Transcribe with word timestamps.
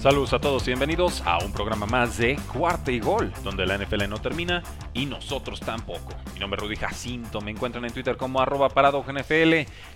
Saludos 0.00 0.32
a 0.32 0.38
todos 0.38 0.62
y 0.62 0.66
bienvenidos 0.70 1.22
a 1.26 1.38
un 1.38 1.50
programa 1.50 1.84
más 1.84 2.18
de 2.18 2.38
Cuarta 2.52 2.92
y 2.92 3.00
Gol, 3.00 3.32
donde 3.42 3.66
la 3.66 3.76
NFL 3.76 4.08
no 4.08 4.18
termina 4.18 4.62
y 4.94 5.06
nosotros 5.06 5.58
tampoco. 5.58 6.14
Mi 6.34 6.38
nombre 6.38 6.56
es 6.56 6.62
Rudy 6.62 6.76
Jacinto, 6.76 7.40
me 7.40 7.50
encuentran 7.50 7.84
en 7.84 7.92
Twitter 7.92 8.16
como 8.16 8.40
arroba 8.40 8.68
NFL 8.68 9.54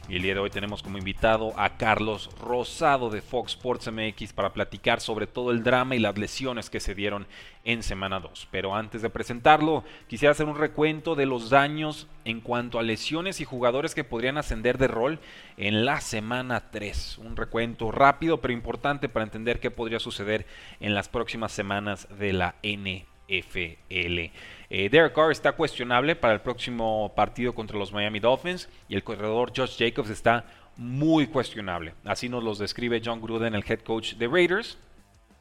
y 0.08 0.16
el 0.16 0.22
día 0.22 0.34
de 0.34 0.40
hoy 0.40 0.50
tenemos 0.50 0.82
como 0.82 0.98
invitado 0.98 1.52
a 1.56 1.76
Carlos 1.76 2.30
Rosado 2.40 3.10
de 3.10 3.22
Fox 3.22 3.52
Sports 3.52 3.92
MX 3.92 4.32
para 4.32 4.52
platicar 4.52 5.00
sobre 5.00 5.28
todo 5.28 5.52
el 5.52 5.62
drama 5.62 5.94
y 5.94 6.00
las 6.00 6.18
lesiones 6.18 6.68
que 6.68 6.80
se 6.80 6.96
dieron 6.96 7.28
en 7.64 7.82
semana 7.82 8.20
2. 8.20 8.48
Pero 8.50 8.74
antes 8.74 9.02
de 9.02 9.10
presentarlo, 9.10 9.84
quisiera 10.08 10.32
hacer 10.32 10.46
un 10.46 10.58
recuento 10.58 11.14
de 11.14 11.26
los 11.26 11.50
daños 11.50 12.08
en 12.24 12.40
cuanto 12.40 12.78
a 12.78 12.82
lesiones 12.82 13.40
y 13.40 13.44
jugadores 13.44 13.94
que 13.94 14.04
podrían 14.04 14.38
ascender 14.38 14.78
de 14.78 14.88
rol 14.88 15.20
en 15.56 15.84
la 15.84 16.00
semana 16.00 16.70
3. 16.70 17.18
Un 17.18 17.36
recuento 17.36 17.90
rápido 17.92 18.40
pero 18.40 18.52
importante 18.52 19.08
para 19.08 19.24
entender 19.24 19.60
qué 19.60 19.70
podría 19.70 20.00
suceder 20.00 20.46
en 20.80 20.94
las 20.94 21.08
próximas 21.08 21.52
semanas 21.52 22.08
de 22.18 22.32
la 22.32 22.54
NFL. 22.62 24.30
Eh, 24.74 24.88
Derek 24.90 25.14
Carr 25.14 25.32
está 25.32 25.52
cuestionable 25.52 26.16
para 26.16 26.34
el 26.34 26.40
próximo 26.40 27.12
partido 27.14 27.54
contra 27.54 27.78
los 27.78 27.92
Miami 27.92 28.20
Dolphins 28.20 28.68
y 28.88 28.94
el 28.94 29.04
corredor 29.04 29.52
Josh 29.56 29.78
Jacobs 29.78 30.10
está 30.10 30.44
muy 30.76 31.26
cuestionable. 31.26 31.94
Así 32.04 32.28
nos 32.28 32.42
los 32.42 32.58
describe 32.58 33.00
John 33.04 33.20
Gruden, 33.20 33.54
el 33.54 33.64
head 33.66 33.80
coach 33.80 34.14
de 34.14 34.26
Raiders. 34.26 34.78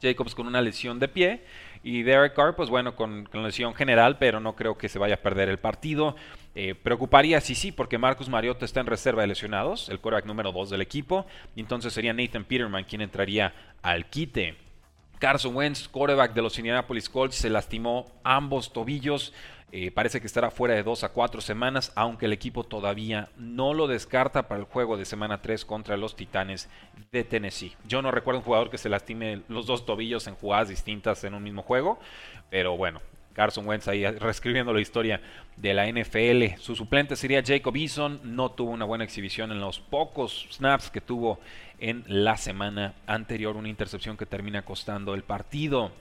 Jacobs 0.02 0.34
con 0.34 0.46
una 0.46 0.60
lesión 0.60 0.98
de 0.98 1.08
pie 1.08 1.40
y 1.82 2.02
Derek 2.02 2.34
Carr, 2.34 2.54
pues 2.54 2.68
bueno, 2.68 2.94
con, 2.94 3.28
lesión 3.32 3.74
general, 3.74 4.18
pero 4.18 4.40
no 4.40 4.54
creo 4.54 4.76
que 4.76 4.88
se 4.88 4.98
vaya 4.98 5.14
a 5.14 5.18
perder 5.18 5.48
el 5.48 5.58
partido. 5.58 6.16
Eh, 6.54 6.74
preocuparía 6.74 7.40
si 7.40 7.54
sí, 7.54 7.72
porque 7.72 7.98
Marcus 7.98 8.28
Mariota 8.28 8.64
está 8.64 8.80
en 8.80 8.86
reserva 8.86 9.22
de 9.22 9.28
lesionados, 9.28 9.88
el 9.88 9.98
quarterback 9.98 10.26
número 10.26 10.52
2 10.52 10.70
del 10.70 10.82
equipo, 10.82 11.26
y 11.56 11.60
entonces 11.60 11.92
sería 11.92 12.12
Nathan 12.12 12.44
Peterman 12.44 12.84
quien 12.84 13.00
entraría 13.00 13.54
al 13.82 14.06
quite. 14.06 14.56
Carson 15.18 15.54
Wentz, 15.54 15.88
quarterback 15.88 16.34
de 16.34 16.42
los 16.42 16.58
Indianapolis 16.58 17.08
Colts, 17.08 17.36
se 17.36 17.48
lastimó 17.48 18.10
ambos 18.24 18.72
tobillos. 18.72 19.32
Eh, 19.74 19.90
parece 19.90 20.20
que 20.20 20.26
estará 20.26 20.50
fuera 20.50 20.74
de 20.74 20.82
dos 20.82 21.02
a 21.02 21.08
cuatro 21.08 21.40
semanas, 21.40 21.92
aunque 21.94 22.26
el 22.26 22.34
equipo 22.34 22.62
todavía 22.62 23.30
no 23.38 23.72
lo 23.72 23.86
descarta 23.86 24.46
para 24.46 24.60
el 24.60 24.66
juego 24.66 24.98
de 24.98 25.06
semana 25.06 25.40
3 25.40 25.64
contra 25.64 25.96
los 25.96 26.14
Titanes 26.14 26.68
de 27.10 27.24
Tennessee. 27.24 27.74
Yo 27.88 28.02
no 28.02 28.10
recuerdo 28.10 28.40
un 28.40 28.44
jugador 28.44 28.68
que 28.68 28.76
se 28.76 28.90
lastime 28.90 29.40
los 29.48 29.64
dos 29.64 29.86
tobillos 29.86 30.26
en 30.26 30.34
jugadas 30.34 30.68
distintas 30.68 31.24
en 31.24 31.32
un 31.32 31.42
mismo 31.42 31.62
juego, 31.62 31.98
pero 32.50 32.76
bueno, 32.76 33.00
Carson 33.32 33.66
Wentz 33.66 33.88
ahí 33.88 34.04
reescribiendo 34.18 34.74
la 34.74 34.80
historia 34.82 35.22
de 35.56 35.72
la 35.72 35.86
NFL. 35.90 36.60
Su 36.60 36.76
suplente 36.76 37.16
sería 37.16 37.42
Jacob 37.42 37.74
Eason. 37.74 38.20
No 38.24 38.50
tuvo 38.50 38.72
una 38.72 38.84
buena 38.84 39.04
exhibición 39.04 39.52
en 39.52 39.60
los 39.60 39.80
pocos 39.80 40.48
snaps 40.52 40.90
que 40.90 41.00
tuvo 41.00 41.40
en 41.78 42.04
la 42.06 42.36
semana 42.36 42.94
anterior. 43.06 43.56
Una 43.56 43.70
intercepción 43.70 44.18
que 44.18 44.26
termina 44.26 44.66
costando 44.66 45.14
el 45.14 45.22
partido. 45.22 45.92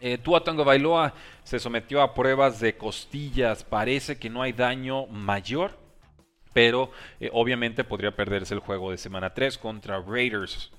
Eh, 0.00 0.18
Tua 0.18 0.42
Tango 0.42 0.64
Bailoa 0.64 1.14
se 1.44 1.58
sometió 1.58 2.02
a 2.02 2.14
pruebas 2.14 2.60
de 2.60 2.76
costillas. 2.76 3.64
Parece 3.64 4.18
que 4.18 4.30
no 4.30 4.42
hay 4.42 4.52
daño 4.52 5.06
mayor, 5.06 5.78
pero 6.52 6.90
eh, 7.20 7.30
obviamente 7.32 7.84
podría 7.84 8.14
perderse 8.14 8.54
el 8.54 8.60
juego 8.60 8.90
de 8.90 8.98
semana 8.98 9.34
3 9.34 9.58
contra 9.58 10.00
Raiders. 10.00 10.70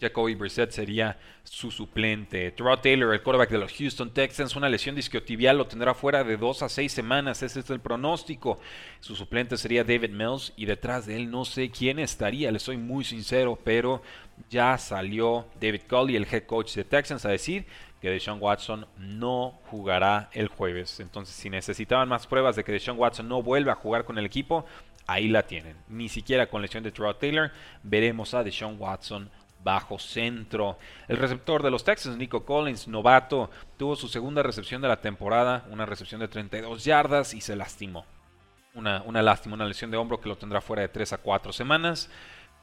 Jacoby 0.00 0.34
Brissett 0.34 0.70
sería 0.70 1.18
su 1.44 1.70
suplente. 1.70 2.50
Terrell 2.50 2.80
Taylor, 2.80 3.14
el 3.14 3.22
quarterback 3.22 3.50
de 3.50 3.58
los 3.58 3.72
Houston 3.72 4.12
Texans, 4.12 4.56
una 4.56 4.68
lesión 4.68 4.94
discotibial 4.94 5.58
lo 5.58 5.66
tendrá 5.66 5.94
fuera 5.94 6.24
de 6.24 6.36
2 6.36 6.62
a 6.62 6.68
6 6.68 6.92
semanas. 6.92 7.42
Ese 7.42 7.60
es 7.60 7.70
el 7.70 7.80
pronóstico. 7.80 8.58
Su 9.00 9.14
suplente 9.14 9.56
sería 9.56 9.84
David 9.84 10.10
Mills 10.10 10.52
y 10.56 10.66
detrás 10.66 11.06
de 11.06 11.16
él 11.16 11.30
no 11.30 11.44
sé 11.44 11.70
quién 11.70 11.98
estaría, 11.98 12.50
le 12.50 12.58
soy 12.58 12.76
muy 12.76 13.04
sincero, 13.04 13.58
pero 13.62 14.02
ya 14.50 14.76
salió 14.78 15.46
David 15.60 15.82
Culley, 15.88 16.16
el 16.16 16.26
head 16.30 16.44
coach 16.44 16.74
de 16.74 16.84
Texans, 16.84 17.24
a 17.24 17.30
decir 17.30 17.66
que 18.00 18.10
Deshaun 18.10 18.38
Watson 18.40 18.86
no 18.98 19.58
jugará 19.70 20.28
el 20.32 20.48
jueves. 20.48 21.00
Entonces, 21.00 21.34
si 21.34 21.48
necesitaban 21.48 22.08
más 22.08 22.26
pruebas 22.26 22.56
de 22.56 22.64
que 22.64 22.72
Deshaun 22.72 22.98
Watson 22.98 23.28
no 23.28 23.42
vuelva 23.42 23.72
a 23.72 23.76
jugar 23.76 24.04
con 24.04 24.18
el 24.18 24.26
equipo, 24.26 24.66
ahí 25.06 25.28
la 25.28 25.46
tienen. 25.46 25.76
Ni 25.88 26.08
siquiera 26.08 26.48
con 26.48 26.62
lesión 26.62 26.82
de 26.82 26.92
Trout 26.92 27.18
Taylor 27.18 27.50
veremos 27.82 28.34
a 28.34 28.42
Deshaun 28.42 28.76
Watson 28.78 29.30
bajo 29.64 29.98
centro. 29.98 30.78
El 31.08 31.16
receptor 31.16 31.62
de 31.62 31.70
los 31.70 31.82
Texans, 31.82 32.16
Nico 32.16 32.44
Collins, 32.44 32.86
novato, 32.86 33.50
tuvo 33.76 33.96
su 33.96 34.06
segunda 34.06 34.42
recepción 34.42 34.82
de 34.82 34.88
la 34.88 35.00
temporada, 35.00 35.66
una 35.70 35.86
recepción 35.86 36.20
de 36.20 36.28
32 36.28 36.84
yardas 36.84 37.34
y 37.34 37.40
se 37.40 37.56
lastimó. 37.56 38.04
Una, 38.74 39.02
una 39.02 39.22
lástima, 39.22 39.54
una 39.54 39.66
lesión 39.66 39.90
de 39.90 39.96
hombro 39.96 40.20
que 40.20 40.28
lo 40.28 40.36
tendrá 40.36 40.60
fuera 40.60 40.82
de 40.82 40.88
3 40.88 41.14
a 41.14 41.18
4 41.18 41.52
semanas. 41.52 42.10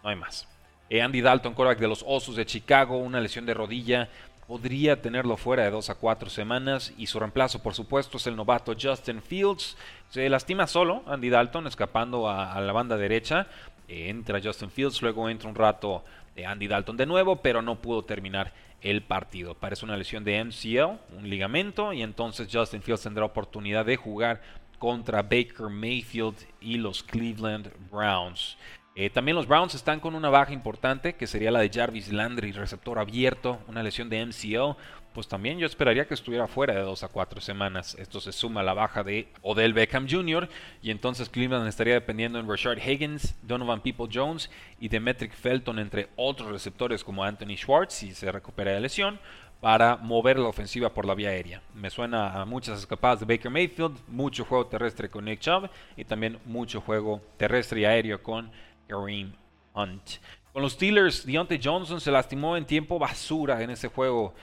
No 0.04 0.10
hay 0.10 0.16
más. 0.16 0.48
Eh, 0.90 1.02
Andy 1.02 1.22
Dalton, 1.22 1.54
quarterback 1.54 1.80
de 1.80 1.88
los 1.88 2.04
Osos 2.06 2.36
de 2.36 2.46
Chicago, 2.46 2.98
una 2.98 3.20
lesión 3.20 3.46
de 3.46 3.54
rodilla 3.54 4.10
podría 4.52 5.02
tenerlo 5.02 5.38
fuera 5.38 5.64
de 5.64 5.72
dos 5.72 5.90
a 5.90 5.96
cuatro 5.96 6.30
semanas 6.30 6.94
y 6.98 7.08
su 7.08 7.18
reemplazo 7.18 7.64
por 7.64 7.74
supuesto 7.74 8.18
es 8.18 8.28
el 8.28 8.36
novato 8.36 8.76
Justin 8.78 9.22
Fields. 9.22 9.78
Se 10.10 10.28
lastima 10.28 10.68
solo 10.68 11.04
Andy 11.08 11.30
Dalton 11.30 11.68
escapando 11.68 12.30
a, 12.30 12.60
la 12.60 12.74
banda 12.74 12.98
derecha. 12.98 13.48
Eh, 13.92 14.10
entra 14.10 14.40
Justin 14.42 14.72
Fields, 14.72 15.02
luego 15.02 15.30
entra 15.30 15.50
un 15.50 15.56
rato 15.56 16.06
de 16.34 16.46
Andy 16.46 16.68
Dalton 16.68 16.96
de 16.96 17.06
nuevo, 17.06 17.42
pero 17.42 17.62
no 17.62 17.82
pudo 17.82 18.06
terminar 18.06 18.54
el 18.80 19.02
partido. 19.02 19.54
Parece 19.54 19.84
una 19.84 19.98
lesión 19.98 20.24
de 20.24 20.42
MCL, 20.46 21.18
un 21.18 21.30
ligamento, 21.30 21.92
y 21.92 22.02
entonces 22.02 22.48
Justin 22.50 22.82
Fields 22.82 23.04
tendrá 23.04 23.26
oportunidad 23.26 23.86
de 23.86 23.98
jugar 23.98 24.42
contra 24.80 25.22
Baker 25.22 25.68
Mayfield 25.70 26.38
y 26.62 26.78
los 26.78 27.04
Cleveland 27.04 27.70
Browns. 27.92 28.58
Eh, 28.96 29.10
también 29.10 29.36
los 29.36 29.48
Browns 29.48 29.76
están 29.76 30.00
con 30.00 30.16
una 30.16 30.30
baja 30.30 30.54
importante, 30.54 31.16
que 31.16 31.28
sería 31.28 31.52
la 31.52 31.60
de 31.60 31.70
Jarvis 31.70 32.14
Landry, 32.14 32.54
receptor 32.54 32.98
abierto, 32.98 33.60
una 33.68 33.84
lesión 33.84 34.08
de 34.10 34.26
MCL. 34.26 34.80
Pues 35.14 35.28
también 35.28 35.60
yo 35.60 35.66
esperaría 35.66 36.08
que 36.08 36.14
estuviera 36.14 36.48
fuera 36.48 36.74
de 36.74 36.82
dos 36.82 37.04
a 37.04 37.10
cuatro 37.10 37.42
semanas. 37.42 37.96
Esto 38.00 38.22
se 38.22 38.32
suma 38.32 38.62
a 38.62 38.64
la 38.64 38.74
baja 38.74 39.04
de 39.04 39.28
Odell 39.42 39.74
Beckham 39.74 40.08
Jr. 40.10 40.48
Y 40.82 40.90
entonces 40.90 41.30
Cleveland 41.30 41.68
estaría 41.68 41.96
dependiendo 41.96 42.40
en 42.40 42.48
Rashard 42.48 42.80
Higgins, 42.80 43.36
Donovan 43.42 43.82
People 43.82 44.08
Jones 44.12 44.50
y 44.80 44.88
Demetric 44.88 45.34
Felton, 45.34 45.80
entre 45.80 46.08
otros 46.16 46.50
receptores 46.50 47.04
como 47.04 47.24
Anthony 47.24 47.58
Schwartz, 47.58 47.94
si 47.96 48.14
se 48.14 48.32
recupera 48.32 48.72
de 48.72 48.80
lesión, 48.80 49.20
para 49.60 49.98
mover 49.98 50.40
la 50.40 50.48
ofensiva 50.48 50.94
por 50.94 51.06
la 51.06 51.14
vía 51.14 51.30
aérea. 51.30 51.62
Me 51.76 51.90
suena 51.90 52.42
a 52.42 52.46
muchas 52.46 52.80
escapadas 52.80 53.20
de 53.20 53.26
Baker 53.26 53.52
Mayfield, 53.52 54.00
mucho 54.08 54.46
juego 54.46 54.66
terrestre 54.68 55.10
con 55.10 55.26
Nick 55.26 55.40
Chubb 55.40 55.70
y 55.96 56.06
también 56.06 56.40
mucho 56.46 56.82
juego 56.82 57.22
terrestre 57.38 57.82
y 57.82 57.86
aéreo 57.86 58.24
con 58.24 58.52
Kareem 58.88 59.34
Hunt. 59.74 60.20
Con 60.52 60.64
los 60.64 60.74
Steelers, 60.74 61.26
Deontay 61.26 61.62
Johnson 61.64 62.02
se 62.02 62.12
lastimó 62.12 62.58
en 62.58 62.66
tiempo 62.66 63.00
basura 63.00 63.62
en 63.62 63.70
ese 63.70 63.88
juego 63.88 64.34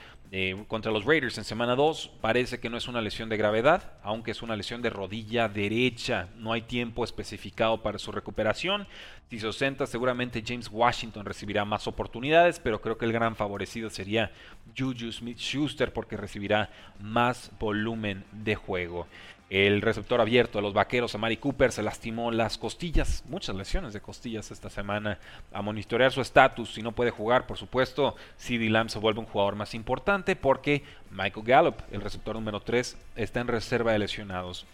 contra 0.67 0.91
los 0.91 1.05
Raiders 1.05 1.37
en 1.39 1.43
semana 1.43 1.75
2. 1.75 2.11
Parece 2.21 2.59
que 2.59 2.69
no 2.69 2.77
es 2.77 2.87
una 2.87 3.01
lesión 3.01 3.29
de 3.29 3.37
gravedad, 3.37 3.93
aunque 4.03 4.31
es 4.31 4.41
una 4.41 4.55
lesión 4.55 4.81
de 4.81 4.89
rodilla 4.89 5.49
derecha. 5.49 6.27
No 6.37 6.53
hay 6.53 6.61
tiempo 6.61 7.03
especificado 7.03 7.81
para 7.81 7.97
su 7.97 8.11
recuperación. 8.11 8.87
Si 9.29 9.39
se 9.39 9.47
ausenta, 9.47 9.85
seguramente 9.87 10.43
James 10.45 10.69
Washington 10.71 11.25
recibirá 11.25 11.65
más 11.65 11.87
oportunidades, 11.87 12.59
pero 12.59 12.81
creo 12.81 12.97
que 12.97 13.05
el 13.05 13.11
gran 13.11 13.35
favorecido 13.35 13.89
sería 13.89 14.31
Juju 14.77 15.11
Smith 15.11 15.39
Schuster 15.39 15.93
porque 15.93 16.17
recibirá 16.17 16.69
más 16.99 17.51
volumen 17.59 18.23
de 18.31 18.55
juego. 18.55 19.07
El 19.49 19.81
receptor 19.81 20.21
abierto 20.21 20.59
de 20.59 20.61
los 20.61 20.73
vaqueros, 20.73 21.15
Amari 21.15 21.37
Cooper, 21.37 21.71
se 21.71 21.81
lastimó 21.81 22.29
las 22.29 22.59
costillas, 22.59 23.23
muchas 23.27 23.55
lesiones 23.55 23.93
de 23.93 24.01
costillas 24.01 24.51
esta 24.51 24.69
semana. 24.69 25.17
A 25.51 25.63
monitorear 25.63 26.11
su 26.11 26.21
estatus, 26.21 26.73
si 26.75 26.83
no 26.83 26.91
puede 26.91 27.09
jugar, 27.09 27.47
por 27.47 27.57
supuesto, 27.57 28.15
CD 28.37 28.69
Lamb 28.69 28.89
se 28.89 28.99
vuelve 28.99 29.21
un 29.21 29.25
jugador 29.25 29.55
más 29.55 29.73
importante 29.73 30.35
porque 30.35 30.83
Michael 31.09 31.45
Gallup, 31.45 31.77
el 31.91 32.01
receptor 32.01 32.35
número 32.35 32.59
3, 32.59 32.95
está 33.15 33.39
en 33.39 33.47
reserva 33.47 33.91
de 33.91 33.99
lesionados. 33.99 34.67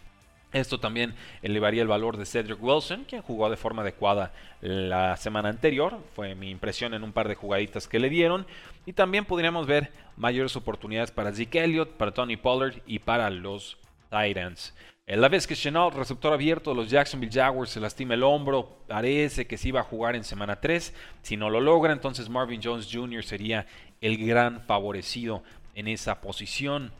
Esto 0.51 0.77
también 0.77 1.15
elevaría 1.41 1.81
el 1.81 1.87
valor 1.87 2.17
de 2.17 2.25
Cedric 2.25 2.61
Wilson, 2.61 3.05
quien 3.05 3.21
jugó 3.21 3.49
de 3.49 3.57
forma 3.57 3.81
adecuada 3.81 4.33
la 4.61 5.15
semana 5.17 5.49
anterior. 5.49 5.99
Fue 6.15 6.35
mi 6.35 6.49
impresión 6.49 6.93
en 6.93 7.03
un 7.03 7.13
par 7.13 7.27
de 7.27 7.35
jugaditas 7.35 7.87
que 7.87 7.99
le 7.99 8.09
dieron. 8.09 8.45
Y 8.85 8.93
también 8.93 9.25
podríamos 9.25 9.67
ver 9.67 9.91
mayores 10.15 10.55
oportunidades 10.55 11.11
para 11.11 11.33
Zeke 11.33 11.63
Elliott, 11.63 11.91
para 11.91 12.13
Tony 12.13 12.37
Pollard 12.37 12.75
y 12.85 12.99
para 12.99 13.29
los 13.29 13.77
Titans. 14.09 14.73
La 15.07 15.29
vez 15.29 15.45
que 15.45 15.55
Chenault, 15.55 15.95
receptor 15.95 16.33
abierto 16.33 16.71
de 16.71 16.77
los 16.77 16.89
Jacksonville 16.89 17.31
Jaguars, 17.31 17.69
se 17.69 17.79
lastima 17.79 18.15
el 18.15 18.23
hombro, 18.23 18.79
parece 18.87 19.45
que 19.45 19.55
se 19.55 19.67
iba 19.67 19.79
a 19.81 19.83
jugar 19.83 20.15
en 20.15 20.23
semana 20.23 20.59
3. 20.59 20.93
Si 21.21 21.37
no 21.37 21.51
lo 21.51 21.61
logra, 21.61 21.93
entonces 21.93 22.27
Marvin 22.27 22.59
Jones 22.63 22.89
Jr. 22.91 23.23
sería 23.23 23.67
el 24.01 24.17
gran 24.17 24.61
favorecido 24.61 25.43
en 25.75 25.87
esa 25.87 26.21
posición. 26.21 26.91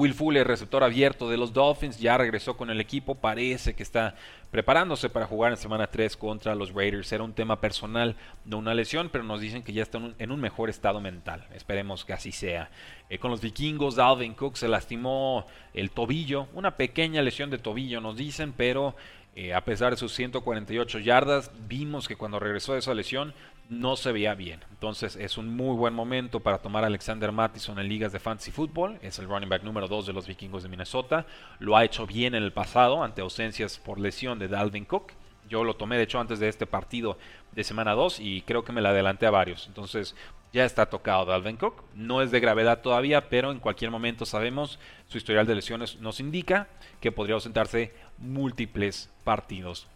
Will 0.00 0.14
Fuller, 0.14 0.46
receptor 0.46 0.82
abierto 0.82 1.28
de 1.28 1.36
los 1.36 1.52
Dolphins, 1.52 2.00
ya 2.00 2.16
regresó 2.16 2.56
con 2.56 2.70
el 2.70 2.80
equipo. 2.80 3.16
Parece 3.16 3.74
que 3.74 3.82
está 3.82 4.14
preparándose 4.50 5.10
para 5.10 5.26
jugar 5.26 5.52
en 5.52 5.58
semana 5.58 5.88
3 5.88 6.16
contra 6.16 6.54
los 6.54 6.72
Raiders. 6.72 7.12
Era 7.12 7.22
un 7.22 7.34
tema 7.34 7.60
personal, 7.60 8.16
no 8.46 8.56
una 8.56 8.72
lesión, 8.72 9.10
pero 9.12 9.24
nos 9.24 9.42
dicen 9.42 9.62
que 9.62 9.74
ya 9.74 9.82
está 9.82 10.00
en 10.18 10.32
un 10.32 10.40
mejor 10.40 10.70
estado 10.70 11.02
mental. 11.02 11.46
Esperemos 11.54 12.06
que 12.06 12.14
así 12.14 12.32
sea. 12.32 12.70
Eh, 13.10 13.18
con 13.18 13.30
los 13.30 13.42
vikingos, 13.42 13.98
Alvin 13.98 14.32
Cook 14.32 14.56
se 14.56 14.68
lastimó 14.68 15.46
el 15.74 15.90
tobillo, 15.90 16.48
una 16.54 16.78
pequeña 16.78 17.20
lesión 17.20 17.50
de 17.50 17.58
tobillo, 17.58 18.00
nos 18.00 18.16
dicen, 18.16 18.54
pero 18.56 18.96
eh, 19.36 19.52
a 19.52 19.62
pesar 19.66 19.90
de 19.90 19.98
sus 19.98 20.14
148 20.14 20.98
yardas, 21.00 21.50
vimos 21.68 22.08
que 22.08 22.16
cuando 22.16 22.40
regresó 22.40 22.72
de 22.72 22.78
esa 22.78 22.94
lesión 22.94 23.34
no 23.70 23.94
se 23.96 24.10
veía 24.10 24.34
bien. 24.34 24.60
Entonces 24.70 25.14
es 25.16 25.38
un 25.38 25.56
muy 25.56 25.76
buen 25.76 25.94
momento 25.94 26.40
para 26.40 26.58
tomar 26.58 26.82
a 26.82 26.88
Alexander 26.88 27.30
Mattison 27.30 27.78
en 27.78 27.88
ligas 27.88 28.12
de 28.12 28.18
fantasy 28.18 28.50
football. 28.50 28.98
Es 29.00 29.18
el 29.20 29.28
running 29.28 29.48
back 29.48 29.62
número 29.62 29.86
2 29.86 30.06
de 30.06 30.12
los 30.12 30.26
vikingos 30.26 30.64
de 30.64 30.68
Minnesota. 30.68 31.24
Lo 31.60 31.76
ha 31.76 31.84
hecho 31.84 32.04
bien 32.04 32.34
en 32.34 32.42
el 32.42 32.52
pasado 32.52 33.02
ante 33.02 33.22
ausencias 33.22 33.78
por 33.78 34.00
lesión 34.00 34.40
de 34.40 34.48
Dalvin 34.48 34.84
Cook. 34.84 35.12
Yo 35.48 35.62
lo 35.62 35.76
tomé 35.76 35.96
de 35.96 36.02
hecho 36.02 36.18
antes 36.18 36.40
de 36.40 36.48
este 36.48 36.66
partido 36.66 37.16
de 37.52 37.62
semana 37.62 37.92
2 37.92 38.18
y 38.18 38.42
creo 38.42 38.64
que 38.64 38.72
me 38.72 38.80
la 38.80 38.90
adelanté 38.90 39.26
a 39.26 39.30
varios. 39.30 39.68
Entonces 39.68 40.16
ya 40.52 40.64
está 40.64 40.86
tocado 40.86 41.26
Dalvin 41.26 41.56
Cook. 41.56 41.84
No 41.94 42.22
es 42.22 42.32
de 42.32 42.40
gravedad 42.40 42.80
todavía, 42.80 43.28
pero 43.28 43.52
en 43.52 43.60
cualquier 43.60 43.92
momento 43.92 44.26
sabemos 44.26 44.80
su 45.06 45.16
historial 45.16 45.46
de 45.46 45.54
lesiones 45.54 46.00
nos 46.00 46.18
indica 46.18 46.66
que 47.00 47.12
podría 47.12 47.36
ausentarse 47.36 47.94
múltiples 48.18 49.10
partidos 49.22 49.86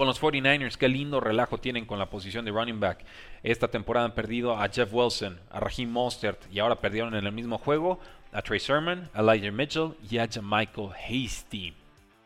con 0.00 0.06
los 0.06 0.22
49ers, 0.22 0.78
qué 0.78 0.88
lindo 0.88 1.20
relajo 1.20 1.58
tienen 1.58 1.84
con 1.84 1.98
la 1.98 2.08
posición 2.08 2.46
de 2.46 2.50
running 2.50 2.80
back. 2.80 3.04
Esta 3.42 3.68
temporada 3.68 4.06
han 4.06 4.14
perdido 4.14 4.56
a 4.56 4.66
Jeff 4.66 4.88
Wilson, 4.94 5.38
a 5.50 5.60
Raheem 5.60 5.90
Mostert 5.90 6.40
y 6.50 6.58
ahora 6.58 6.76
perdieron 6.76 7.14
en 7.14 7.26
el 7.26 7.32
mismo 7.32 7.58
juego 7.58 8.00
a 8.32 8.40
Trey 8.40 8.60
Sermon, 8.60 9.10
a 9.12 9.20
Elijah 9.20 9.52
Mitchell 9.52 9.92
y 10.10 10.16
a 10.16 10.26
Michael 10.40 10.88
Hasty. 11.06 11.74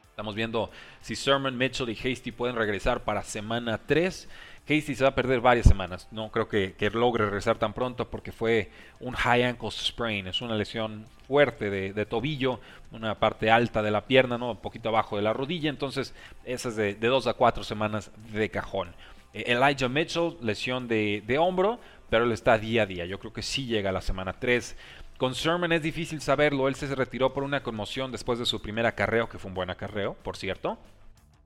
Estamos 0.08 0.36
viendo 0.36 0.70
si 1.00 1.16
Sermon, 1.16 1.58
Mitchell 1.58 1.88
y 1.88 1.98
Hasty 1.98 2.30
pueden 2.30 2.54
regresar 2.54 3.02
para 3.02 3.24
semana 3.24 3.80
3 3.84 4.28
Casey 4.66 4.94
se 4.94 5.04
va 5.04 5.10
a 5.10 5.14
perder 5.14 5.40
varias 5.40 5.66
semanas. 5.66 6.08
No 6.10 6.30
creo 6.30 6.48
que, 6.48 6.74
logre 6.92 7.26
regresar 7.26 7.58
tan 7.58 7.74
pronto 7.74 8.08
porque 8.08 8.32
fue 8.32 8.70
un 8.98 9.14
high 9.14 9.44
ankle 9.44 9.70
sprain. 9.70 10.26
Es 10.26 10.40
una 10.40 10.54
lesión 10.54 11.06
fuerte 11.28 11.68
de, 11.70 12.06
tobillo, 12.06 12.60
una 12.90 13.18
parte 13.18 13.50
alta 13.50 13.82
de 13.82 13.90
la 13.90 14.06
pierna, 14.06 14.38
¿no? 14.38 14.52
un 14.52 14.56
poquito 14.56 14.88
abajo 14.88 15.16
de 15.16 15.22
la 15.22 15.34
rodilla. 15.34 15.68
Entonces, 15.68 16.14
esa 16.44 16.70
es 16.70 16.76
de, 16.76 16.94
dos 16.94 17.26
a 17.26 17.34
cuatro 17.34 17.62
semanas 17.62 18.10
de 18.32 18.48
cajón. 18.50 18.94
Eh, 19.34 19.44
Elijah 19.48 19.88
Mitchell, 19.88 20.36
lesión 20.40 20.88
de, 20.88 21.22
de, 21.26 21.36
hombro, 21.36 21.78
pero 22.08 22.24
él 22.24 22.32
está 22.32 22.56
día 22.56 22.84
a 22.84 22.86
día. 22.86 23.04
Yo 23.04 23.18
creo 23.18 23.32
que 23.32 23.42
sí 23.42 23.66
llega 23.66 23.90
a 23.90 23.92
la 23.92 24.00
semana 24.00 24.32
3. 24.32 24.76
Con 25.18 25.32
Sherman 25.32 25.72
es 25.72 25.82
difícil 25.82 26.22
saberlo. 26.22 26.68
Él 26.68 26.74
se 26.74 26.92
retiró 26.94 27.34
por 27.34 27.42
una 27.42 27.62
conmoción 27.62 28.10
después 28.12 28.38
de 28.38 28.46
su 28.46 28.62
primer 28.62 28.86
acarreo, 28.86 29.28
que 29.28 29.38
fue 29.38 29.50
un 29.50 29.54
buen 29.54 29.68
acarreo, 29.68 30.14
por 30.22 30.38
cierto. 30.38 30.78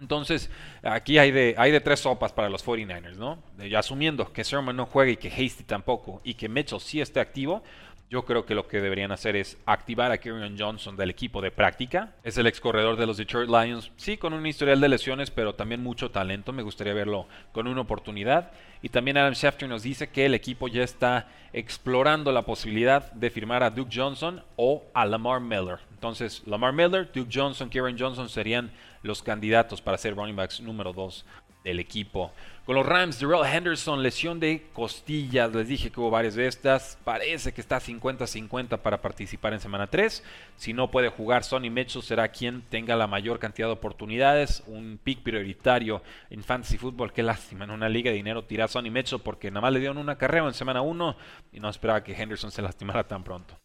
Entonces, 0.01 0.49
aquí 0.83 1.19
hay 1.19 1.33
de, 1.33 1.55
hay 1.59 1.73
de 1.73 1.81
tres 1.81 2.01
sopas 2.01 2.33
para 2.33 2.49
los 2.49 2.65
49ers, 2.65 3.17
¿no? 3.17 3.43
asumiendo 3.77 4.33
que 4.33 4.45
Sermon 4.45 4.77
no 4.77 4.87
juegue 4.87 5.13
y 5.13 5.17
que 5.17 5.29
Hasty 5.29 5.65
tampoco 5.65 6.21
y 6.23 6.35
que 6.35 6.49
Mitchell 6.49 6.81
sí 6.81 7.01
esté 7.01 7.19
activo, 7.21 7.63
yo 8.11 8.25
creo 8.25 8.47
que 8.47 8.55
lo 8.55 8.67
que 8.67 8.81
deberían 8.81 9.13
hacer 9.13 9.37
es 9.37 9.59
activar 9.67 10.11
a 10.11 10.19
Kieran 10.19 10.57
Johnson 10.59 10.97
del 10.97 11.11
equipo 11.11 11.43
de 11.43 11.51
práctica. 11.51 12.15
Es 12.25 12.39
el 12.39 12.47
ex 12.47 12.59
corredor 12.59 12.97
de 12.97 13.07
los 13.07 13.19
Detroit 13.19 13.51
Lions, 13.51 13.93
sí, 13.97 14.17
con 14.17 14.33
un 14.33 14.47
historial 14.47 14.81
de 14.81 14.89
lesiones, 14.89 15.31
pero 15.31 15.55
también 15.55 15.83
mucho 15.83 16.11
talento. 16.11 16.53
Me 16.53 16.63
gustaría 16.63 16.95
verlo 16.95 17.27
con 17.53 17.67
una 17.67 17.83
oportunidad. 17.83 18.51
Y 18.81 18.89
también 18.89 19.19
Adam 19.19 19.35
Schefter 19.35 19.69
nos 19.69 19.83
dice 19.83 20.09
que 20.09 20.25
el 20.25 20.35
equipo 20.35 20.69
ya 20.69 20.83
está 20.83 21.29
explorando 21.53 22.33
la 22.33 22.43
posibilidad 22.43 23.13
de 23.13 23.29
firmar 23.29 23.63
a 23.63 23.71
Duke 23.71 23.91
Johnson 23.95 24.43
o 24.57 24.85
a 24.95 25.05
Lamar 25.05 25.41
Miller. 25.41 25.81
Entonces, 25.91 26.43
Lamar 26.47 26.73
Miller, 26.73 27.11
Duke 27.13 27.31
Johnson, 27.31 27.69
Kieran 27.69 27.99
Johnson 27.99 28.29
serían 28.29 28.71
los 29.03 29.23
candidatos 29.23 29.83
para 29.83 29.99
ser 29.99 30.17
running 30.17 30.37
backs 30.37 30.61
número 30.61 30.95
2 30.95 31.27
del 31.65 31.81
equipo. 31.81 32.33
Con 32.69 32.75
los 32.75 32.85
Rams, 32.85 33.19
Darrell 33.19 33.51
Henderson, 33.51 34.03
lesión 34.03 34.41
de 34.41 34.67
costillas, 34.75 35.51
les 35.55 35.69
dije 35.69 35.91
que 35.91 36.01
hubo 36.01 36.11
varias 36.11 36.35
de 36.35 36.47
estas. 36.47 36.99
Parece 37.03 37.55
que 37.55 37.63
está 37.63 37.81
50-50 37.81 38.77
para 38.81 39.01
participar 39.01 39.55
en 39.55 39.61
semana 39.61 39.87
3. 39.87 40.23
Si 40.57 40.75
no 40.75 40.91
puede 40.91 41.09
jugar, 41.09 41.45
Sonny 41.45 41.71
Mitchell 41.71 42.03
será 42.03 42.29
quien 42.29 42.61
tenga 42.61 42.95
la 42.95 43.07
mayor 43.07 43.39
cantidad 43.39 43.69
de 43.69 43.73
oportunidades. 43.73 44.63
Un 44.67 45.01
pick 45.03 45.23
prioritario 45.23 46.03
en 46.29 46.45
Fantasy 46.45 46.77
Football. 46.77 47.15
Qué 47.15 47.23
lástima, 47.23 47.65
en 47.65 47.71
una 47.71 47.89
liga 47.89 48.11
de 48.11 48.19
dinero 48.19 48.45
tirar 48.45 48.67
a 48.67 48.69
Sonny 48.69 48.91
Mitchell 48.91 49.21
porque 49.21 49.51
nada 49.51 49.63
más 49.63 49.73
le 49.73 49.79
dieron 49.79 49.97
una 49.97 50.19
carrera 50.19 50.47
en 50.47 50.53
semana 50.53 50.83
1 50.83 51.17
y 51.53 51.61
no 51.61 51.71
esperaba 51.71 52.05
que 52.05 52.13
Henderson 52.13 52.51
se 52.51 52.61
lastimara 52.61 53.09
tan 53.09 53.25
pronto. 53.25 53.59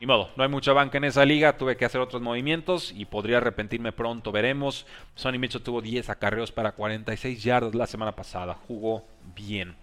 Ni 0.00 0.06
modo, 0.06 0.30
no 0.36 0.44
hay 0.44 0.48
mucha 0.48 0.72
banca 0.72 0.98
en 0.98 1.04
esa 1.04 1.24
liga, 1.24 1.56
tuve 1.56 1.76
que 1.76 1.84
hacer 1.84 2.00
otros 2.00 2.22
movimientos 2.22 2.92
y 2.94 3.04
podría 3.04 3.38
arrepentirme 3.38 3.90
pronto, 3.90 4.30
veremos. 4.30 4.86
Sonny 5.16 5.38
Mitchell 5.38 5.62
tuvo 5.62 5.82
10 5.82 6.08
acarreos 6.08 6.52
para 6.52 6.72
46 6.72 7.42
yardas 7.42 7.74
la 7.74 7.86
semana 7.88 8.14
pasada, 8.14 8.54
jugó 8.54 9.04
bien. 9.34 9.74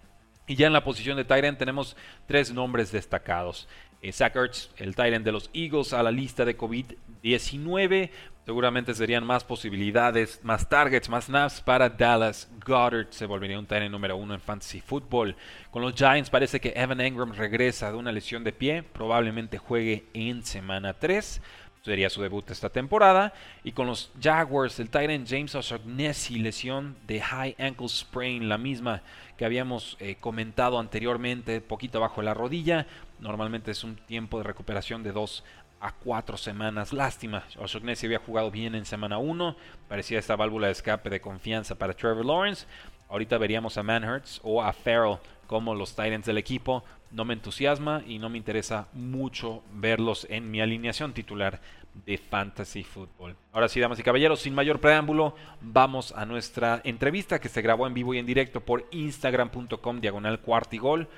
Y 0.46 0.54
ya 0.54 0.68
en 0.68 0.72
la 0.72 0.84
posición 0.84 1.16
de 1.16 1.24
Tyrant 1.24 1.58
tenemos 1.58 1.96
tres 2.26 2.52
nombres 2.52 2.92
destacados. 2.92 3.68
Eh, 4.06 4.12
Zach 4.12 4.36
el 4.76 4.94
Tyrant 4.94 5.24
de 5.24 5.32
los 5.32 5.50
Eagles, 5.52 5.92
a 5.92 6.00
la 6.00 6.12
lista 6.12 6.44
de 6.44 6.56
COVID-19. 6.56 8.10
Seguramente 8.44 8.94
serían 8.94 9.26
más 9.26 9.42
posibilidades, 9.42 10.38
más 10.44 10.68
targets, 10.68 11.08
más 11.08 11.24
snaps 11.24 11.60
para 11.60 11.88
Dallas. 11.88 12.48
Goddard 12.64 13.08
se 13.10 13.26
volvería 13.26 13.58
un 13.58 13.66
Tyrant 13.66 13.90
número 13.90 14.16
uno 14.16 14.34
en 14.34 14.40
Fantasy 14.40 14.80
Football. 14.80 15.34
Con 15.72 15.82
los 15.82 15.94
Giants 15.94 16.30
parece 16.30 16.60
que 16.60 16.72
Evan 16.76 17.00
Engram 17.00 17.32
regresa 17.32 17.90
de 17.90 17.98
una 17.98 18.12
lesión 18.12 18.44
de 18.44 18.52
pie. 18.52 18.84
Probablemente 18.84 19.58
juegue 19.58 20.04
en 20.14 20.44
semana 20.44 20.94
3 20.94 21.40
sería 21.86 22.10
su 22.10 22.20
debut 22.20 22.50
esta 22.50 22.68
temporada. 22.68 23.32
Y 23.62 23.72
con 23.72 23.86
los 23.86 24.10
Jaguars, 24.20 24.78
el 24.80 24.90
Titan 24.90 25.24
James 25.26 25.54
O'Shaughnessy, 25.54 26.38
lesión 26.38 26.96
de 27.06 27.20
high 27.20 27.54
ankle 27.58 27.88
sprain, 27.88 28.48
la 28.48 28.58
misma 28.58 29.02
que 29.36 29.44
habíamos 29.44 29.96
eh, 30.00 30.16
comentado 30.18 30.78
anteriormente, 30.78 31.60
poquito 31.60 31.98
abajo 31.98 32.20
de 32.20 32.24
la 32.24 32.34
rodilla. 32.34 32.86
Normalmente 33.18 33.70
es 33.70 33.84
un 33.84 33.96
tiempo 33.96 34.38
de 34.38 34.44
recuperación 34.44 35.02
de 35.02 35.12
dos 35.12 35.44
a 35.80 35.92
cuatro 35.92 36.36
semanas. 36.36 36.92
Lástima, 36.92 37.44
O'Shaughnessy 37.58 38.06
había 38.06 38.18
jugado 38.18 38.50
bien 38.50 38.74
en 38.74 38.84
semana 38.84 39.18
1, 39.18 39.56
parecía 39.88 40.18
esta 40.18 40.36
válvula 40.36 40.66
de 40.66 40.72
escape 40.72 41.10
de 41.10 41.20
confianza 41.20 41.74
para 41.76 41.94
Trevor 41.94 42.24
Lawrence. 42.24 42.66
Ahorita 43.08 43.38
veríamos 43.38 43.78
a 43.78 43.82
Manhurts 43.82 44.40
o 44.42 44.62
a 44.62 44.72
Farrell 44.72 45.18
como 45.46 45.74
los 45.74 45.90
Titans 45.94 46.26
del 46.26 46.38
equipo. 46.38 46.84
No 47.12 47.24
me 47.24 47.34
entusiasma 47.34 48.02
y 48.06 48.18
no 48.18 48.28
me 48.28 48.38
interesa 48.38 48.88
mucho 48.92 49.62
verlos 49.72 50.26
en 50.28 50.50
mi 50.50 50.60
alineación 50.60 51.12
titular 51.12 51.60
de 52.04 52.18
Fantasy 52.18 52.82
Football. 52.82 53.36
Ahora 53.52 53.68
sí, 53.68 53.80
damas 53.80 53.98
y 53.98 54.02
caballeros, 54.02 54.40
sin 54.40 54.54
mayor 54.54 54.80
preámbulo, 54.80 55.34
vamos 55.60 56.12
a 56.12 56.26
nuestra 56.26 56.80
entrevista 56.84 57.40
que 57.40 57.48
se 57.48 57.62
grabó 57.62 57.86
en 57.86 57.94
vivo 57.94 58.12
y 58.12 58.18
en 58.18 58.26
directo 58.26 58.60
por 58.60 58.86
instagram.com 58.90 60.00
diagonal 60.00 60.40
cuartigol 60.40 61.08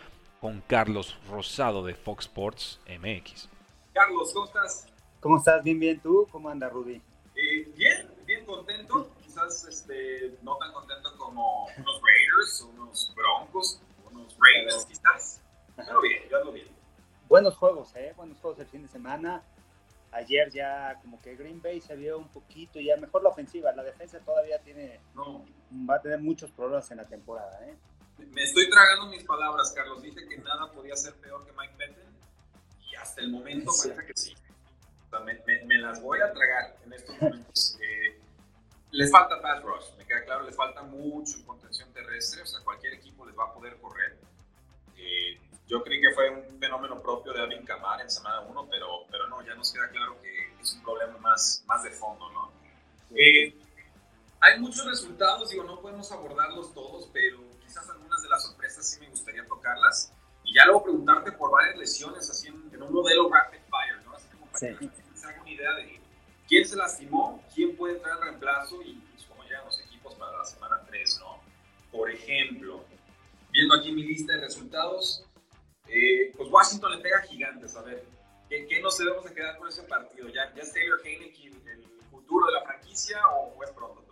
con 0.40 0.60
Carlos 0.62 1.18
Rosado 1.28 1.84
de 1.84 1.94
Fox 1.94 2.26
Sports 2.26 2.80
MX. 2.86 3.48
Carlos, 3.92 4.32
¿cómo 4.32 4.46
estás? 4.46 4.86
¿Cómo 5.20 5.38
estás? 5.38 5.62
Bien, 5.64 5.78
bien. 5.78 6.00
¿Tú? 6.00 6.26
¿Cómo 6.30 6.48
anda, 6.48 6.68
Rudy? 6.68 7.02
Eh, 7.34 7.72
bien, 7.76 8.08
bien 8.24 8.44
contento. 8.44 9.10
Quizás 9.22 9.64
este, 9.64 10.38
no 10.42 10.56
tan 10.56 10.72
contento 10.72 11.16
como 11.18 11.66
unos 11.66 12.00
Raiders, 12.02 12.68
unos 12.72 13.12
Broncos, 13.16 13.80
unos 14.10 14.36
Ravens, 14.38 14.86
quizás. 14.86 15.40
Pero 15.76 16.00
bien, 16.00 16.22
yo 16.30 16.38
ando 16.38 16.52
bien. 16.52 16.68
Buenos 17.28 17.56
juegos, 17.56 17.94
¿eh? 17.96 18.14
Buenos 18.16 18.38
juegos 18.38 18.60
el 18.60 18.66
fin 18.66 18.82
de 18.82 18.88
semana. 18.88 19.42
Ayer 20.12 20.50
ya 20.50 20.98
como 21.02 21.20
que 21.20 21.36
Green 21.36 21.60
Bay 21.60 21.80
se 21.80 21.94
vio 21.94 22.16
un 22.16 22.28
poquito 22.28 22.80
ya 22.80 22.96
mejor 22.96 23.22
la 23.22 23.28
ofensiva. 23.28 23.72
La 23.72 23.82
defensa 23.82 24.18
todavía 24.20 24.58
tiene, 24.60 25.00
no. 25.14 25.44
va 25.88 25.96
a 25.96 26.02
tener 26.02 26.20
muchos 26.20 26.50
problemas 26.50 26.90
en 26.90 26.96
la 26.98 27.04
temporada, 27.04 27.66
¿eh? 27.66 27.76
Me 28.18 28.42
estoy 28.42 28.68
tragando 28.68 29.06
mis 29.06 29.24
palabras, 29.24 29.72
Carlos. 29.72 30.02
Dije 30.02 30.26
que 30.28 30.38
nada 30.38 30.70
podía 30.72 30.96
ser 30.96 31.14
peor 31.14 31.46
que 31.46 31.52
Mike 31.52 31.74
Pettin 31.76 32.08
y 32.90 32.94
hasta 32.96 33.20
el 33.20 33.30
momento 33.30 33.70
parece 33.82 34.06
que 34.06 34.12
sí. 34.14 34.34
me, 35.66 35.78
las 35.78 36.02
voy 36.02 36.20
a 36.20 36.32
tragar 36.32 36.76
en 36.84 36.92
estos 36.92 37.20
momentos. 37.20 37.78
Eh, 37.88 38.18
les 38.90 39.10
falta 39.10 39.40
pass 39.40 39.62
rush, 39.62 39.96
me 39.98 40.06
queda 40.06 40.24
claro, 40.24 40.44
les 40.44 40.56
falta 40.56 40.82
mucho 40.82 41.44
contención 41.46 41.92
terrestre, 41.92 42.42
o 42.42 42.46
sea, 42.46 42.60
cualquier 42.64 42.94
equipo 42.94 43.26
les 43.26 43.38
va 43.38 43.44
a 43.44 43.52
poder 43.52 43.76
correr. 43.80 44.16
Eh, 44.96 45.38
yo 45.66 45.82
creí 45.84 46.00
que 46.00 46.10
fue 46.12 46.30
un 46.30 46.58
fenómeno 46.58 47.00
propio 47.02 47.32
de 47.32 47.42
Alvin 47.42 47.64
Kamara 47.64 48.02
en 48.02 48.10
semana 48.10 48.40
1, 48.40 48.68
pero, 48.70 49.04
pero 49.10 49.28
no, 49.28 49.44
ya 49.44 49.54
nos 49.54 49.72
queda 49.72 49.88
claro 49.90 50.20
que 50.22 50.54
es 50.60 50.72
un 50.72 50.82
problema 50.82 51.18
más, 51.18 51.62
más 51.66 51.82
de 51.82 51.90
fondo, 51.90 52.30
¿no? 52.30 52.50
Eh, 53.14 53.54
hay 54.40 54.58
muchos 54.58 54.86
resultados, 54.86 55.50
digo, 55.50 55.64
no 55.64 55.80
podemos 55.80 56.10
abordarlos 56.10 56.72
todos, 56.72 57.08
pero 57.12 57.47
quizás 57.68 57.88
algunas 57.90 58.22
de 58.22 58.28
las 58.30 58.42
sorpresas 58.42 58.88
sí 58.88 59.00
me 59.00 59.10
gustaría 59.10 59.46
tocarlas. 59.46 60.12
Y 60.42 60.54
ya 60.54 60.64
luego 60.64 60.84
preguntarte 60.84 61.32
por 61.32 61.50
varias 61.50 61.76
lesiones, 61.76 62.28
así 62.30 62.48
en, 62.48 62.82
un 62.82 62.92
modelo 62.92 63.28
rapid 63.28 63.58
fire, 63.68 64.02
¿no? 64.04 64.14
Así 64.14 64.26
como 64.28 64.46
para 64.46 64.78
que 64.78 64.90
se 65.14 65.26
haga 65.26 65.42
una 65.42 65.50
idea 65.50 65.74
de 65.74 66.00
quién 66.48 66.66
se 66.66 66.76
lastimó, 66.76 67.44
quién 67.54 67.76
puede 67.76 67.96
entrar 67.96 68.16
en 68.16 68.24
reemplazo 68.24 68.80
y 68.82 68.94
pues, 68.94 69.26
cómo 69.26 69.42
llegan 69.44 69.66
los 69.66 69.78
equipos 69.80 70.14
para 70.14 70.38
la 70.38 70.44
semana 70.46 70.80
3, 70.86 71.20
¿no? 71.20 71.40
Por 71.92 72.10
ejemplo, 72.10 72.82
viendo 73.50 73.74
aquí 73.74 73.92
mi 73.92 74.04
lista 74.04 74.32
de 74.32 74.40
resultados, 74.40 75.26
eh, 75.88 76.32
pues 76.36 76.48
Washington 76.50 76.92
le 76.92 76.98
pega 76.98 77.20
gigantes, 77.22 77.76
a 77.76 77.82
ver, 77.82 78.06
¿qué, 78.48 78.66
qué 78.66 78.80
nos 78.80 78.96
debemos 78.96 79.24
de 79.24 79.34
quedar 79.34 79.58
con 79.58 79.68
ese 79.68 79.82
partido? 79.82 80.28
¿Ya, 80.28 80.54
ya 80.54 80.62
es 80.62 80.72
Taylor 80.72 81.00
Heineke 81.04 81.48
el 81.48 81.84
futuro 82.10 82.46
de 82.46 82.52
la 82.52 82.62
franquicia 82.62 83.20
o 83.28 83.62
es 83.62 83.70
pronto? 83.72 84.07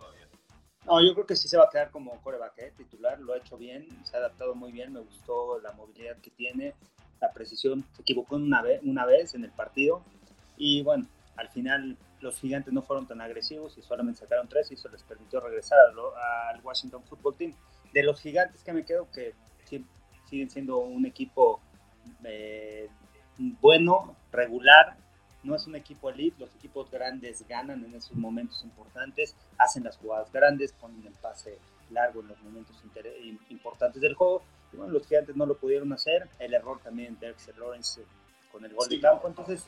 No, 0.87 1.01
yo 1.05 1.13
creo 1.13 1.25
que 1.27 1.35
sí 1.35 1.49
se 1.49 1.57
va 1.57 1.65
a 1.65 1.69
quedar 1.69 1.91
como 1.91 2.21
coreback 2.21 2.57
¿eh? 2.59 2.73
titular, 2.77 3.19
lo 3.19 3.33
ha 3.33 3.37
hecho 3.37 3.57
bien, 3.57 3.87
se 4.05 4.15
ha 4.15 4.19
adaptado 4.19 4.55
muy 4.55 4.71
bien, 4.71 4.93
me 4.93 5.01
gustó 5.01 5.59
la 5.59 5.73
movilidad 5.73 6.15
que 6.21 6.31
tiene, 6.31 6.75
la 7.19 7.33
precisión, 7.33 7.85
se 7.91 8.03
equivocó 8.03 8.37
una 8.37 8.61
vez, 8.61 8.79
una 8.83 9.05
vez 9.05 9.35
en 9.35 9.43
el 9.43 9.51
partido 9.51 10.01
y 10.55 10.83
bueno, 10.83 11.05
al 11.35 11.49
final 11.49 11.97
los 12.21 12.39
gigantes 12.39 12.73
no 12.73 12.81
fueron 12.81 13.05
tan 13.05 13.19
agresivos 13.19 13.77
y 13.77 13.81
solamente 13.81 14.21
sacaron 14.21 14.47
tres 14.47 14.71
y 14.71 14.75
eso 14.75 14.87
les 14.87 15.03
permitió 15.03 15.41
regresar 15.41 15.77
al 15.79 16.61
Washington 16.63 17.03
Football 17.03 17.35
Team. 17.35 17.53
De 17.93 18.03
los 18.03 18.19
gigantes 18.19 18.63
que 18.63 18.73
me 18.73 18.85
quedo, 18.85 19.07
que 19.11 19.33
siguen 20.29 20.49
siendo 20.49 20.77
un 20.79 21.05
equipo 21.05 21.61
eh, 22.23 22.89
bueno, 23.37 24.15
regular, 24.31 24.97
no 25.47 25.55
es 25.55 25.65
un 25.65 25.75
equipo 25.75 26.09
elite, 26.09 26.39
los 26.39 26.53
equipos 26.55 26.91
grandes 26.91 27.47
ganan 27.47 27.83
en 27.83 27.95
esos 27.95 28.15
momentos 28.15 28.61
importantes, 28.63 29.35
hacen 29.57 29.85
las 29.85 29.97
jugadas 29.97 30.31
grandes, 30.31 30.73
ponen 30.73 31.05
el 31.07 31.13
pase 31.13 31.57
largo 31.89 32.19
en 32.19 32.27
los 32.27 32.41
momentos 32.43 32.75
importantes 33.49 34.01
del 34.01 34.13
juego. 34.13 34.43
Y 34.73 34.77
bueno, 34.77 34.91
los 34.91 35.07
gigantes 35.07 35.35
no 35.35 35.45
lo 35.45 35.57
pudieron 35.57 35.93
hacer, 35.93 36.27
el 36.39 36.53
error 36.53 36.79
también 36.83 37.17
de 37.19 37.27
Dexter 37.27 37.57
Lawrence 37.57 38.01
con 38.51 38.65
el 38.65 38.73
gol 38.73 38.89
de 38.89 38.99
campo, 38.99 39.27
entonces 39.27 39.65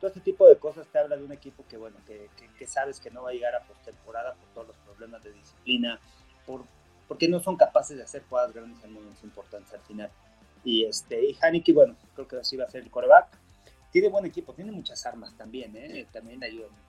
todo 0.00 0.08
este 0.08 0.20
tipo 0.20 0.48
de 0.48 0.56
cosas 0.56 0.86
te 0.86 0.98
habla 0.98 1.16
de 1.16 1.24
un 1.24 1.32
equipo 1.32 1.64
que, 1.68 1.76
bueno, 1.76 1.96
que, 2.06 2.30
que, 2.56 2.66
sabes 2.66 3.00
que 3.00 3.10
no 3.10 3.24
va 3.24 3.30
a 3.30 3.32
llegar 3.32 3.54
a 3.54 3.64
postemporada 3.64 4.34
por 4.34 4.48
todos 4.54 4.68
los 4.68 4.76
problemas 4.78 5.22
de 5.24 5.32
disciplina, 5.32 6.00
por, 6.46 6.64
porque 7.08 7.28
no 7.28 7.40
son 7.40 7.56
capaces 7.56 7.96
de 7.96 8.04
hacer 8.04 8.22
jugadas 8.28 8.54
grandes 8.54 8.82
en 8.84 8.92
momentos 8.92 9.22
importantes 9.24 9.74
al 9.74 9.80
final. 9.80 10.10
Y, 10.64 10.84
este, 10.84 11.24
y 11.24 11.36
Haneke, 11.40 11.72
bueno, 11.72 11.96
creo 12.14 12.28
que 12.28 12.36
así 12.36 12.56
va 12.56 12.64
a 12.64 12.70
ser 12.70 12.84
el 12.84 12.90
coreback. 12.90 13.38
Tiene 13.90 14.08
buen 14.08 14.26
equipo, 14.26 14.52
tiene 14.52 14.70
muchas 14.70 15.04
armas 15.06 15.36
también, 15.36 15.74
¿eh? 15.76 16.06
También 16.12 16.40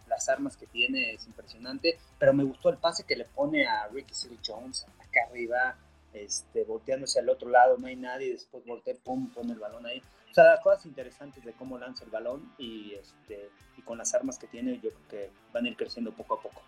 las 0.08 0.30
armas 0.30 0.58
que 0.58 0.68
tiene 0.68 1.14
es 1.14 1.26
impresionante, 1.28 1.98
pero 2.18 2.34
me 2.34 2.44
gustó 2.44 2.70
el 2.70 2.78
pase 2.78 3.06
que 3.06 3.16
le 3.16 3.26
pone 3.26 3.66
a 3.66 3.88
Ricky 3.88 4.14
City 4.14 4.38
Jones 4.46 4.86
acá 5.00 5.22
arriba, 5.30 5.78
este, 6.14 6.64
volteándose 6.64 7.20
al 7.20 7.30
otro 7.30 7.50
lado, 7.50 7.78
no 7.78 7.88
hay 7.88 7.96
nadie, 7.96 8.34
después 8.34 8.66
voltea, 8.66 8.96
pum, 9.04 9.30
pone 9.30 9.54
el 9.54 9.60
balón 9.60 9.86
ahí. 9.86 10.02
O 10.30 10.34
sea, 10.34 10.60
cosas 10.62 10.86
interesantes 10.86 11.44
de 11.44 11.54
cómo 11.54 11.78
lanza 11.78 12.04
el 12.04 12.12
balón 12.12 12.54
y, 12.58 12.94
este, 12.94 13.50
y 13.78 13.82
con 13.82 13.98
las 13.98 14.14
armas 14.14 14.38
que 14.38 14.48
tiene, 14.48 14.80
yo 14.80 14.92
creo 14.92 15.08
que 15.08 15.32
van 15.54 15.66
a 15.66 15.70
ir 15.70 15.78
creciendo 15.78 16.12
poco 16.12 16.36
a 16.36 16.42
poco. 16.42 16.62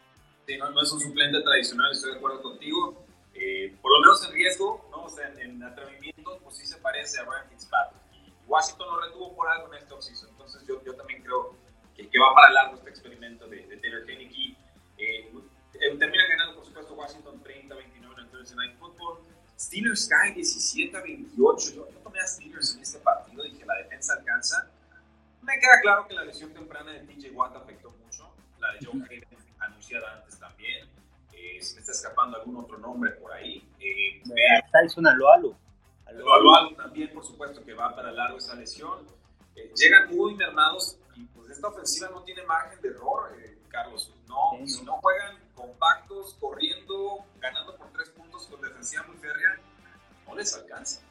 Sí, 0.47 0.57
no, 0.57 0.71
no 0.71 0.81
es 0.81 0.91
un 0.91 0.99
suplente 0.99 1.41
tradicional, 1.41 1.91
estoy 1.91 2.11
de 2.11 2.17
acuerdo 2.17 2.41
contigo. 2.41 3.05
Eh, 3.33 3.75
por 3.81 3.91
lo 3.93 3.99
menos 4.01 4.27
en 4.27 4.33
riesgo, 4.33 4.87
¿no? 4.91 5.05
o 5.05 5.09
sea, 5.09 5.31
en, 5.39 5.63
atrevimiento, 5.63 6.39
pues 6.43 6.57
sí 6.57 6.65
se 6.65 6.77
parece 6.77 7.19
a 7.19 7.23
Ryan 7.23 7.49
Fitzpatrick. 7.49 8.00
Washington 8.51 8.87
lo 8.89 8.99
retuvo 8.99 9.33
por 9.33 9.47
algo 9.47 9.73
en 9.73 9.79
este 9.79 9.93
offseason, 9.93 10.29
entonces 10.31 10.67
yo, 10.67 10.83
yo 10.83 10.93
también 10.95 11.23
creo 11.23 11.55
que, 11.95 12.09
que, 12.09 12.19
va 12.19 12.35
para 12.35 12.51
largo 12.51 12.75
este 12.75 12.89
experimento 12.89 13.47
de, 13.47 13.65
de 13.65 13.77
Taylor 13.77 14.09
Heineke. 14.09 14.57
Eh, 14.97 15.31
eh, 15.75 15.97
termina 15.97 16.27
ganando, 16.27 16.57
por 16.57 16.65
supuesto, 16.65 16.93
Washington 16.93 17.41
30-29 17.45 18.13
en 18.13 18.19
el 18.19 18.29
Thursday 18.29 18.57
Night 18.57 18.77
Football. 18.77 19.19
Steelers 19.57 20.05
cae 20.05 20.33
17 20.33 20.97
a 20.97 21.01
28. 21.01 21.73
Yo, 21.73 21.85
tomé 22.03 22.19
a 22.19 22.27
Steelers 22.27 22.75
en 22.75 22.81
este 22.81 22.99
partido, 22.99 23.41
dije 23.43 23.65
la 23.65 23.75
defensa 23.75 24.15
alcanza. 24.15 24.69
Me 25.41 25.57
queda 25.57 25.79
claro 25.81 26.07
que 26.07 26.13
la 26.13 26.25
lesión 26.25 26.53
temprana 26.53 26.91
de 26.91 26.99
TJ 26.99 27.31
Watt 27.31 27.55
afectó 27.55 27.89
mucho, 28.03 28.33
la 28.59 28.73
de 28.73 28.85
Joe 28.85 29.01
Hayden 29.09 29.39
anunciada 29.59 30.17
antes 30.17 30.37
también. 30.37 30.89
Eh, 31.31 31.61
se 31.61 31.75
me 31.75 31.79
está 31.79 31.93
escapando 31.93 32.37
algún 32.37 32.57
otro 32.57 32.77
nombre 32.79 33.11
por 33.11 33.31
ahí. 33.31 33.65
Eh, 33.79 34.21
Tyson 34.73 35.07
Aloalu. 35.07 35.55
También, 36.77 37.13
por 37.13 37.25
supuesto, 37.25 37.63
que 37.63 37.73
va 37.73 37.95
para 37.95 38.11
largo 38.11 38.37
esa 38.37 38.55
lesión. 38.55 39.05
Eh, 39.55 39.71
llegan 39.75 40.15
muy 40.15 40.35
mermados 40.35 40.97
y 41.15 41.25
pues 41.25 41.49
esta 41.49 41.67
ofensiva 41.67 42.09
no 42.09 42.23
tiene 42.23 42.43
margen 42.43 42.81
de 42.81 42.89
error, 42.89 43.37
eh, 43.39 43.57
Carlos. 43.67 44.13
No, 44.27 44.65
Si 44.65 44.83
no 44.83 44.93
juegan 45.01 45.37
compactos, 45.53 46.35
corriendo, 46.39 47.25
ganando 47.39 47.75
por 47.75 47.91
tres 47.91 48.09
puntos 48.09 48.47
con 48.47 48.61
defensiva 48.61 49.03
muy 49.03 49.17
férrea, 49.17 49.59
no 50.25 50.35
les 50.35 50.55
alcanza. 50.55 51.01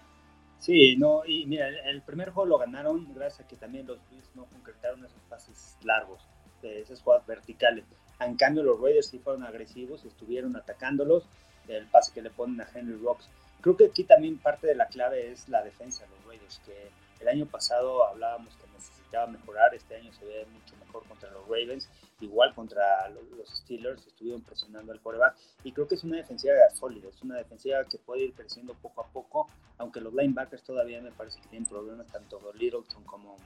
Sí, 0.59 0.97
no, 0.97 1.25
y 1.25 1.47
mira, 1.47 1.69
el, 1.69 2.03
primer 2.03 2.31
juego 2.31 2.47
lo 2.47 2.59
ganaron 2.59 3.13
gracias 3.15 3.41
a 3.41 3.49
que 3.49 3.57
también 3.57 3.87
los 3.87 3.99
Bills 4.11 4.29
no 4.35 4.45
concretaron 4.47 5.05
esos 5.05 5.21
pases 5.29 5.77
largos, 5.83 6.21
esas 6.63 7.01
jugadas 7.01 7.27
verticales. 7.27 7.85
En 8.21 8.37
cambio, 8.37 8.63
los 8.63 8.81
Raiders 8.81 9.09
sí 9.09 9.19
fueron 9.19 9.43
agresivos, 9.45 10.05
estuvieron 10.05 10.57
atacándolos, 10.57 11.25
el 11.69 11.87
pase 11.87 12.13
que 12.13 12.21
le 12.21 12.31
ponen 12.31 12.61
a 12.61 12.69
Henry 12.75 12.99
Rocks. 13.03 13.29
Creo 13.61 13.77
que 13.77 13.87
aquí 13.87 14.05
también 14.05 14.39
parte 14.39 14.67
de 14.67 14.75
la 14.75 14.87
clave 14.87 15.33
es 15.33 15.49
la 15.49 15.63
defensa 15.63 16.05
de 16.05 16.11
los 16.11 16.25
Raiders, 16.27 16.61
que 16.65 16.91
el 17.21 17.29
año 17.29 17.47
pasado 17.47 18.07
hablábamos 18.07 18.57
que 18.57 18.67
necesitaba 18.73 19.27
mejorar, 19.27 19.75
este 19.75 19.97
año 19.97 20.13
se 20.13 20.25
ve 20.25 20.47
mucho 20.47 20.75
mejor 20.77 21.05
contra 21.07 21.31
los 21.31 21.43
Ravens, 21.45 21.89
igual 22.21 22.55
contra 22.55 23.09
los 23.11 23.49
Steelers, 23.59 24.07
estuvieron 24.07 24.43
presionando 24.43 24.93
al 24.93 25.01
coreback 25.01 25.37
y 25.65 25.73
creo 25.73 25.87
que 25.87 25.97
es 25.97 26.05
una 26.05 26.17
defensiva 26.17 26.55
sólida, 26.75 27.09
es 27.09 27.23
una 27.23 27.37
defensiva 27.37 27.85
que 27.85 27.99
puede 27.99 28.25
ir 28.25 28.33
creciendo 28.33 28.75
poco 28.75 29.03
a 29.03 29.07
poco, 29.09 29.49
aunque 29.79 30.01
los 30.01 30.15
linebackers 30.15 30.63
todavía 30.63 31.01
me 31.03 31.13
parece 31.13 31.41
que 31.41 31.49
tienen 31.49 31.69
problemas, 31.69 32.07
tanto 32.07 32.41
Littleton 32.55 33.05
como 33.05 33.37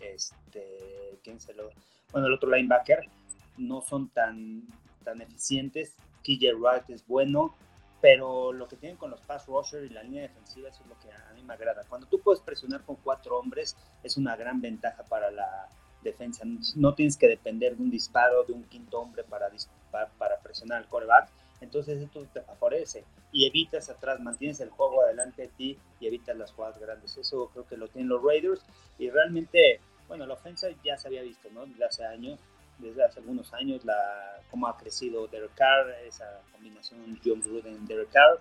este, 0.00 1.18
¿quién 1.22 1.40
se 1.40 1.54
lo? 1.54 1.70
Bueno, 2.10 2.26
el 2.26 2.34
otro 2.34 2.50
linebacker 2.50 3.08
no 3.56 3.80
son 3.80 4.08
tan, 4.10 4.66
tan 5.04 5.20
eficientes, 5.20 5.94
KJ 6.22 6.54
Wright 6.54 6.90
es 6.90 7.06
bueno, 7.06 7.54
pero 8.02 8.52
lo 8.52 8.66
que 8.66 8.76
tienen 8.76 8.98
con 8.98 9.12
los 9.12 9.20
pass 9.20 9.46
rushers 9.46 9.88
y 9.88 9.94
la 9.94 10.02
línea 10.02 10.22
defensiva 10.22 10.68
es 10.68 10.80
lo 10.88 10.98
que 10.98 11.10
a 11.10 11.32
mí 11.34 11.42
me 11.44 11.54
agrada. 11.54 11.84
Cuando 11.88 12.08
tú 12.08 12.20
puedes 12.20 12.42
presionar 12.42 12.82
con 12.82 12.96
cuatro 12.96 13.38
hombres 13.38 13.76
es 14.02 14.16
una 14.16 14.34
gran 14.34 14.60
ventaja 14.60 15.04
para 15.04 15.30
la 15.30 15.68
defensa. 16.02 16.42
No 16.74 16.94
tienes 16.96 17.16
que 17.16 17.28
depender 17.28 17.76
de 17.76 17.82
un 17.84 17.90
disparo 17.90 18.42
de 18.42 18.54
un 18.54 18.64
quinto 18.64 19.00
hombre 19.00 19.22
para, 19.22 19.48
para, 20.18 20.40
presionar 20.40 20.78
al 20.78 20.88
coreback. 20.88 21.30
Entonces 21.60 22.02
esto 22.02 22.26
te 22.34 22.40
favorece 22.40 23.04
y 23.30 23.46
evitas 23.46 23.88
atrás, 23.88 24.18
mantienes 24.18 24.58
el 24.58 24.70
juego 24.70 25.02
adelante 25.02 25.42
de 25.42 25.48
ti 25.48 25.78
y 26.00 26.08
evitas 26.08 26.36
las 26.36 26.50
jugadas 26.50 26.80
grandes. 26.80 27.16
Eso 27.16 27.50
creo 27.52 27.68
que 27.68 27.76
lo 27.76 27.86
tienen 27.86 28.08
los 28.08 28.20
Raiders 28.20 28.66
y 28.98 29.10
realmente, 29.10 29.80
bueno, 30.08 30.26
la 30.26 30.34
ofensa 30.34 30.66
ya 30.82 30.98
se 30.98 31.06
había 31.06 31.22
visto, 31.22 31.48
¿no? 31.52 31.66
Desde 31.66 31.84
hace 31.84 32.04
años, 32.04 32.40
desde 32.82 33.04
hace 33.04 33.20
algunos 33.20 33.52
años, 33.54 33.84
la, 33.84 34.40
cómo 34.50 34.66
ha 34.66 34.76
crecido 34.76 35.26
Derek 35.28 35.54
Carr, 35.54 35.90
esa 36.06 36.42
combinación 36.52 37.18
John 37.24 37.42
Gruden-Derek 37.42 38.10
Carr 38.10 38.40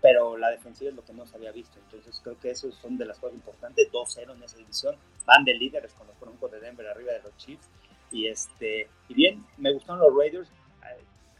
pero 0.00 0.36
la 0.36 0.50
defensiva 0.50 0.90
es 0.90 0.96
lo 0.96 1.04
que 1.04 1.12
no 1.12 1.26
se 1.26 1.36
había 1.36 1.52
visto. 1.52 1.78
Entonces 1.78 2.20
creo 2.22 2.38
que 2.38 2.50
eso 2.50 2.70
son 2.72 2.96
de 2.96 3.04
las 3.04 3.18
cosas 3.18 3.34
importantes. 3.34 3.90
2-0 3.90 4.34
en 4.34 4.42
esa 4.42 4.56
división. 4.56 4.96
Van 5.26 5.44
de 5.44 5.54
líderes 5.54 5.92
con 5.94 6.06
los 6.06 6.18
Broncos 6.20 6.50
de 6.52 6.60
Denver 6.60 6.86
arriba 6.86 7.12
de 7.12 7.22
los 7.22 7.36
Chiefs. 7.36 7.68
Y, 8.10 8.26
este, 8.26 8.88
y 9.08 9.14
bien, 9.14 9.44
me 9.56 9.72
gustaron 9.72 10.00
los 10.00 10.16
Raiders. 10.16 10.50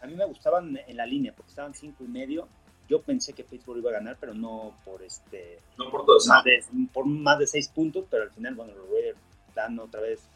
A 0.01 0.07
mí 0.07 0.15
me 0.15 0.27
gustaban 0.27 0.79
en 0.87 0.97
la 0.97 1.07
línea 1.07 1.33
porque 1.35 1.51
estaban 1.51 1.75
5 1.75 2.05
y 2.05 2.09
medio. 2.09 2.49
Yo 2.89 3.03
pensé 3.03 3.33
que 3.33 3.45
Pittsburgh 3.45 3.79
iba 3.79 3.91
a 3.91 3.95
ganar, 3.95 4.17
pero 4.19 4.33
no 4.33 4.75
por 4.85 5.03
este. 5.03 5.61
No 5.77 5.91
por 5.91 6.05
todos. 6.05 6.27
Más 6.27 6.45
de, 6.45 6.65
por 6.93 7.05
más 7.07 7.39
de 7.39 7.47
6 7.47 7.69
puntos, 7.69 8.05
pero 8.09 8.25
al 8.25 8.31
final, 8.31 8.55
bueno, 8.55 8.75
los 8.75 8.89
Raiders 8.91 9.19
dan 9.55 9.79
otra 9.79 10.01
vez. 10.01 10.29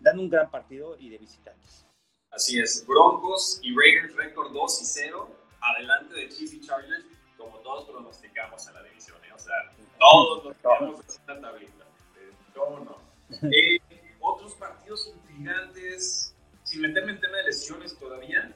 Dan 0.00 0.18
un 0.18 0.28
gran 0.28 0.50
partido 0.50 0.96
y 0.98 1.10
de 1.10 1.18
visitantes. 1.18 1.86
Así 2.30 2.58
es. 2.58 2.84
Broncos 2.86 3.60
y 3.62 3.74
Raiders 3.76 4.14
récord 4.16 4.52
2 4.52 4.82
y 4.82 4.84
0. 4.84 5.36
Adelante 5.60 6.14
de 6.14 6.28
Chiefs 6.28 6.54
y 6.54 6.60
Chargers 6.60 7.04
como 7.40 7.56
todos 7.58 7.88
pronosticamos 7.88 8.66
en 8.68 8.74
la 8.74 8.82
división, 8.82 9.16
¿eh? 9.24 9.32
o 9.32 9.38
sea, 9.38 9.54
todos 9.98 10.44
los 10.44 10.56
tenemos 10.56 11.00
en 11.00 11.26
la 11.26 11.40
tablita, 11.40 11.84
eh, 12.18 12.32
¿cómo 12.54 12.80
no? 12.80 13.10
Eh, 13.50 13.80
otros 14.20 14.54
partidos 14.54 15.06
intrigantes, 15.06 16.34
sin 16.64 16.82
meterme 16.82 17.12
en 17.12 17.20
tema 17.20 17.38
de 17.38 17.44
lesiones 17.44 17.98
todavía, 17.98 18.54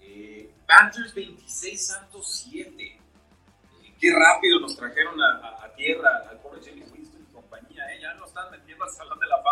eh, 0.00 0.50
Panthers 0.66 1.14
26, 1.14 1.86
Santos 1.86 2.44
7. 2.50 3.00
qué 4.00 4.12
rápido 4.12 4.60
nos 4.60 4.76
trajeron 4.76 5.20
a, 5.22 5.72
tierra 5.76 6.26
al 6.28 6.40
pobre 6.40 6.60
James 6.64 6.90
Winston 6.92 7.26
y 7.28 7.32
compañía, 7.32 7.84
¿eh? 7.94 8.00
ya 8.00 8.14
nos 8.14 8.28
están 8.28 8.50
metiendo 8.50 8.84
al 8.84 8.90
Salón 8.90 9.18
de 9.20 9.26
la 9.26 9.42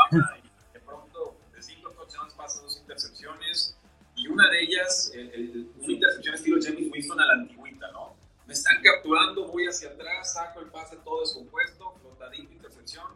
una 4.73 5.31
de 5.31 5.37
ellas, 5.37 5.75
una 5.81 5.93
intercepción 5.93 6.35
estilo 6.35 6.59
James 6.63 6.93
Winston 6.93 7.21
a 7.21 7.27
la 7.27 7.33
antigüita, 7.35 7.91
¿no? 7.93 8.23
me 8.47 8.55
están 8.55 8.83
capturando, 8.83 9.47
voy 9.49 9.67
hacia 9.67 9.89
atrás, 9.89 10.33
saco 10.35 10.61
el 10.61 10.67
pase 10.67 10.97
todo 11.05 11.21
descompuesto, 11.21 11.95
flotadito, 12.01 12.53
intercepción, 12.53 13.07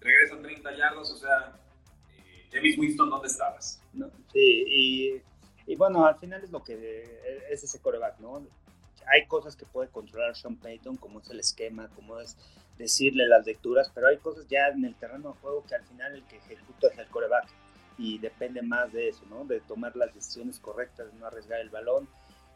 regresan 0.00 0.42
30 0.42 0.76
yardas, 0.76 1.10
o 1.10 1.16
sea, 1.16 1.58
eh, 2.16 2.46
James 2.52 2.78
Winston, 2.78 3.10
¿dónde 3.10 3.28
estabas? 3.28 3.80
sí, 4.32 4.64
y 4.68 5.22
Y 5.66 5.74
bueno, 5.74 6.06
al 6.06 6.16
final 6.18 6.44
es 6.44 6.50
lo 6.50 6.62
que 6.62 7.02
es 7.50 7.64
ese 7.64 7.80
coreback, 7.80 8.20
¿no? 8.20 8.46
Hay 9.06 9.26
cosas 9.26 9.56
que 9.56 9.66
puede 9.66 9.88
controlar 9.88 10.36
Sean 10.36 10.56
Payton, 10.56 10.96
como 10.96 11.20
es 11.20 11.30
el 11.30 11.40
esquema, 11.40 11.88
como 11.96 12.20
es 12.20 12.36
decirle 12.78 13.26
las 13.26 13.46
lecturas, 13.46 13.90
pero 13.94 14.08
hay 14.08 14.18
cosas 14.18 14.46
ya 14.48 14.68
en 14.68 14.84
el 14.84 14.94
terreno 14.94 15.32
de 15.32 15.40
juego 15.40 15.64
que 15.66 15.74
al 15.74 15.84
final 15.84 16.14
el 16.14 16.24
que 16.26 16.36
ejecuta 16.36 16.88
es 16.88 16.98
el 16.98 17.08
coreback 17.08 17.48
y 17.98 18.18
depende 18.18 18.62
más 18.62 18.92
de 18.92 19.08
eso, 19.08 19.24
¿no? 19.28 19.44
De 19.44 19.60
tomar 19.60 19.96
las 19.96 20.14
decisiones 20.14 20.58
correctas, 20.58 21.12
de 21.12 21.18
no 21.18 21.26
arriesgar 21.26 21.60
el 21.60 21.70
balón. 21.70 22.08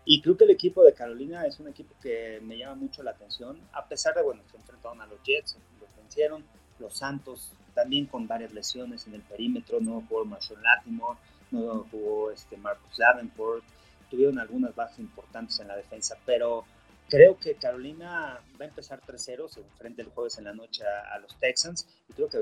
Y 0.04 0.22
creo 0.22 0.36
que 0.36 0.44
el 0.44 0.50
equipo 0.50 0.82
de 0.82 0.94
Carolina 0.94 1.46
es 1.46 1.60
un 1.60 1.68
equipo 1.68 1.94
que 2.02 2.40
me 2.42 2.56
llama 2.56 2.76
mucho 2.76 3.02
la 3.02 3.12
atención, 3.12 3.60
a 3.72 3.86
pesar 3.86 4.14
de, 4.14 4.22
bueno, 4.22 4.42
se 4.50 4.56
enfrentaron 4.56 5.00
a 5.00 5.06
los 5.06 5.22
Jets, 5.22 5.56
los 5.80 5.94
vencieron, 5.96 6.44
los 6.78 6.96
Santos 6.96 7.52
también 7.74 8.06
con 8.06 8.26
varias 8.26 8.52
lesiones 8.52 9.06
en 9.06 9.14
el 9.14 9.22
perímetro, 9.22 9.80
no 9.80 10.04
jugó 10.08 10.24
Marshall 10.24 10.62
Latimore, 10.62 11.18
no 11.50 11.86
jugó 11.90 12.30
este 12.30 12.56
Marcus 12.56 12.96
Davenport, 12.96 13.62
tuvieron 14.10 14.38
algunas 14.38 14.74
bajas 14.74 14.98
importantes 14.98 15.60
en 15.60 15.68
la 15.68 15.76
defensa, 15.76 16.16
pero 16.26 16.64
creo 17.08 17.38
que 17.38 17.54
Carolina 17.54 18.40
va 18.60 18.64
a 18.64 18.68
empezar 18.68 19.00
3-0, 19.00 19.48
se 19.48 19.60
enfrenta 19.60 20.02
el 20.02 20.08
jueves 20.08 20.38
en 20.38 20.44
la 20.44 20.52
noche 20.52 20.82
a, 20.84 21.18
los 21.18 21.34
Texans 21.38 21.86
y 22.08 22.12
creo 22.12 22.28
que 22.28 22.38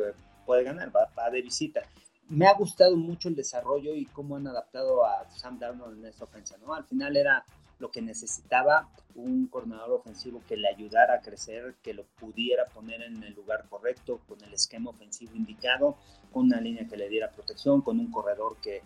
puede 0.47 0.65
ganar, 0.65 0.95
va, 0.95 1.11
va, 1.19 1.31
de 1.31 1.43
visita. 1.43 1.83
Me 2.29 2.47
ha 2.47 2.55
gustado 2.55 2.97
mucho 2.97 3.29
el 3.29 3.37
desarrollo 3.37 3.95
y 3.95 4.05
cómo 4.05 4.37
han 4.37 4.47
adaptado 4.47 5.05
a 5.05 5.29
Sam 5.31 5.59
Darnold 5.59 5.99
en 5.99 6.07
esta 6.07 6.25
ofensa, 6.25 6.57
¿no? 6.59 6.75
Al 6.75 6.85
final 6.85 7.17
era 7.17 7.45
lo 7.79 7.91
que 7.91 8.03
necesitaba 8.03 8.89
un 9.15 9.47
coordinador 9.47 9.93
ofensivo 9.93 10.43
que 10.47 10.57
le 10.57 10.69
ayudara 10.69 11.15
a 11.15 11.21
crecer, 11.21 11.77
que 11.83 11.95
lo 11.95 12.05
pudiera 12.05 12.67
poner 12.67 13.03
en 13.03 13.23
el 13.23 13.35
lugar 13.35 13.67
correcto, 13.69 14.21
con 14.29 14.43
el 14.45 14.53
esquema 14.53 14.91
ofensivo 14.91 15.35
indicado, 15.35 15.97
con 16.33 16.47
una 16.47 16.61
línea 16.61 16.87
que 16.87 16.97
le 16.97 17.09
diera 17.09 17.31
protección, 17.31 17.81
con 17.81 17.99
un 17.99 18.11
corredor 18.11 18.57
que, 18.61 18.83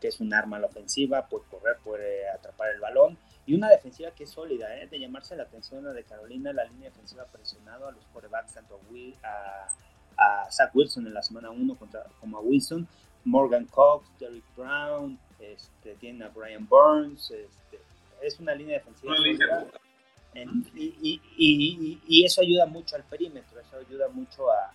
que 0.00 0.08
es 0.08 0.20
un 0.20 0.32
arma 0.32 0.58
a 0.58 0.60
la 0.60 0.66
ofensiva, 0.66 1.26
puede 1.26 1.44
correr, 1.46 1.76
puede 1.82 2.28
atrapar 2.28 2.70
el 2.70 2.80
balón, 2.80 3.18
y 3.46 3.54
una 3.54 3.68
defensiva 3.68 4.10
que 4.12 4.24
es 4.24 4.30
sólida, 4.30 4.76
¿eh? 4.78 4.86
de 4.86 4.98
llamarse 4.98 5.36
la 5.36 5.44
atención 5.44 5.86
a 5.86 5.92
de 5.92 6.04
Carolina, 6.04 6.52
la 6.52 6.64
línea 6.64 6.90
defensiva 6.90 7.24
presionado 7.24 7.88
a 7.88 7.92
los 7.92 8.06
corebacks, 8.06 8.54
tanto 8.54 8.80
a, 9.22 9.28
a, 9.28 9.68
Zach 10.50 10.74
Wilson 10.74 11.06
en 11.06 11.14
la 11.14 11.22
semana 11.22 11.50
1 11.50 11.78
como 12.20 12.38
a 12.38 12.40
Wilson, 12.40 12.86
Morgan 13.24 13.66
Cox, 13.66 14.06
Derrick 14.18 14.44
Brown, 14.56 15.18
este, 15.38 15.94
tiene 15.94 16.24
a 16.24 16.28
Brian 16.28 16.66
Burns, 16.68 17.30
este, 17.30 17.80
es 18.22 18.38
una 18.38 18.54
línea 18.54 18.78
defensiva. 18.78 19.14
y, 20.74 21.20
y, 21.36 22.00
y, 22.06 22.24
eso 22.24 22.40
ayuda 22.40 22.66
mucho 22.66 22.96
al 22.96 23.04
perímetro, 23.04 23.60
eso 23.60 23.76
ayuda 23.76 24.08
mucho 24.08 24.50
a, 24.50 24.72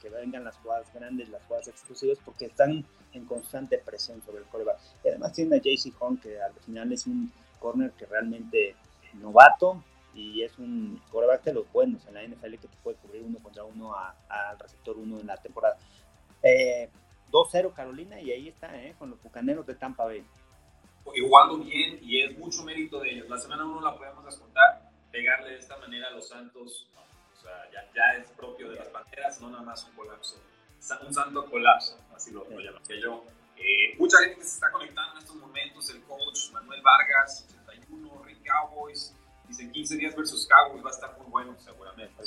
que 0.00 0.08
vengan 0.08 0.44
las 0.44 0.56
jugadas 0.58 0.86
grandes, 0.92 1.28
las 1.28 1.42
jugadas 1.44 1.68
exclusivas, 1.68 2.18
porque 2.24 2.46
están 2.46 2.84
en 3.12 3.24
constante 3.24 3.78
presión 3.78 4.22
sobre 4.22 4.38
el 4.38 4.44
coreback. 4.44 4.78
Y 5.04 5.08
además 5.08 5.32
tiene 5.32 5.56
a 5.56 5.60
JC 5.60 5.92
Horn, 5.98 6.18
que 6.18 6.40
al 6.40 6.52
final 6.54 6.92
es 6.92 7.06
un 7.06 7.32
corner 7.58 7.92
que 7.92 8.06
realmente 8.06 8.76
novato 9.14 9.82
y 10.14 10.42
es 10.42 10.58
un 10.58 11.02
coreback 11.10 11.44
de 11.44 11.54
los 11.54 11.70
buenos 11.72 12.06
en 12.06 12.14
la 12.14 12.22
NFL 12.22 12.56
que 12.56 12.68
te 12.68 12.76
puede 12.82 12.96
cubrir 12.98 13.22
uno 13.22 13.38
contra 13.40 13.64
uno 13.64 13.94
al 13.96 14.58
receptor 14.58 14.96
uno 14.96 15.20
en 15.20 15.26
la 15.26 15.36
temporada. 15.36 15.76
Eh, 16.42 16.88
2-0 17.30 17.72
Carolina 17.74 18.20
y 18.20 18.30
ahí 18.30 18.48
está, 18.48 18.80
eh, 18.80 18.94
con 18.98 19.10
los 19.10 19.22
bucaneros 19.22 19.66
de 19.66 19.74
Tampa 19.74 20.04
Bay 20.04 20.24
jugando 21.04 21.58
bien 21.58 21.98
y 22.02 22.22
es 22.22 22.36
mucho 22.38 22.62
mérito 22.64 23.00
de 23.00 23.10
ellos. 23.10 23.28
La 23.28 23.38
semana 23.38 23.64
1 23.64 23.80
la 23.80 23.96
podemos 23.96 24.24
descontar, 24.24 24.90
pegarle 25.10 25.50
de 25.50 25.58
esta 25.58 25.76
manera 25.78 26.08
a 26.08 26.10
los 26.10 26.28
Santos, 26.28 26.88
o 27.36 27.40
sea, 27.40 27.70
ya, 27.72 27.84
ya, 27.94 28.18
es 28.20 28.30
propio 28.32 28.70
de 28.70 28.76
las 28.76 28.88
Panteras, 28.88 29.40
no 29.40 29.50
nada 29.50 29.62
más 29.62 29.84
un 29.84 29.94
colapso, 29.94 30.40
un 31.06 31.14
santo 31.14 31.50
colapso, 31.50 31.98
así 32.14 32.32
lo, 32.32 32.44
lo 32.48 32.60
llamaría 32.60 33.00
yo. 33.00 33.24
Eh, 33.56 33.96
mucha 33.98 34.18
gente 34.18 34.36
que 34.36 34.44
se 34.44 34.54
está 34.54 34.70
conectando 34.70 35.12
en 35.12 35.18
estos 35.18 35.36
momentos, 35.36 35.90
el 35.90 36.02
coach 36.02 36.50
Manuel 36.52 36.82
Vargas, 36.82 37.46
81, 37.64 38.22
Rick 38.24 38.44
Cowboys, 38.44 39.14
dice 39.56 39.70
15 39.70 39.96
días 39.96 40.16
versus 40.16 40.46
Cowboys, 40.46 40.84
va 40.84 40.90
a 40.90 40.92
estar 40.92 41.18
muy 41.18 41.26
bueno 41.30 41.56
seguramente. 41.58 42.22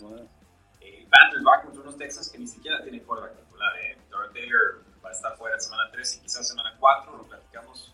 Eh, 0.82 1.08
Panthers 1.10 1.44
va 1.46 1.62
contra 1.62 1.82
unos 1.82 1.98
Texas 1.98 2.30
que 2.30 2.38
ni 2.38 2.48
siquiera 2.48 2.82
tienen 2.82 3.04
quarterback 3.04 3.38
titular, 3.38 3.78
eh. 3.80 3.98
Taylor 4.34 4.84
va 5.04 5.10
a 5.10 5.12
estar 5.14 5.38
fuera 5.38 5.60
semana 5.60 5.90
3 5.92 6.18
y 6.18 6.20
quizás 6.22 6.48
semana 6.48 6.76
4, 6.80 7.18
lo 7.18 7.24
platicamos 7.24 7.94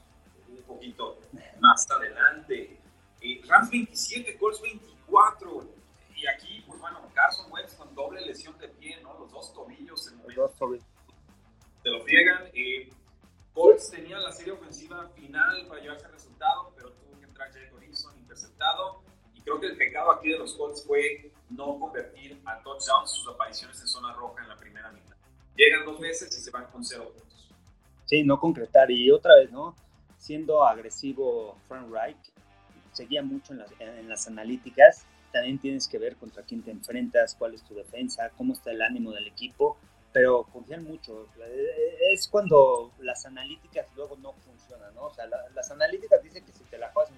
un 0.50 0.62
poquito 0.64 1.20
más 1.60 1.90
adelante. 1.90 2.78
Eh, 3.22 3.42
Rams 3.48 3.70
27, 3.70 4.38
Colts 4.38 4.62
24. 4.62 4.83
Fue 20.86 21.32
no 21.50 21.80
convertir 21.80 22.42
a 22.46 22.62
touchdowns 22.62 23.12
sus 23.12 23.34
apariciones 23.34 23.80
en 23.82 23.88
zona 23.88 24.14
roja 24.14 24.44
en 24.44 24.50
la 24.50 24.58
primera 24.58 24.92
mitad. 24.92 25.16
Llegan 25.56 25.86
dos 25.86 26.00
veces 26.00 26.36
y 26.38 26.42
se 26.42 26.52
van 26.52 26.66
con 26.68 26.84
cero 26.84 27.12
puntos. 27.16 27.52
Sí, 28.06 28.24
no 28.24 28.40
concretar. 28.40 28.90
Y 28.92 29.12
otra 29.12 29.36
vez, 29.36 29.52
¿no? 29.52 29.76
siendo 30.24 30.66
agresivo 30.66 31.58
Frank 31.68 31.92
Reich, 31.92 32.32
seguía 32.94 33.22
mucho 33.22 33.52
en 33.52 33.60
las, 33.60 33.72
en 33.78 34.08
las 34.08 34.26
analíticas, 34.28 35.06
también 35.34 35.60
tienes 35.60 35.86
que 35.86 35.98
ver 35.98 36.16
contra 36.16 36.44
quién 36.44 36.64
te 36.64 36.72
enfrentas, 36.72 37.36
cuál 37.36 37.54
es 37.54 37.62
tu 37.64 37.76
defensa, 37.76 38.32
cómo 38.38 38.54
está 38.54 38.72
el 38.72 38.82
ánimo 38.82 39.12
del 39.12 39.28
equipo, 39.28 39.78
pero 40.14 40.44
confían 40.44 40.86
mucho. 40.86 41.28
Es 42.14 42.30
cuando 42.30 42.94
las 43.00 43.26
analíticas 43.26 43.88
luego 43.98 44.16
no 44.22 44.32
funcionan, 44.32 44.96
¿no? 44.96 45.08
O 45.08 45.14
sea, 45.14 45.26
las 45.54 45.72
analíticas 45.72 46.24
dicen 46.24 46.46
que 46.46 46.54
si 46.54 46.64
te 46.66 46.78
la 46.78 46.90
juegas 46.94 47.12
en, 47.12 47.18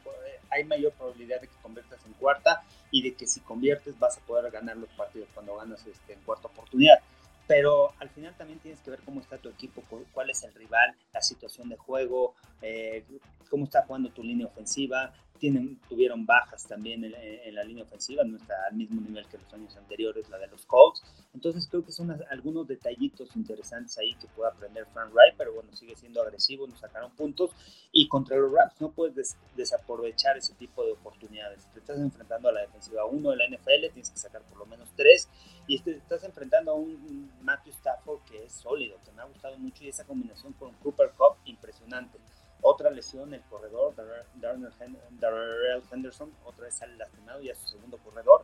hay 0.49 0.63
mayor 0.63 0.93
probabilidad 0.93 1.41
de 1.41 1.47
que 1.47 1.55
conviertas 1.61 2.03
en 2.07 2.13
cuarta 2.13 2.63
y 2.95 3.01
de 3.01 3.13
que 3.13 3.27
si 3.27 3.41
conviertes 3.41 3.99
vas 3.99 4.17
a 4.17 4.21
poder 4.21 4.49
ganar 4.51 4.77
los 4.77 4.89
partidos 4.91 5.27
cuando 5.33 5.57
ganas 5.57 5.85
este, 5.85 6.13
en 6.13 6.21
cuarta 6.21 6.47
oportunidad 6.47 6.99
pero 7.47 7.93
al 7.99 8.09
final 8.09 8.33
también 8.35 8.59
tienes 8.59 8.79
que 8.81 8.91
ver 8.91 9.01
cómo 9.05 9.21
está 9.21 9.37
tu 9.37 9.49
equipo, 9.49 9.83
cuál 10.13 10.29
es 10.29 10.43
el 10.43 10.53
rival, 10.53 10.95
la 11.13 11.21
situación 11.21 11.69
de 11.69 11.77
juego, 11.77 12.33
eh, 12.61 13.03
cómo 13.49 13.65
está 13.65 13.83
jugando 13.85 14.09
tu 14.09 14.23
línea 14.23 14.47
ofensiva. 14.47 15.13
Tienen, 15.39 15.79
tuvieron 15.89 16.25
bajas 16.25 16.65
también 16.67 17.03
en, 17.03 17.55
la 17.55 17.63
línea 17.63 17.83
ofensiva, 17.83 18.23
no 18.23 18.37
está 18.37 18.55
al 18.69 18.75
mismo 18.75 19.01
nivel 19.01 19.25
que 19.27 19.37
los 19.37 19.53
años 19.53 19.75
anteriores, 19.75 20.29
la 20.29 20.37
de 20.37 20.47
los 20.47 20.65
Colts. 20.65 21.03
Entonces 21.33 21.67
creo 21.69 21.85
que 21.85 21.91
son 21.91 22.15
algunos 22.29 22.67
detallitos 22.67 23.35
interesantes 23.35 23.97
ahí 23.97 24.15
que 24.15 24.27
puede 24.27 24.49
aprender 24.49 24.85
Frank 24.93 25.13
Wright, 25.13 25.35
pero 25.37 25.53
bueno, 25.53 25.73
sigue 25.75 25.95
siendo 25.95 26.21
agresivo, 26.21 26.67
nos 26.67 26.79
sacaron 26.79 27.11
puntos. 27.11 27.51
Y 27.91 28.07
contra 28.07 28.37
los 28.37 28.51
Rams 28.51 28.73
no 28.79 28.91
puedes 28.91 29.37
desaprovechar 29.55 30.37
ese 30.37 30.53
tipo 30.55 30.83
de 30.85 30.93
oportunidades. 30.93 31.65
Te 31.73 31.79
estás 31.79 31.99
enfrentando 31.99 32.49
a 32.49 32.51
la 32.51 32.61
defensiva 32.61 33.05
1 33.05 33.31
de 33.31 33.37
la 33.37 33.47
NFL, 33.47 33.93
tienes 33.93 34.09
que 34.09 34.17
sacar 34.17 34.41
por 34.43 34.57
lo 34.57 34.65
menos 34.65 34.89
3 34.95 35.29
y 35.67 35.79
te 35.79 35.91
estás 35.91 36.23
enfrentando 36.23 36.71
a 36.71 36.75
un 36.75 37.31
Matthew 37.41 37.73
Stafford 37.73 38.19
que 38.29 38.45
es 38.45 38.53
sólido, 38.53 38.97
que 39.03 39.11
me 39.11 39.21
ha 39.21 39.25
gustado 39.25 39.57
mucho 39.57 39.83
y 39.83 39.89
esa 39.89 40.03
combinación 40.03 40.53
con 40.53 40.73
Cooper 40.75 41.11
Cup 41.17 41.37
impresionante. 41.45 42.19
Otra 42.67 42.89
lesión, 42.89 43.31
el 43.31 43.43
corredor, 43.43 43.93
Darrell 43.95 45.83
Henderson, 45.91 46.33
otra 46.45 46.63
vez 46.63 46.73
sale 46.73 46.97
lastimado 46.97 47.39
y 47.39 47.51
a 47.51 47.55
su 47.55 47.67
segundo 47.67 47.99
corredor. 47.99 48.41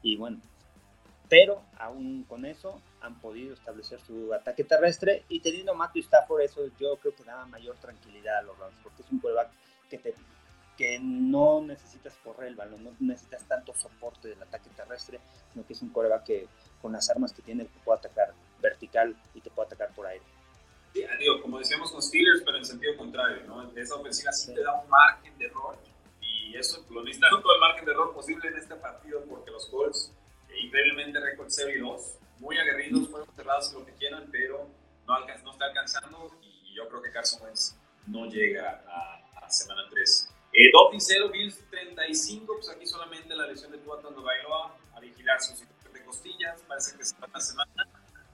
Y 0.00 0.16
bueno, 0.16 0.40
pero 1.28 1.62
aún 1.78 2.24
con 2.24 2.46
eso 2.46 2.80
han 3.02 3.20
podido 3.20 3.52
establecer 3.52 4.00
su 4.00 4.32
ataque 4.32 4.64
terrestre 4.64 5.24
y 5.28 5.40
teniendo 5.40 5.72
a 5.72 5.74
Matthew 5.74 6.04
Stafford, 6.04 6.40
eso 6.40 6.66
yo 6.78 6.96
creo 6.96 7.14
que 7.14 7.24
da 7.24 7.44
mayor 7.44 7.76
tranquilidad 7.76 8.38
a 8.38 8.42
los 8.42 8.58
Rams, 8.58 8.78
porque 8.82 9.02
es 9.02 9.12
un 9.12 9.18
quarterback 9.18 9.50
que 9.90 9.98
te 9.98 10.14
que 10.78 10.98
no 10.98 11.60
necesitas 11.60 12.16
correr 12.24 12.48
el 12.48 12.54
balón, 12.54 12.84
no 12.84 12.92
necesitas 13.00 13.44
tanto 13.44 13.74
soporte 13.74 14.28
del 14.28 14.40
ataque 14.40 14.70
terrestre, 14.76 15.20
sino 15.52 15.66
que 15.66 15.74
es 15.74 15.82
un 15.82 15.90
coreback 15.90 16.24
que 16.24 16.48
con 16.80 16.92
las 16.92 17.10
armas 17.10 17.34
que 17.34 17.42
tiene 17.42 17.66
te 17.66 17.80
puede 17.80 17.98
atacar 17.98 18.32
vertical 18.62 19.14
y 19.34 19.42
te 19.42 19.50
puede 19.50 19.66
atacar 19.66 19.92
por 19.92 20.06
aire. 20.06 20.24
Digo, 21.18 21.40
como 21.42 21.58
decíamos 21.58 21.92
con 21.92 22.02
Steelers, 22.02 22.42
pero 22.44 22.58
en 22.58 22.64
sentido 22.64 22.96
contrario, 22.96 23.42
¿no? 23.46 23.70
Esa 23.76 23.96
ofensiva 23.96 24.32
sí, 24.32 24.54
te 24.54 24.62
da 24.62 24.80
un 24.80 24.88
margen 24.88 25.36
de 25.38 25.46
error 25.46 25.76
y 26.20 26.56
eso 26.56 26.84
lo 26.90 27.02
necesitan 27.02 27.42
todo 27.42 27.54
el 27.54 27.60
margen 27.60 27.84
de 27.84 27.92
error 27.92 28.14
posible 28.14 28.48
en 28.48 28.56
este 28.56 28.74
partido 28.76 29.24
porque 29.28 29.50
los 29.50 29.66
Colts, 29.66 30.12
eh, 30.48 30.60
increíblemente 30.60 31.20
récord 31.20 31.48
0 31.48 31.70
y 31.74 31.78
2, 31.80 32.18
muy 32.38 32.56
aguerridos, 32.58 33.08
fueron 33.08 33.28
cerrados 33.34 33.72
lo 33.72 33.84
que 33.84 33.92
quieran, 33.94 34.28
pero 34.30 34.68
no, 35.06 35.18
no 35.20 35.52
está 35.52 35.64
alcanzando 35.66 36.30
y 36.42 36.74
yo 36.74 36.88
creo 36.88 37.02
que 37.02 37.10
Carson 37.10 37.42
Wentz 37.42 37.76
no 38.06 38.26
llega 38.26 38.84
a, 38.86 39.44
a 39.44 39.50
semana 39.50 39.82
3. 39.90 40.30
Eh, 40.52 40.70
Dolphins 40.72 41.04
0, 41.06 41.28
Bills 41.30 41.70
35, 41.70 42.54
pues 42.54 42.68
aquí 42.70 42.86
solamente 42.86 43.34
la 43.36 43.46
lesión 43.46 43.70
de 43.70 43.78
Tua 43.78 44.00
Bailoa 44.00 44.76
a 44.94 45.00
vigilar 45.00 45.40
sus 45.40 45.60
de 45.92 46.04
costillas, 46.04 46.62
parece 46.66 46.96
que 46.96 47.04
se 47.04 47.16
va 47.18 47.28
la 47.32 47.40
semana. 47.40 47.88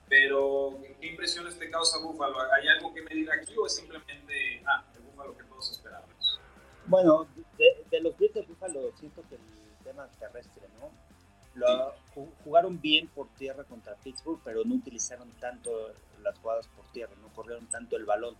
Pero, 0.07 0.77
¿qué 0.99 1.07
impresiones 1.07 1.57
te 1.57 1.69
causa 1.69 1.97
Búfalo? 1.99 2.37
¿Hay 2.53 2.67
algo 2.67 2.93
que 2.93 3.01
medir 3.01 3.29
aquí 3.31 3.55
o 3.57 3.65
es 3.65 3.75
simplemente, 3.75 4.63
ah, 4.67 4.83
el 4.95 5.01
Búfalo 5.01 5.37
que 5.37 5.43
todos 5.45 5.71
esperamos? 5.71 6.39
Bueno, 6.85 7.27
de, 7.57 8.01
los 8.01 8.15
Bills 8.17 8.33
de 8.33 8.41
Búfalo 8.43 8.91
siento 8.97 9.23
que 9.27 9.35
el 9.35 9.83
tema 9.83 10.07
terrestre, 10.19 10.67
¿no? 10.79 10.91
Lo, 11.55 11.93
Jugaron 12.43 12.79
bien 12.79 13.07
por 13.07 13.27
tierra 13.35 13.63
contra 13.63 13.95
Pittsburgh, 13.95 14.39
pero 14.43 14.63
no 14.63 14.75
utilizaron 14.75 15.29
tanto 15.39 15.71
las 16.21 16.37
jugadas 16.39 16.67
por 16.67 16.85
tierra, 16.91 17.13
no 17.21 17.29
corrieron 17.29 17.65
tanto 17.67 17.97
el 17.97 18.05
balón 18.05 18.35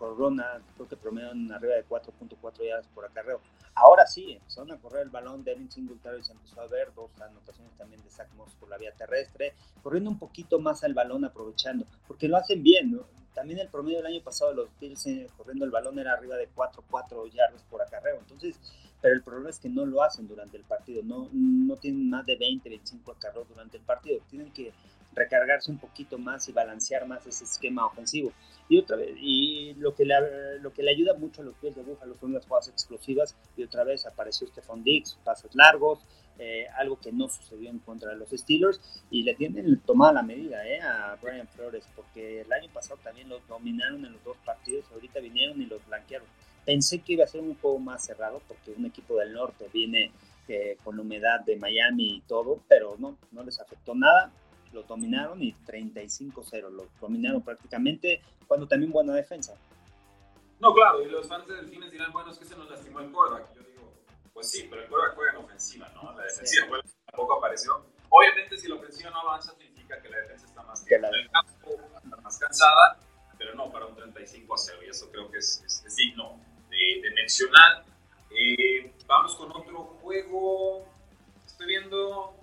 Corona, 0.00 0.62
creo 0.76 0.88
que 0.88 0.96
promedian 0.96 1.52
arriba 1.52 1.74
de 1.74 1.84
4.4 1.84 2.66
yardas 2.66 2.88
por 2.88 3.04
acarreo. 3.04 3.42
Ahora 3.74 4.06
sí, 4.06 4.32
empezaron 4.32 4.72
a 4.72 4.78
correr 4.78 5.02
el 5.02 5.10
balón, 5.10 5.44
Devin 5.44 5.70
Singletary 5.70 6.24
se 6.24 6.32
empezó 6.32 6.62
a 6.62 6.66
ver, 6.68 6.90
dos 6.94 7.10
anotaciones 7.20 7.76
también 7.76 8.02
de 8.02 8.08
Zach 8.08 8.32
Moss 8.34 8.54
por 8.54 8.70
la 8.70 8.78
vía 8.78 8.92
terrestre, 8.92 9.52
corriendo 9.82 10.08
un 10.08 10.18
poquito 10.18 10.58
más 10.58 10.82
al 10.84 10.94
balón, 10.94 11.26
aprovechando, 11.26 11.84
porque 12.08 12.28
lo 12.28 12.38
hacen 12.38 12.62
bien. 12.62 12.98
También 13.34 13.60
el 13.60 13.68
promedio 13.68 13.98
del 13.98 14.06
año 14.06 14.22
pasado 14.22 14.50
de 14.50 14.56
los 14.56 14.68
Bills 14.80 15.06
eh, 15.06 15.28
corriendo 15.36 15.66
el 15.66 15.70
balón 15.70 15.98
era 15.98 16.14
arriba 16.14 16.36
de 16.36 16.48
4, 16.48 16.82
4 16.90 17.26
yardas 17.26 17.62
por 17.64 17.82
acarreo, 17.82 18.20
entonces, 18.20 18.58
pero 19.02 19.14
el 19.14 19.22
problema 19.22 19.50
es 19.50 19.58
que 19.58 19.68
no 19.68 19.84
lo 19.84 20.02
hacen 20.02 20.26
durante 20.26 20.56
el 20.56 20.64
partido, 20.64 21.02
no, 21.04 21.28
no 21.30 21.76
tienen 21.76 22.08
más 22.08 22.24
de 22.24 22.36
20, 22.36 22.70
25 22.70 23.12
acarreos 23.12 23.46
durante 23.48 23.76
el 23.76 23.82
partido, 23.82 24.18
tienen 24.30 24.50
que 24.50 24.72
recargarse 25.14 25.70
un 25.70 25.78
poquito 25.78 26.18
más 26.18 26.48
y 26.48 26.52
balancear 26.52 27.06
más 27.06 27.26
ese 27.26 27.44
esquema 27.44 27.86
ofensivo. 27.86 28.32
Y 28.68 28.78
otra 28.78 28.96
vez, 28.96 29.16
y 29.18 29.74
lo 29.74 29.94
que 29.94 30.04
le, 30.04 30.14
lo 30.60 30.72
que 30.72 30.82
le 30.82 30.92
ayuda 30.92 31.14
mucho 31.14 31.42
a 31.42 31.44
los 31.44 31.56
pies 31.56 31.74
de 31.74 31.82
Búfalo 31.82 32.14
son 32.14 32.32
las 32.32 32.46
jugadas 32.46 32.68
explosivas, 32.68 33.36
y 33.56 33.64
otra 33.64 33.82
vez 33.82 34.06
apareció 34.06 34.46
Stephon 34.46 34.84
Diggs, 34.84 35.18
pasos 35.24 35.52
largos, 35.54 35.98
eh, 36.38 36.66
algo 36.78 36.98
que 37.00 37.10
no 37.10 37.28
sucedió 37.28 37.68
en 37.68 37.80
contra 37.80 38.10
de 38.10 38.16
los 38.16 38.30
Steelers, 38.30 38.80
y 39.10 39.24
le 39.24 39.34
tienen 39.34 39.80
tomada 39.80 40.12
la 40.12 40.22
medida 40.22 40.66
eh, 40.66 40.80
a 40.80 41.18
Brian 41.20 41.48
Flores, 41.48 41.84
porque 41.96 42.42
el 42.42 42.52
año 42.52 42.70
pasado 42.72 43.00
también 43.02 43.28
los 43.28 43.46
dominaron 43.48 44.04
en 44.04 44.12
los 44.12 44.22
dos 44.22 44.36
partidos, 44.44 44.84
ahorita 44.92 45.18
vinieron 45.18 45.60
y 45.60 45.66
los 45.66 45.84
blanquearon. 45.86 46.28
Pensé 46.64 47.00
que 47.00 47.14
iba 47.14 47.24
a 47.24 47.26
ser 47.28 47.40
un 47.40 47.56
poco 47.56 47.80
más 47.80 48.04
cerrado, 48.04 48.40
porque 48.46 48.70
un 48.70 48.86
equipo 48.86 49.16
del 49.16 49.32
norte 49.32 49.68
viene 49.72 50.12
eh, 50.46 50.76
con 50.84 50.94
la 50.96 51.02
humedad 51.02 51.40
de 51.40 51.56
Miami 51.56 52.16
y 52.16 52.20
todo, 52.20 52.62
pero 52.68 52.96
no, 52.98 53.18
no 53.32 53.42
les 53.42 53.58
afectó 53.60 53.96
nada 53.96 54.30
lo 54.72 54.82
dominaron 54.82 55.42
y 55.42 55.52
35-0, 55.52 56.70
lo 56.70 56.88
dominaron 57.00 57.42
prácticamente, 57.42 58.22
cuando 58.46 58.66
también 58.66 58.92
buena 58.92 59.14
defensa. 59.14 59.54
No, 60.60 60.74
claro, 60.74 61.02
y 61.02 61.10
los 61.10 61.26
fans 61.26 61.46
de 61.48 61.56
Delfines 61.56 61.90
dirán, 61.90 62.12
bueno, 62.12 62.30
es 62.30 62.38
que 62.38 62.44
se 62.44 62.56
nos 62.56 62.70
lastimó 62.70 63.00
el 63.00 63.10
quarterback. 63.10 63.54
Yo 63.54 63.62
digo, 63.62 63.92
pues 64.34 64.50
sí, 64.50 64.66
pero 64.68 64.82
el 64.82 64.88
quarterback 64.88 65.16
juega 65.16 65.30
en 65.32 65.36
ofensiva, 65.38 65.88
¿no? 65.94 66.12
La 66.16 66.24
defensiva 66.24 66.66
sí. 66.84 66.94
tampoco 67.06 67.38
apareció. 67.38 67.82
Obviamente, 68.10 68.58
si 68.58 68.68
la 68.68 68.74
ofensiva 68.74 69.10
no 69.10 69.20
avanza, 69.20 69.54
significa 69.54 70.00
que 70.02 70.08
la 70.10 70.18
defensa 70.18 70.46
está 70.46 70.62
más, 70.62 70.84
que 70.84 70.98
la 70.98 71.08
el 71.08 71.30
campo, 71.30 71.78
más 72.22 72.38
cansada, 72.38 72.98
pero 73.38 73.54
no 73.54 73.70
para 73.70 73.86
un 73.86 73.94
35 73.94 74.54
a 74.54 74.58
0, 74.58 74.78
y 74.86 74.90
eso 74.90 75.10
creo 75.10 75.30
que 75.30 75.38
es, 75.38 75.62
es, 75.64 75.96
digno 75.96 76.38
de, 76.68 77.00
de 77.02 77.14
mencionar. 77.14 77.84
Eh, 78.30 78.92
vamos 79.06 79.34
con 79.36 79.50
otro 79.50 79.84
juego. 80.02 80.84
Estoy 81.46 81.66
viendo 81.66 82.36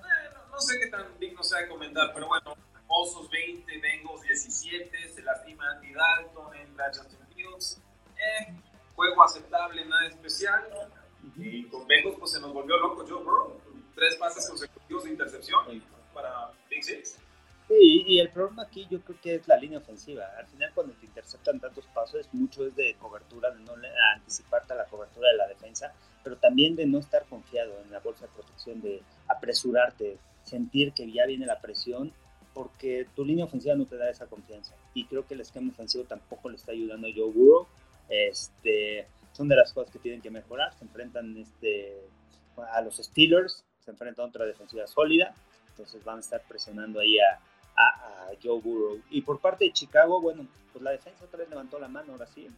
no 0.58 0.62
sé 0.62 0.80
qué 0.80 0.88
tan 0.88 1.06
digno 1.20 1.44
sea 1.44 1.62
de 1.62 1.68
comentar, 1.68 2.12
pero 2.16 2.28
bueno, 2.28 2.56
Osos 2.88 3.30
20, 3.30 3.80
Bengals 3.80 4.24
17, 4.24 5.10
se 5.10 5.22
lastima 5.22 5.70
Andy 5.74 5.94
Dalton, 5.94 6.56
entra 6.56 6.88
Justin 6.88 7.20
Fields. 7.36 7.80
Eh, 8.16 8.56
juego 8.96 9.24
aceptable, 9.24 9.86
nada 9.86 10.08
especial. 10.08 10.64
Y 11.36 11.66
con 11.66 11.86
Bengals 11.86 12.16
pues 12.18 12.32
se 12.32 12.40
nos 12.40 12.54
volvió 12.54 12.76
loco 12.78 13.06
Joe 13.08 13.24
Burrow. 13.24 13.62
Tres 13.94 14.16
pases 14.16 14.50
consecutivos 14.50 15.04
de 15.04 15.12
intercepción 15.12 15.84
para 16.12 16.52
Big 16.72 16.84
Six. 16.84 17.20
Sí, 17.68 18.04
y 18.08 18.20
el 18.20 18.32
problema 18.32 18.64
aquí 18.64 18.88
yo 18.90 19.00
creo 19.02 19.22
que 19.22 19.36
es 19.36 19.48
la 19.48 19.58
línea 19.58 19.78
ofensiva. 19.78 20.26
Al 20.40 20.48
final 20.48 20.72
cuando 20.74 20.94
te 20.94 21.06
interceptan 21.06 21.60
tantos 21.60 21.86
pasos, 21.88 22.28
mucho 22.32 22.66
es 22.66 22.76
de 22.76 22.96
cobertura, 22.96 23.52
de 23.52 23.60
no 23.60 23.74
anticiparte 24.16 24.74
a 24.74 24.78
la 24.78 24.86
cobertura 24.86 25.30
de 25.30 25.38
la 25.38 25.48
defensa, 25.48 25.94
pero 26.24 26.38
también 26.38 26.76
de 26.76 26.88
no 26.88 26.98
estar 26.98 27.26
confiado 27.26 27.80
en 27.82 27.92
la 27.92 28.00
bolsa 28.00 28.26
de 28.26 28.32
protección, 28.32 28.82
de 28.82 29.04
apresurarte, 29.28 30.18
sentir 30.48 30.94
que 30.94 31.12
ya 31.12 31.26
viene 31.26 31.46
la 31.46 31.62
presión, 31.62 32.14
porque 32.54 33.08
tu 33.16 33.24
línea 33.24 33.46
ofensiva 33.46 33.76
no 33.76 33.86
te 33.86 33.98
da 33.98 34.10
esa 34.10 34.26
confianza. 34.26 34.76
Y 34.94 35.06
creo 35.06 35.28
que 35.28 35.36
el 35.36 35.42
esquema 35.42 35.72
ofensivo 35.72 36.06
tampoco 36.06 36.50
le 36.50 36.56
está 36.56 36.72
ayudando 36.72 37.08
a 37.08 37.12
Joe 37.16 37.32
Burrow. 37.32 37.68
Este, 38.10 39.08
son 39.34 39.48
de 39.48 39.56
las 39.56 39.74
cosas 39.74 39.92
que 39.92 40.00
tienen 40.00 40.22
que 40.22 40.32
mejorar. 40.32 40.74
Se 40.74 40.86
enfrentan 40.86 41.38
este, 41.38 42.02
a 42.74 42.82
los 42.82 42.98
Steelers, 42.98 43.64
se 43.80 43.92
enfrentan 43.92 44.26
a 44.26 44.30
otra 44.30 44.46
defensiva 44.46 44.88
sólida, 44.88 45.34
entonces 45.70 46.04
van 46.04 46.18
a 46.18 46.22
estar 46.22 46.42
presionando 46.48 47.00
ahí 47.00 47.18
a, 47.20 47.40
a, 47.78 48.32
Joe 48.42 48.60
Burrow. 48.60 49.00
Y 49.10 49.22
por 49.22 49.40
parte 49.40 49.66
de 49.66 49.74
Chicago, 49.74 50.20
bueno, 50.20 50.48
pues 50.74 50.84
la 50.84 50.92
defensa 50.92 51.24
otra 51.24 51.40
vez 51.40 51.50
levantó 51.50 51.80
la 51.80 51.88
mano, 51.88 52.14
ahora 52.14 52.28
sí, 52.28 52.50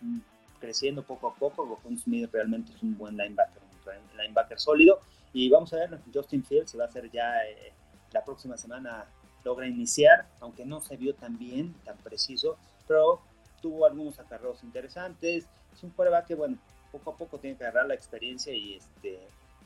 mm, 0.00 0.18
creciendo 0.60 1.02
poco 1.02 1.28
a 1.28 1.34
poco. 1.34 1.66
Gokun 1.66 1.98
Smith 1.98 2.30
realmente 2.32 2.72
es 2.72 2.82
un 2.82 2.96
buen 2.96 3.16
linebacker, 3.16 3.62
un 3.62 4.16
linebacker 4.16 4.58
sólido. 4.58 5.00
Y 5.32 5.50
vamos 5.50 5.72
a 5.72 5.76
ver, 5.76 6.00
Justin 6.12 6.44
Fields 6.44 6.70
se 6.70 6.78
va 6.78 6.84
a 6.84 6.88
hacer 6.88 7.10
ya 7.10 7.44
eh, 7.44 7.72
la 8.12 8.24
próxima 8.24 8.56
semana, 8.56 9.06
logra 9.44 9.66
iniciar, 9.66 10.26
aunque 10.40 10.64
no 10.64 10.80
se 10.80 10.96
vio 10.96 11.14
tan 11.14 11.38
bien, 11.38 11.74
tan 11.84 11.96
preciso, 11.98 12.56
pero 12.86 13.20
tuvo 13.60 13.86
algunos 13.86 14.18
acarreos 14.18 14.62
interesantes. 14.64 15.46
Es 15.72 15.82
un 15.82 15.90
prueba 15.90 16.24
que, 16.24 16.34
bueno, 16.34 16.58
poco 16.90 17.10
a 17.10 17.16
poco 17.16 17.38
tiene 17.38 17.56
que 17.56 17.64
agarrar 17.64 17.86
la 17.86 17.94
experiencia 17.94 18.52
y 18.52 18.74
este 18.74 19.20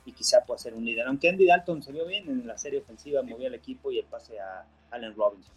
y 0.05 0.13
quizá 0.13 0.45
pueda 0.45 0.59
ser 0.59 0.75
un 0.75 0.85
líder. 0.85 1.07
Aunque 1.07 1.29
Andy 1.29 1.47
Dalton 1.47 1.83
se 1.83 1.93
vio 1.93 2.07
bien 2.07 2.29
en 2.29 2.47
la 2.47 2.59
serie 2.59 2.81
ofensiva, 2.81 3.23
movió 3.23 3.47
al 3.47 3.55
equipo 3.55 3.91
y 3.93 3.99
el 3.99 4.05
pase 4.07 4.39
a 4.41 4.67
Allen 4.91 5.15
Robinson. 5.15 5.55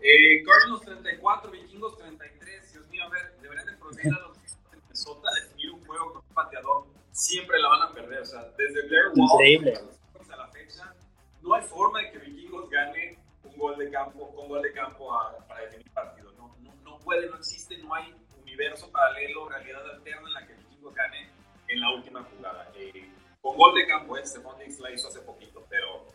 Eh, 0.00 0.42
Cardinals 0.44 0.82
34, 0.82 1.50
Vikingos 1.50 1.96
33. 1.98 2.72
Dios 2.72 2.88
mío, 2.88 3.04
a 3.04 3.08
ver, 3.08 3.34
deberían 3.40 3.66
de 3.66 3.72
prohibir 3.74 4.14
a 4.14 4.20
los 4.20 4.36
de 4.36 4.76
Minnesota 4.76 5.28
definir 5.42 5.70
un 5.72 5.84
juego 5.86 6.12
con 6.12 6.22
un 6.28 6.34
pateador 6.34 6.86
siempre 7.12 7.58
la 7.58 7.68
van 7.68 7.82
a 7.82 7.92
perder. 7.92 8.20
O 8.20 8.26
sea, 8.26 8.44
desde 8.56 8.86
Blair 8.88 9.12
Wall 9.14 9.90
hasta 10.20 10.36
la 10.36 10.48
fecha, 10.48 10.94
no 11.42 11.54
hay 11.54 11.62
forma 11.62 12.00
de 12.00 12.12
que 12.12 12.18
Vikingos 12.18 12.68
gane 12.70 13.18
un 13.44 13.56
gol 13.56 13.78
de 13.78 13.90
campo, 13.90 14.24
un 14.36 14.48
gol 14.48 14.62
de 14.62 14.72
campo 14.72 15.10
para 15.48 15.62
definir 15.62 15.90
partido. 15.92 16.32
No, 16.32 16.54
no, 16.62 16.74
no, 16.84 16.98
puede, 16.98 17.28
no 17.28 17.36
existe, 17.36 17.78
no 17.78 17.94
hay 17.94 18.14
universo 18.42 18.90
paralelo, 18.90 19.48
realidad 19.48 19.88
alterna 19.90 20.28
en 20.28 20.34
la 20.34 20.46
que 20.46 20.54
Vikingos 20.54 20.94
gane 20.94 21.30
en 21.68 21.80
la 21.80 21.94
última 21.94 22.22
jugada. 22.24 22.70
Eh, 22.74 23.08
con 23.40 23.56
gol 23.56 23.74
de 23.74 23.86
campo, 23.86 24.16
eh, 24.16 24.26
Stephon 24.26 24.58
Diggs 24.58 24.80
la 24.80 24.90
hizo 24.90 25.08
hace 25.08 25.20
poquito, 25.20 25.64
pero 25.70 26.06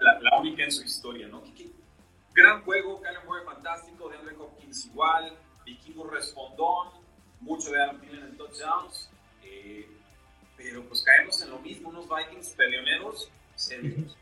la, 0.00 0.18
la, 0.20 0.38
única 0.38 0.62
en 0.62 0.70
su 0.70 0.84
historia, 0.84 1.26
¿no? 1.26 1.42
gran 2.32 2.62
juego, 2.62 3.00
Kyler 3.00 3.24
Murray 3.24 3.44
fantástico, 3.44 4.08
DeAndre 4.08 4.36
Hopkins 4.36 4.86
igual, 4.86 5.36
Vikingos 5.64 6.08
respondón, 6.10 6.90
mucho 7.40 7.70
de 7.72 7.78
Thielen 8.00 8.22
en 8.22 8.36
touchdowns. 8.36 9.10
Eh, 9.42 9.88
pero 10.58 10.82
pues 10.82 11.02
caemos 11.02 11.40
en 11.40 11.50
lo 11.50 11.60
mismo, 11.60 11.88
unos 11.88 12.06
Vikings 12.08 12.48
peleoneros 12.50 13.30
serios. 13.54 14.16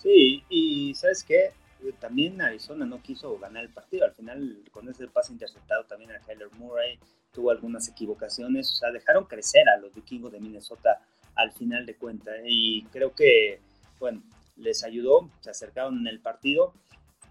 Sí, 0.00 0.44
y 0.48 0.94
¿sabes 0.94 1.24
qué? 1.24 1.52
También 1.98 2.40
Arizona 2.40 2.86
no 2.86 3.02
quiso 3.02 3.38
ganar 3.38 3.64
el 3.64 3.70
partido. 3.70 4.04
Al 4.04 4.14
final, 4.14 4.62
con 4.70 4.88
ese 4.88 5.08
pase 5.08 5.32
interceptado 5.32 5.84
también 5.84 6.12
a 6.12 6.20
Kyler 6.20 6.50
Murray, 6.52 6.98
tuvo 7.32 7.50
algunas 7.50 7.88
equivocaciones. 7.88 8.70
O 8.70 8.74
sea, 8.76 8.90
dejaron 8.92 9.24
crecer 9.24 9.68
a 9.68 9.78
los 9.78 9.92
vikingos 9.94 10.32
de 10.32 10.40
Minnesota 10.40 11.02
al 11.34 11.52
final 11.52 11.84
de 11.84 11.96
cuentas. 11.96 12.36
Y 12.44 12.84
creo 12.92 13.14
que, 13.14 13.60
bueno, 13.98 14.22
les 14.56 14.84
ayudó, 14.84 15.30
se 15.40 15.50
acercaron 15.50 15.98
en 15.98 16.06
el 16.06 16.20
partido. 16.20 16.74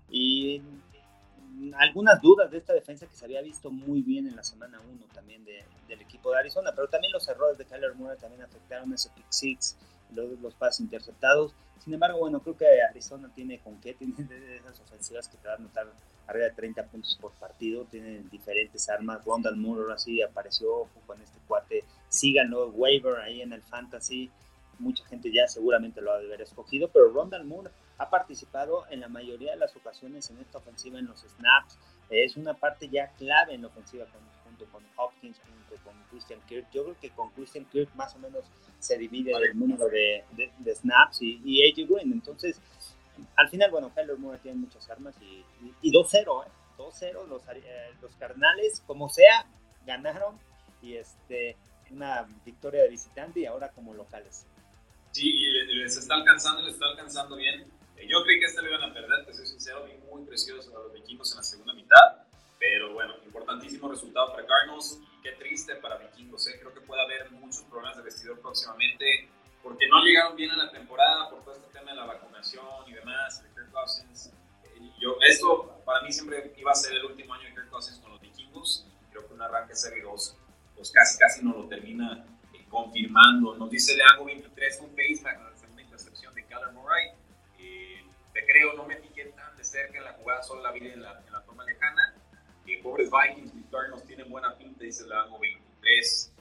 Y 0.10 0.62
algunas 1.78 2.22
dudas 2.22 2.50
de 2.52 2.58
esta 2.58 2.74
defensa 2.74 3.06
que 3.06 3.16
se 3.16 3.26
había 3.26 3.42
visto 3.42 3.72
muy 3.72 4.02
bien 4.02 4.28
en 4.28 4.36
la 4.36 4.44
semana 4.44 4.80
1 4.80 5.06
también 5.14 5.44
del 5.44 6.02
equipo 6.02 6.32
de 6.32 6.40
Arizona, 6.40 6.72
pero 6.76 6.88
también 6.88 7.12
los 7.12 7.28
errores 7.28 7.58
de 7.58 7.66
Kyler 7.66 7.96
Murray 7.96 8.18
también 8.18 8.42
afectaron 8.42 8.94
ese 8.94 9.10
pick 9.10 9.26
six, 9.30 9.78
los, 10.14 10.40
los 10.40 10.54
pases 10.56 10.82
interceptados. 10.82 11.54
Sin 11.84 11.94
embargo, 11.94 12.20
bueno, 12.20 12.42
creo 12.42 12.58
que 12.58 12.66
Arizona 12.82 13.32
tiene 13.34 13.60
con 13.60 13.80
qué, 13.80 13.94
tiene 13.94 14.16
esas 14.58 14.80
ofensivas 14.82 15.28
que 15.28 15.38
te 15.38 15.48
van 15.48 15.62
a 15.62 15.64
notar 15.64 15.88
arriba 16.28 16.46
de 16.46 16.52
30 16.52 16.84
puntos 16.86 17.18
por 17.20 17.32
partido, 17.34 17.86
tienen 17.86 18.30
diferentes 18.30 18.90
armas. 18.90 19.24
Rondal 19.26 19.56
Moore 19.56 19.82
ahora 19.82 19.98
sí 19.98 20.22
apareció 20.22 20.88
con 21.08 21.22
este 21.22 21.40
cuate, 21.48 21.84
síganlo, 22.08 22.70
waiver 22.70 23.18
ahí 23.22 23.42
en 23.42 23.54
el 23.54 23.64
fantasy. 23.64 24.30
Mucha 24.78 25.06
gente 25.06 25.32
ya 25.32 25.48
seguramente 25.48 26.02
lo 26.02 26.12
ha 26.12 26.20
de 26.20 26.26
haber 26.28 26.42
escogido, 26.42 26.90
pero 26.90 27.12
Rondal 27.12 27.46
Moore 27.46 27.72
ha 28.00 28.10
participado 28.10 28.86
en 28.90 29.02
la 29.02 29.10
mayoría 29.10 29.52
de 29.52 29.58
las 29.58 29.76
ocasiones 29.76 30.30
en 30.30 30.40
esta 30.40 30.58
ofensiva 30.58 30.98
en 31.00 31.06
los 31.06 31.20
snaps. 31.20 31.78
Es 32.10 32.38
una 32.38 32.54
parte 32.54 32.90
ya 32.90 33.10
clave 33.18 33.54
en 33.54 33.62
la 33.62 33.68
ofensiva 33.68 34.06
junto 34.44 34.66
con 34.72 34.84
Hopkins, 34.96 35.38
junto 35.40 35.84
con 35.84 35.94
Christian 36.10 36.40
Kirk. 36.48 36.68
Yo 36.72 36.84
creo 36.84 37.00
que 37.00 37.10
con 37.12 37.30
Christian 37.32 37.66
Kirk 37.66 37.94
más 37.96 38.16
o 38.16 38.20
menos 38.20 38.46
se 38.80 38.98
divide 38.98 39.34
el 39.34 39.60
número 39.60 39.88
de, 39.90 40.24
snaps 40.76 41.22
y, 41.22 41.42
y, 41.44 41.70
AJ 41.70 41.90
Green. 41.90 42.14
Entonces, 42.14 42.60
al 43.36 43.50
final, 43.50 43.70
bueno, 43.70 43.94
Kyler 43.94 44.18
Moore 44.18 44.40
tiene 44.40 44.58
muchas 44.58 44.90
armas 44.90 45.14
y, 45.22 45.44
y, 45.82 45.92
2-0, 45.92 46.46
¿eh? 46.46 46.52
2-0 46.78 47.28
los, 47.28 47.44
eh, 47.50 47.92
los 48.02 48.16
carnales, 48.16 48.82
como 48.88 49.10
sea, 49.10 49.46
ganaron 49.86 50.40
y 50.82 50.96
este 50.96 51.58
una 51.92 52.28
victoria 52.46 52.84
de 52.84 52.90
visitante 52.90 53.40
y 53.42 53.46
ahora 53.46 53.70
como 53.70 53.94
locales. 53.94 54.46
Sí, 55.12 55.28
y 55.28 55.76
les 55.76 55.98
está 55.98 56.16
alcanzando, 56.16 56.62
les 56.62 56.76
está 56.76 56.86
alcanzando 56.86 57.36
bien. 57.36 57.79
Yo 58.08 58.24
creí 58.24 58.40
que 58.40 58.46
este 58.46 58.62
lo 58.62 58.70
iban 58.70 58.90
a 58.90 58.94
perder, 58.94 59.26
te 59.26 59.34
soy 59.34 59.46
sincero, 59.46 59.86
vi 59.86 59.94
muy 60.10 60.26
precioso 60.26 60.76
a 60.78 60.84
los 60.84 60.94
vikingos 60.94 61.32
en 61.32 61.38
la 61.38 61.44
segunda 61.44 61.74
mitad, 61.74 62.26
pero 62.58 62.94
bueno, 62.94 63.16
importantísimo 63.26 63.90
resultado 63.90 64.32
para 64.32 64.46
Cardinals 64.46 65.00
y 65.02 65.22
qué 65.22 65.32
triste 65.34 65.76
para 65.76 65.98
vikingos, 65.98 66.48
¿eh? 66.48 66.58
creo 66.60 66.74
que 66.74 66.82
puede 66.82 67.02
haber 67.02 67.32
muchos 67.32 67.62
problemas 67.64 67.98
de 67.98 68.04
vestidor 68.04 68.40
próximamente 68.40 69.30
porque 69.62 69.88
no 69.88 70.04
llegaron 70.04 70.36
bien 70.36 70.52
a 70.52 70.58
la 70.58 70.72
temporada 70.72 71.30
por 71.30 71.44
todo 71.44 71.56
este 71.56 71.68
tema 71.72 71.92
de 71.92 71.98
la 71.98 72.06
vacunación 72.06 72.88
y 72.88 72.94
demás, 72.94 73.44
de 73.44 73.50
Kirk 73.50 73.72
Cousins. 73.72 74.32
Eh, 74.64 74.92
yo, 75.00 75.18
esto 75.22 75.82
para 75.86 76.02
mí 76.02 76.12
siempre 76.12 76.54
iba 76.58 76.72
a 76.72 76.76
ser 76.76 76.96
el 76.96 77.06
último 77.06 77.34
año 77.34 77.50
de 77.50 77.56
Kirk 77.56 77.70
Cousins 77.70 78.00
con 78.00 78.12
los 78.12 78.22
vikingos 78.22 78.86
que 79.68 79.76
serie 79.76 80.04
2, 80.04 80.38
pues 80.76 80.92
casi 80.92 81.18
casi 81.18 81.44
no 81.44 81.54
lo 81.54 81.68
termina 81.68 82.26
eh, 82.54 82.66
confirmando. 82.70 83.56
Nos 83.56 83.70
dice 83.70 83.96
Leago 83.96 84.26
23, 84.26 84.80
un 84.82 84.96
baseback, 84.96 85.42
la 85.42 85.58
segunda 85.58 85.82
intercepción 85.82 86.34
de 86.34 86.46
Kyler 86.46 86.72
Murray. 86.74 87.12
Eh, 88.40 88.46
te 88.46 88.52
creo, 88.52 88.74
no 88.74 88.86
me 88.86 88.96
fijé 88.98 89.26
tan 89.26 89.56
de 89.56 89.64
cerca 89.64 89.98
en 89.98 90.04
la 90.04 90.14
jugada, 90.14 90.44
solo 90.44 90.62
la 90.62 90.72
vi 90.72 90.88
en 90.88 91.02
la, 91.02 91.22
en 91.26 91.34
la 91.34 91.44
toma 91.44 91.64
lejana. 91.66 92.16
Eh, 92.66 92.80
pobres 92.82 93.10
Vikings, 93.10 93.54
nos 93.90 94.06
tienen 94.06 94.30
buena 94.30 94.56
pinta, 94.58 94.84
dice 94.84 95.08
Leago 95.08 95.40
23. 95.40 96.34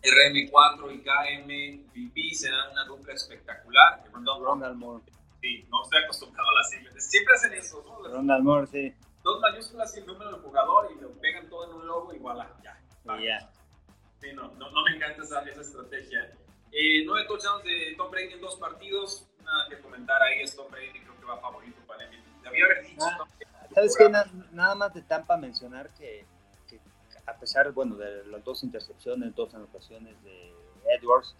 RM4 0.00 0.94
y 0.94 1.02
KMVP 1.02 2.34
serán 2.34 2.70
una 2.72 2.84
dupla 2.84 3.14
espectacular. 3.14 4.04
Ronald 4.12 4.76
Moore. 4.76 5.04
Sí, 5.40 5.66
no 5.68 5.82
estoy 5.82 6.02
acostumbrado 6.04 6.48
a 6.48 6.54
las 6.54 6.70
siglas. 6.70 6.94
Siempre 7.04 7.34
hacen 7.34 7.52
eso, 7.54 7.82
¿no? 7.84 8.08
Ronald 8.08 8.44
Moore, 8.44 8.66
sí. 8.68 8.94
Dos 9.22 9.40
mayúsculas 9.40 9.94
y 9.96 10.00
el 10.00 10.06
número 10.06 10.32
del 10.32 10.40
jugador 10.40 10.90
y 10.96 11.00
lo 11.00 11.12
pegan 11.20 11.48
todo 11.48 11.64
en 11.68 11.74
un 11.74 11.86
logo 11.86 12.14
y 12.14 12.18
voilà, 12.18 12.50
ya. 12.62 12.80
ya. 13.20 13.50
Sí, 14.20 14.32
no, 14.32 14.48
no, 14.54 14.70
no, 14.70 14.82
me 14.84 14.96
encanta 14.96 15.22
esa, 15.22 15.42
esa 15.42 15.60
estrategia. 15.60 16.32
Eh, 16.72 17.02
nueve 17.04 17.26
touchdowns 17.26 17.64
de 17.64 17.94
Tom 17.96 18.10
Brady 18.10 18.34
en 18.34 18.40
dos 18.40 18.56
partidos. 18.56 19.28
Nada 19.48 19.68
que 19.68 19.78
comentar 19.80 20.22
ahí, 20.22 20.42
es 20.42 20.54
Tom 20.54 20.70
Brady, 20.70 21.00
creo 21.00 21.18
que 21.18 21.24
va 21.24 21.40
favorito 21.40 21.80
para 21.86 22.04
el 22.04 22.10
Debía 22.42 22.64
haber 22.64 22.86
dicho. 22.86 23.04
Ah, 23.04 23.26
¿Sabes 23.74 23.96
qué? 23.96 24.08
nada 24.52 24.74
más 24.74 24.94
de 24.94 25.02
Tampa 25.02 25.36
mencionar 25.36 25.90
que 25.90 26.24
a 27.28 27.34
pesar, 27.34 27.70
bueno, 27.72 27.96
de 27.96 28.26
las 28.26 28.42
dos 28.42 28.64
intercepciones, 28.64 29.34
dos 29.34 29.54
anotaciones 29.54 30.14
de 30.22 30.52
Edwards, 30.98 31.34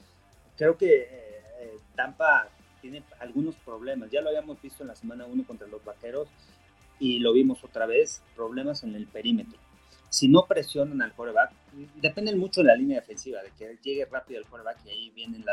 creo 0.57 0.77
que 0.77 1.03
eh, 1.03 1.42
eh, 1.61 1.79
Tampa 1.97 2.49
tiene 2.83 3.03
algunos 3.21 3.57
problemas. 3.57 4.11
Ya 4.11 4.21
lo 4.21 4.29
habíamos 4.29 4.61
visto 4.61 4.83
en 4.83 4.88
la 4.88 4.94
semana 4.94 5.25
1 5.25 5.47
contra 5.47 5.66
los 5.66 5.83
Vaqueros 5.83 6.29
y 6.99 7.21
lo 7.21 7.33
vimos 7.33 7.64
otra 7.64 7.87
vez, 7.87 8.23
problemas 8.37 8.83
en 8.85 8.94
el 8.94 9.07
perímetro. 9.07 9.59
Si 10.11 10.29
no 10.29 10.47
presionan 10.47 11.01
al 11.03 11.12
quarterback, 11.12 11.53
depende 11.97 12.35
mucho 12.37 12.61
de 12.61 12.68
la 12.68 12.75
línea 12.75 13.01
defensiva, 13.01 13.42
de 13.42 13.51
que 13.53 13.79
llegue 13.83 14.05
rápido 14.07 14.40
el 14.40 14.47
quarterback 14.47 14.85
y 14.87 14.90
ahí 14.90 15.11
vienen 15.11 15.44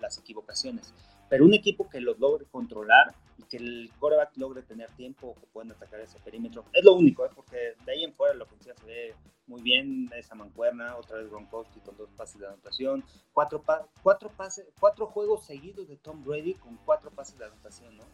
las 0.00 0.18
equivocaciones. 0.18 0.92
Pero 1.28 1.44
un 1.44 1.54
equipo 1.54 1.88
que 1.88 2.00
los 2.00 2.18
logre 2.18 2.44
controlar 2.50 3.14
y 3.38 3.42
que 3.44 3.56
el 3.56 3.90
coreback 3.98 4.36
logre 4.36 4.62
tener 4.62 4.90
tiempo 4.92 5.34
que 5.40 5.46
puedan 5.46 5.72
atacar 5.72 6.00
ese 6.00 6.18
perímetro, 6.20 6.64
es 6.72 6.84
lo 6.84 6.94
único, 6.94 7.24
¿eh? 7.24 7.30
porque 7.34 7.74
de 7.84 7.92
ahí 7.92 8.04
en 8.04 8.12
fuera 8.12 8.34
la 8.34 8.44
ofensiva 8.44 8.74
se 8.76 8.86
ve 8.86 9.14
muy 9.46 9.62
bien, 9.62 10.10
esa 10.16 10.34
mancuerna, 10.34 10.96
otra 10.96 11.18
vez 11.18 11.28
Gronkowski 11.28 11.80
con 11.80 11.96
dos 11.96 12.08
pases 12.16 12.40
de 12.40 12.46
anotación, 12.46 13.04
cuatro, 13.32 13.62
cuatro, 14.02 14.30
pases, 14.30 14.66
cuatro 14.80 15.06
juegos 15.06 15.44
seguidos 15.44 15.88
de 15.88 15.96
Tom 15.96 16.24
Brady 16.24 16.54
con 16.54 16.76
cuatro 16.84 17.10
pases 17.10 17.38
de 17.38 17.44
anotación, 17.44 17.96
¿no? 17.96 18.04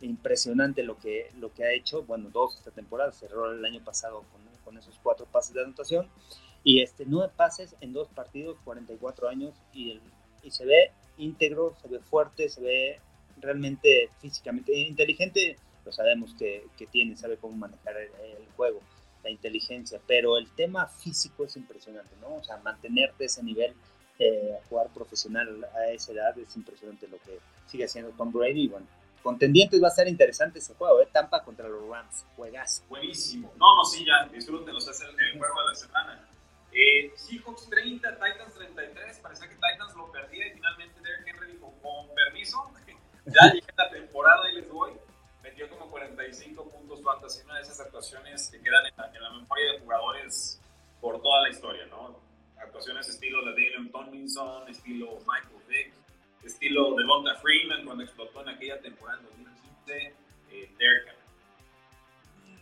Impresionante 0.00 0.84
lo 0.84 0.96
que, 0.96 1.32
lo 1.38 1.52
que 1.52 1.64
ha 1.64 1.72
hecho, 1.72 2.04
bueno, 2.04 2.30
dos 2.30 2.56
esta 2.56 2.70
temporada, 2.70 3.10
cerró 3.12 3.50
el 3.50 3.64
año 3.64 3.82
pasado 3.82 4.24
con, 4.30 4.42
con 4.64 4.78
esos 4.78 4.98
cuatro 5.02 5.26
pases 5.26 5.54
de 5.54 5.62
anotación, 5.62 6.08
y 6.62 6.82
este, 6.82 7.04
nueve 7.06 7.32
pases 7.36 7.74
en 7.80 7.92
dos 7.92 8.08
partidos, 8.08 8.58
44 8.64 9.28
años, 9.28 9.54
y, 9.72 9.92
el, 9.92 10.00
y 10.42 10.50
se 10.50 10.64
ve 10.64 10.92
íntegro, 11.18 11.76
se 11.82 11.88
ve 11.88 12.00
fuerte, 12.00 12.48
se 12.48 12.60
ve 12.60 13.00
realmente 13.40 14.10
físicamente 14.20 14.72
inteligente, 14.76 15.56
lo 15.84 15.92
sabemos 15.92 16.34
que, 16.34 16.66
que 16.76 16.86
tiene, 16.86 17.16
sabe 17.16 17.36
cómo 17.36 17.56
manejar 17.56 17.96
el, 17.96 18.10
juego, 18.56 18.80
la 19.22 19.30
inteligencia, 19.30 20.00
pero 20.06 20.36
el 20.36 20.50
tema 20.52 20.86
físico 20.86 21.44
es 21.44 21.56
impresionante, 21.56 22.14
¿no? 22.20 22.36
O 22.36 22.44
sea, 22.44 22.58
mantenerte 22.58 23.24
ese 23.24 23.42
nivel, 23.42 23.74
eh, 24.18 24.58
jugar 24.68 24.88
profesional 24.88 25.64
a 25.74 25.90
esa 25.90 26.12
edad 26.12 26.36
es 26.38 26.56
impresionante 26.56 27.06
lo 27.08 27.18
que 27.18 27.38
sigue 27.66 27.84
haciendo 27.84 28.10
Tom 28.12 28.32
Brady. 28.32 28.64
Y 28.64 28.68
bueno, 28.68 28.86
contendientes 29.22 29.82
va 29.82 29.88
a 29.88 29.92
ser 29.92 30.08
interesante 30.08 30.58
ese 30.58 30.74
juego, 30.74 31.00
¿eh? 31.00 31.08
Tampa 31.12 31.42
contra 31.44 31.68
los 31.68 31.88
Rams, 31.88 32.26
juegas. 32.36 32.84
Buenísimo. 32.88 33.52
No, 33.56 33.76
no, 33.76 33.84
sí, 33.84 34.04
ya, 34.04 34.28
disfrútenlo, 34.28 34.78
es 34.78 35.00
el, 35.00 35.08
el 35.08 35.38
juego 35.38 35.60
de 35.60 35.68
la 35.68 35.74
semana. 35.74 36.27
Eh, 36.78 37.10
Seahawks 37.16 37.68
30, 37.68 38.08
Titans 38.18 38.54
33. 38.54 39.18
Parecía 39.18 39.48
que 39.48 39.56
Titans 39.56 39.96
lo 39.96 40.12
perdía 40.12 40.46
y 40.46 40.50
finalmente 40.52 41.00
Derek 41.00 41.26
Henry 41.26 41.52
dijo, 41.52 41.74
con 41.82 42.14
permiso, 42.14 42.56
ya 43.26 43.52
llegué 43.52 43.66
la 43.76 43.90
temporada 43.90 44.48
y 44.52 44.54
les 44.54 44.68
voy. 44.70 44.92
Metió 45.42 45.68
como 45.70 45.90
45 45.90 46.70
puntos 46.70 47.02
fantasy, 47.02 47.42
una 47.44 47.56
de 47.56 47.62
esas 47.62 47.80
actuaciones 47.80 48.48
que 48.48 48.60
quedan 48.60 48.86
en 48.86 49.22
la, 49.22 49.30
memoria 49.30 49.72
de 49.72 49.80
jugadores 49.80 50.60
por 51.00 51.20
toda 51.20 51.42
la 51.42 51.50
historia, 51.50 51.84
¿no? 51.86 52.20
Actuaciones 52.56 53.08
estilo 53.08 53.44
de 53.44 53.50
Daniel 53.52 53.90
Tomlinson, 53.90 54.68
estilo 54.68 55.18
Michael 55.18 55.62
Vick, 55.68 55.92
estilo 56.44 56.94
de 56.94 57.02
Lonta 57.02 57.34
Freeman 57.36 57.84
cuando 57.84 58.04
explotó 58.04 58.42
en 58.42 58.50
aquella 58.50 58.80
temporada 58.80 59.18
en 59.18 59.24
2015, 59.26 60.14
eh, 60.52 60.74
Derek 60.78 61.08
Henry. 61.08 61.18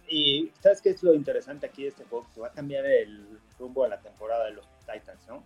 Y 0.08 0.52
¿sabes 0.60 0.80
qué 0.80 0.90
es 0.90 1.02
lo 1.02 1.12
interesante 1.12 1.66
aquí 1.66 1.82
de 1.82 1.88
este 1.88 2.04
juego? 2.04 2.26
Que 2.32 2.40
va 2.40 2.48
a 2.48 2.52
cambiar 2.52 2.86
el 2.86 3.40
rumbo 3.58 3.84
de 3.84 3.90
la 3.90 4.00
temporada 4.00 4.44
de 4.46 4.52
los 4.52 4.66
Titans, 4.80 5.26
¿no? 5.28 5.42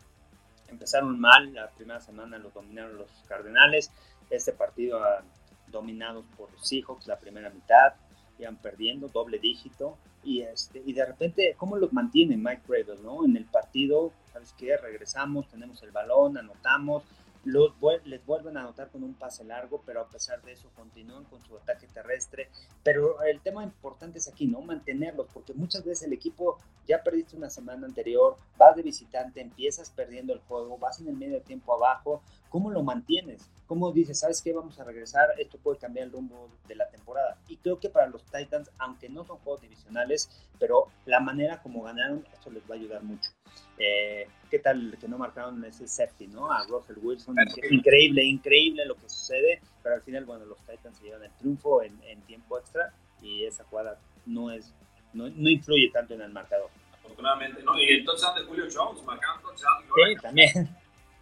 Empezaron 0.68 1.18
mal, 1.18 1.53
la 1.53 1.68
primera 1.70 2.01
semana 2.01 2.38
los 2.38 2.55
dominaron 2.55 2.96
los 2.96 3.11
Cardenales, 3.27 3.90
este 4.31 4.53
partido 4.53 5.03
ha 5.03 5.23
dominado 5.68 6.25
por 6.37 6.53
los 6.53 6.66
Seahawks 6.66 7.07
la 7.07 7.18
primera 7.18 7.51
mitad, 7.51 7.94
iban 8.38 8.57
perdiendo 8.57 9.09
doble 9.09 9.38
dígito, 9.38 9.99
y, 10.23 10.42
este, 10.42 10.83
y 10.85 10.92
de 10.92 11.05
repente, 11.07 11.55
¿cómo 11.57 11.77
los 11.77 11.92
mantiene 11.92 12.37
Mike 12.37 12.62
Gravel, 12.68 13.03
no? 13.03 13.25
En 13.25 13.37
el 13.37 13.46
partido, 13.46 14.12
¿sabes 14.33 14.55
qué? 14.59 14.77
Regresamos, 14.77 15.49
tenemos 15.49 15.83
el 15.83 15.90
balón, 15.90 16.37
anotamos, 16.37 17.03
los, 17.44 17.72
les 18.05 18.24
vuelven 18.24 18.57
a 18.57 18.61
anotar 18.61 18.90
con 18.90 19.03
un 19.03 19.14
pase 19.14 19.44
largo, 19.44 19.83
pero 19.87 20.00
a 20.00 20.09
pesar 20.09 20.42
de 20.42 20.53
eso 20.53 20.70
continúan 20.76 21.24
con 21.24 21.42
su 21.44 21.57
ataque 21.57 21.87
terrestre. 21.87 22.48
Pero 22.83 23.22
el 23.22 23.40
tema 23.40 23.62
importante 23.64 24.18
es 24.18 24.29
aquí, 24.29 24.46
¿no? 24.46 24.61
Mantenerlos, 24.61 25.26
porque 25.33 25.55
muchas 25.55 25.85
veces 25.85 26.07
el 26.07 26.12
equipo 26.12 26.59
ya 26.87 27.03
perdiste 27.03 27.37
una 27.37 27.50
semana 27.50 27.87
anterior, 27.87 28.37
vas 28.59 28.76
de 28.76 28.83
visitante, 28.83 29.40
empiezas 29.40 29.90
perdiendo 29.90 30.33
el 30.33 30.40
juego, 30.40 30.79
vas 30.79 31.00
en 31.00 31.09
el 31.09 31.16
medio 31.16 31.40
tiempo 31.42 31.74
abajo, 31.74 32.22
¿cómo 32.48 32.70
lo 32.70 32.83
mantienes? 32.83 33.48
¿Cómo 33.70 33.92
dices, 33.92 34.18
sabes 34.18 34.42
qué, 34.42 34.52
vamos 34.52 34.80
a 34.80 34.83
regresar, 34.83 35.28
esto 35.38 35.56
puede 35.56 35.78
cambiar 35.78 36.06
el 36.06 36.12
rumbo 36.12 36.50
de 36.66 36.74
la 36.74 36.90
temporada? 36.90 37.38
Y 37.46 37.56
creo 37.59 37.78
que 37.78 37.88
para 37.88 38.09
los 38.09 38.24
Titans, 38.24 38.68
aunque 38.78 39.09
no 39.09 39.24
son 39.24 39.38
juegos 39.38 39.61
divisionales, 39.61 40.28
pero 40.59 40.88
la 41.06 41.20
manera 41.20 41.62
como 41.62 41.85
ganaron, 41.85 42.26
esto 42.33 42.50
les 42.50 42.64
va 42.64 42.74
a 42.74 42.78
ayudar 42.78 43.04
mucho. 43.04 43.30
Eh, 43.78 44.26
¿Qué 44.50 44.59
tal 44.59 44.98
que 45.00 45.06
no 45.06 45.18
marcaron 45.18 45.64
ese 45.64 45.87
safety, 45.87 46.26
no? 46.26 46.50
A 46.50 46.66
Russell 46.66 46.96
Wilson. 47.00 47.37
Increíble, 47.70 48.24
increíble 48.24 48.85
lo 48.87 48.96
que 48.96 49.09
sucede, 49.09 49.62
pero 49.85 49.94
al 49.94 50.02
final, 50.02 50.24
bueno, 50.24 50.46
los 50.46 50.59
Titans 50.66 50.98
se 50.98 51.04
llevan 51.04 51.22
el 51.22 51.33
triunfo 51.35 51.80
en, 51.85 51.96
tiempo 52.22 52.59
extra 52.59 52.92
y 53.22 53.44
esa 53.44 53.62
jugada 53.62 54.00
no 54.26 54.50
es 54.50 54.74
no, 55.12 55.28
no, 55.28 55.48
influye 55.48 55.92
tanto 55.92 56.14
en 56.14 56.22
el 56.22 56.33
marcador. 56.33 56.70
Afortunadamente, 56.92 57.62
¿no? 57.62 57.78
Y 57.78 57.88
el 57.88 58.04
touchdown 58.04 58.35
de 58.35 58.44
Julio 58.46 58.64
Jones, 58.74 59.00
marcando 59.04 59.42
touchdown. 59.42 59.85
Sí, 59.94 60.20
también. 60.20 60.80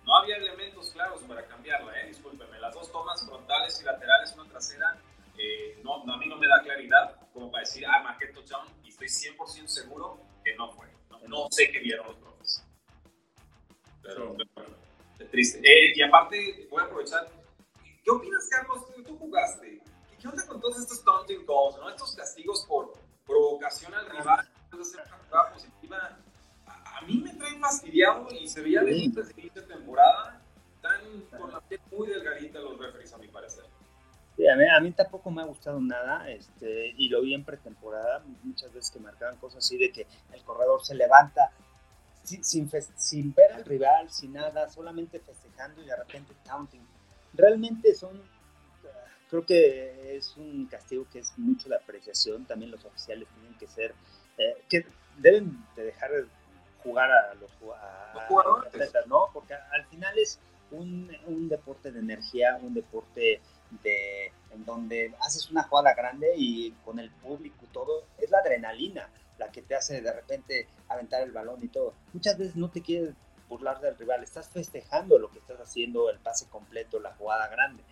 No 0.09 0.17
había 0.17 0.37
elementos 0.37 0.91
claros 0.91 1.21
para 1.25 1.47
cambiarla, 1.47 2.01
¿eh? 2.01 2.07
Discúlpeme. 2.07 2.59
Las 2.61 2.73
dos 2.73 2.91
tomas 2.91 3.23
frontales 3.27 3.79
y 3.83 3.85
laterales, 3.85 4.33
una 4.33 4.49
trasera, 4.49 4.99
eh, 5.37 5.79
no, 5.85 6.03
a 6.03 6.17
mí 6.17 6.27
no 6.27 6.39
me 6.39 6.49
da 6.49 6.63
claridad 6.63 7.15
como 7.31 7.51
para 7.51 7.61
decir, 7.61 7.85
ah, 7.87 8.03
marqué 8.03 8.29
touchdown 8.29 8.67
y 8.83 8.89
estoy 8.89 9.07
100% 9.07 9.67
seguro 9.69 10.19
que 10.43 10.57
no 10.57 10.73
fue. 10.73 10.87
No, 11.29 11.49
sé 11.51 11.71
qué 11.71 11.81
vieron 11.81 12.07
los 12.07 12.17
profes. 12.17 12.65
Pero, 14.01 14.33
bueno, 14.33 14.77
es 15.19 15.31
triste. 15.31 15.59
Eh, 15.59 15.93
y 15.95 16.01
aparte, 16.01 16.67
voy 16.71 16.81
a 16.81 16.87
aprovechar. 16.87 17.29
¿Qué 18.03 18.11
opinas, 18.11 18.49
Carlos? 18.49 18.87
Tú 19.07 19.19
jugaste. 19.19 19.83
¿Qué 20.19 20.27
onda 20.27 20.47
con 20.47 20.59
todos 20.59 20.79
estos 20.79 21.05
taunting 21.05 21.45
calls, 21.45 21.77
¿no? 21.77 21.91
Estos 21.91 22.17
castigos 22.17 22.65
por 22.67 22.95
provocación 23.27 23.93
al 23.93 24.09
rival, 24.09 24.49
hacer 24.73 25.03
una 25.05 25.19
jugada 25.19 25.53
positiva? 25.53 26.19
A, 26.99 27.05
mí 27.07 27.21
me 27.21 27.33
traen 27.35 27.61
fastidiado 27.61 28.29
y 28.33 28.47
se 28.49 28.61
veía 28.61 28.83
de 28.83 28.97
inicio 28.97 29.23
de 29.25 29.63
temporada 29.63 30.41
tan 30.81 31.23
con 31.39 31.53
la 31.53 31.61
piel 31.61 31.81
muy 31.91 32.09
delgadita 32.09 32.59
los 32.61 32.79
referees, 32.79 33.13
a 33.13 33.19
mi 33.19 33.29
parecer. 33.29 33.65
Sí, 34.37 34.47
a, 34.47 34.55
mí, 34.55 34.65
a, 34.69 34.81
mí, 34.81 34.93
tampoco 34.93 35.31
me 35.31 35.43
ha 35.43 35.45
gustado 35.45 35.81
nada, 35.81 36.31
este, 36.31 36.95
y 36.97 37.09
lo 37.09 37.23
vi 37.23 37.35
en 37.35 37.45
pretemporada, 37.45 38.23
muchas 38.45 38.73
veces 38.73 38.93
que 38.93 39.01
marcaban 39.01 39.37
cosas 39.39 39.65
así 39.65 39.77
de 39.77 39.91
que 39.91 40.07
el 40.33 40.43
corredor 40.45 40.85
se 40.85 40.95
levanta 40.95 41.51
sin, 42.23 42.45
sin, 42.45 42.71
sin, 42.97 43.35
ver 43.35 43.53
al 43.53 43.65
rival, 43.65 44.11
sin 44.11 44.35
nada, 44.35 44.69
solamente 44.69 45.19
festejando 45.19 45.83
y 45.83 45.87
de 45.87 45.97
repente 45.97 46.35
taunting. 46.45 46.87
Realmente 47.35 47.95
son, 47.95 48.23
creo 49.29 49.45
que 49.45 50.17
es 50.17 50.37
un 50.37 50.67
castigo 50.67 51.07
que 51.11 51.19
es 51.19 51.37
mucho 51.37 51.69
de 51.69 51.77
apreciación, 51.77 52.45
también 52.45 52.71
los 52.71 52.85
oficiales 52.85 53.27
tienen 53.35 53.59
que 53.59 53.67
ser, 53.67 53.95
eh, 54.37 54.63
que 54.69 54.87
deben 55.17 55.65
de 55.75 55.85
dejar 55.85 56.13
jugar 56.83 57.11
a 57.11 57.35
los, 57.35 57.51
jugadores, 58.29 58.93
¿no? 59.07 59.29
Porque 59.33 59.55
al 59.55 59.85
final 59.87 60.19
es 60.19 60.39
un, 60.71 61.11
un 61.27 61.49
deporte 61.49 61.93
de 61.93 62.01
energía, 62.01 62.59
un 62.63 62.75
deporte 62.75 63.41
de, 63.83 64.33
en 64.53 64.65
donde 64.65 65.15
haces 65.21 65.51
una 65.51 65.63
jugada 65.65 65.95
grande 65.95 66.33
y 66.37 66.73
con 66.85 66.99
el 66.99 67.11
público 67.11 67.67
todo, 67.73 68.05
es 68.19 68.31
la 68.31 68.39
adrenalina 68.39 69.09
la 69.39 69.51
que 69.51 69.63
te 69.63 69.75
hace 69.75 70.01
de 70.01 70.13
repente 70.13 70.67
aventar 70.89 71.23
el 71.23 71.33
balón 71.33 71.63
y 71.63 71.69
todo. 71.69 71.95
Muchas 72.13 72.37
veces 72.37 72.57
no 72.57 72.71
te 72.71 72.83
quieres 72.83 73.15
burlar 73.49 73.81
del 73.81 73.97
rival, 73.97 74.23
estás 74.23 74.49
festejando 74.49 75.19
lo 75.19 75.31
que 75.31 75.39
estás 75.39 75.59
haciendo, 75.61 76.11
el 76.11 76.19
pase 76.19 76.47
completo, 76.49 77.01
la 77.01 77.15
jugada 77.15 77.49
grande. 77.49 77.83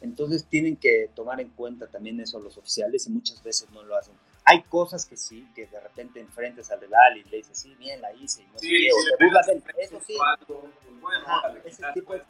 Entonces 0.00 0.46
tienen 0.46 0.76
que 0.76 1.10
tomar 1.14 1.40
en 1.40 1.50
cuenta 1.50 1.86
también 1.86 2.20
eso 2.20 2.40
los 2.40 2.58
oficiales 2.58 3.06
y 3.06 3.10
muchas 3.10 3.42
veces 3.42 3.70
no 3.70 3.82
lo 3.82 3.96
hacen. 3.96 4.14
Hay 4.48 4.62
cosas 4.62 5.04
que 5.04 5.16
sí, 5.16 5.46
que 5.54 5.66
de 5.66 5.80
repente 5.80 6.20
enfrentes 6.20 6.70
al 6.70 6.80
rival 6.80 7.16
y 7.18 7.24
le 7.24 7.38
dices, 7.38 7.58
sí, 7.58 7.74
bien, 7.74 8.00
la 8.00 8.12
hice, 8.14 8.42
y 8.42 8.46
no 8.46 8.58
sí, 8.60 8.68
sé 8.68 8.88
o 8.92 9.18
te 9.18 9.24
burlas 9.24 9.48
Eso 9.48 10.00
sí. 10.06 10.16
Pues 10.46 11.00
bueno, 11.00 11.26
ese 11.64 11.82
tipo 11.92 12.14
de... 12.14 12.22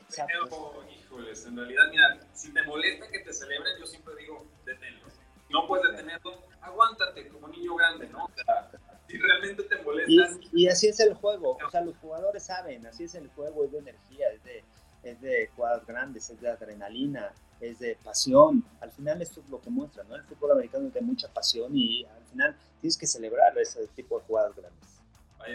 Exacto. 0.00 0.84
híjoles, 0.92 1.46
en 1.46 1.56
realidad, 1.56 1.84
mira, 1.90 2.20
si 2.34 2.52
te 2.52 2.62
molesta 2.64 3.08
que 3.08 3.20
te 3.20 3.32
celebren, 3.32 3.78
yo 3.78 3.86
siempre 3.86 4.14
digo, 4.16 4.44
deténlo. 4.66 5.06
No 5.48 5.66
puedes 5.68 5.92
detenerlo, 5.92 6.42
aguántate 6.60 7.28
como 7.28 7.48
niño 7.48 7.76
grande, 7.76 8.08
¿no? 8.08 8.24
O 8.24 8.30
sea, 8.34 8.70
si 9.06 9.16
realmente 9.16 9.62
te 9.62 9.76
molesta. 9.82 10.38
Y, 10.52 10.64
y, 10.64 10.68
así 10.68 10.88
es 10.88 10.98
el 10.98 11.14
juego, 11.14 11.56
o 11.64 11.70
sea, 11.70 11.82
los 11.82 11.96
jugadores 11.98 12.42
saben, 12.42 12.84
así 12.84 13.04
es 13.04 13.14
el 13.14 13.28
juego, 13.28 13.64
es 13.64 13.72
de 13.72 13.78
energía, 13.78 14.28
es 14.30 14.42
de, 14.42 14.64
es 15.04 15.20
de 15.20 15.50
cuadros 15.54 15.86
grandes, 15.86 16.28
es 16.30 16.40
de 16.40 16.50
adrenalina, 16.50 17.32
es 17.60 17.78
de 17.78 17.96
pasión. 18.02 18.64
Al 19.02 19.06
final 19.08 19.22
esto 19.22 19.40
es 19.40 19.48
lo 19.48 19.60
que 19.60 19.68
muestra, 19.68 20.04
¿no? 20.04 20.14
El 20.14 20.22
fútbol 20.22 20.52
americano 20.52 20.86
es 20.86 20.94
de 20.94 21.00
mucha 21.00 21.26
pasión 21.26 21.76
y 21.76 22.04
al 22.04 22.24
final 22.26 22.56
tienes 22.80 22.96
que 22.96 23.08
celebrar 23.08 23.58
ese 23.58 23.84
tipo 23.96 24.20
de 24.20 24.26
jugadas 24.26 24.54
grandes. 24.54 25.00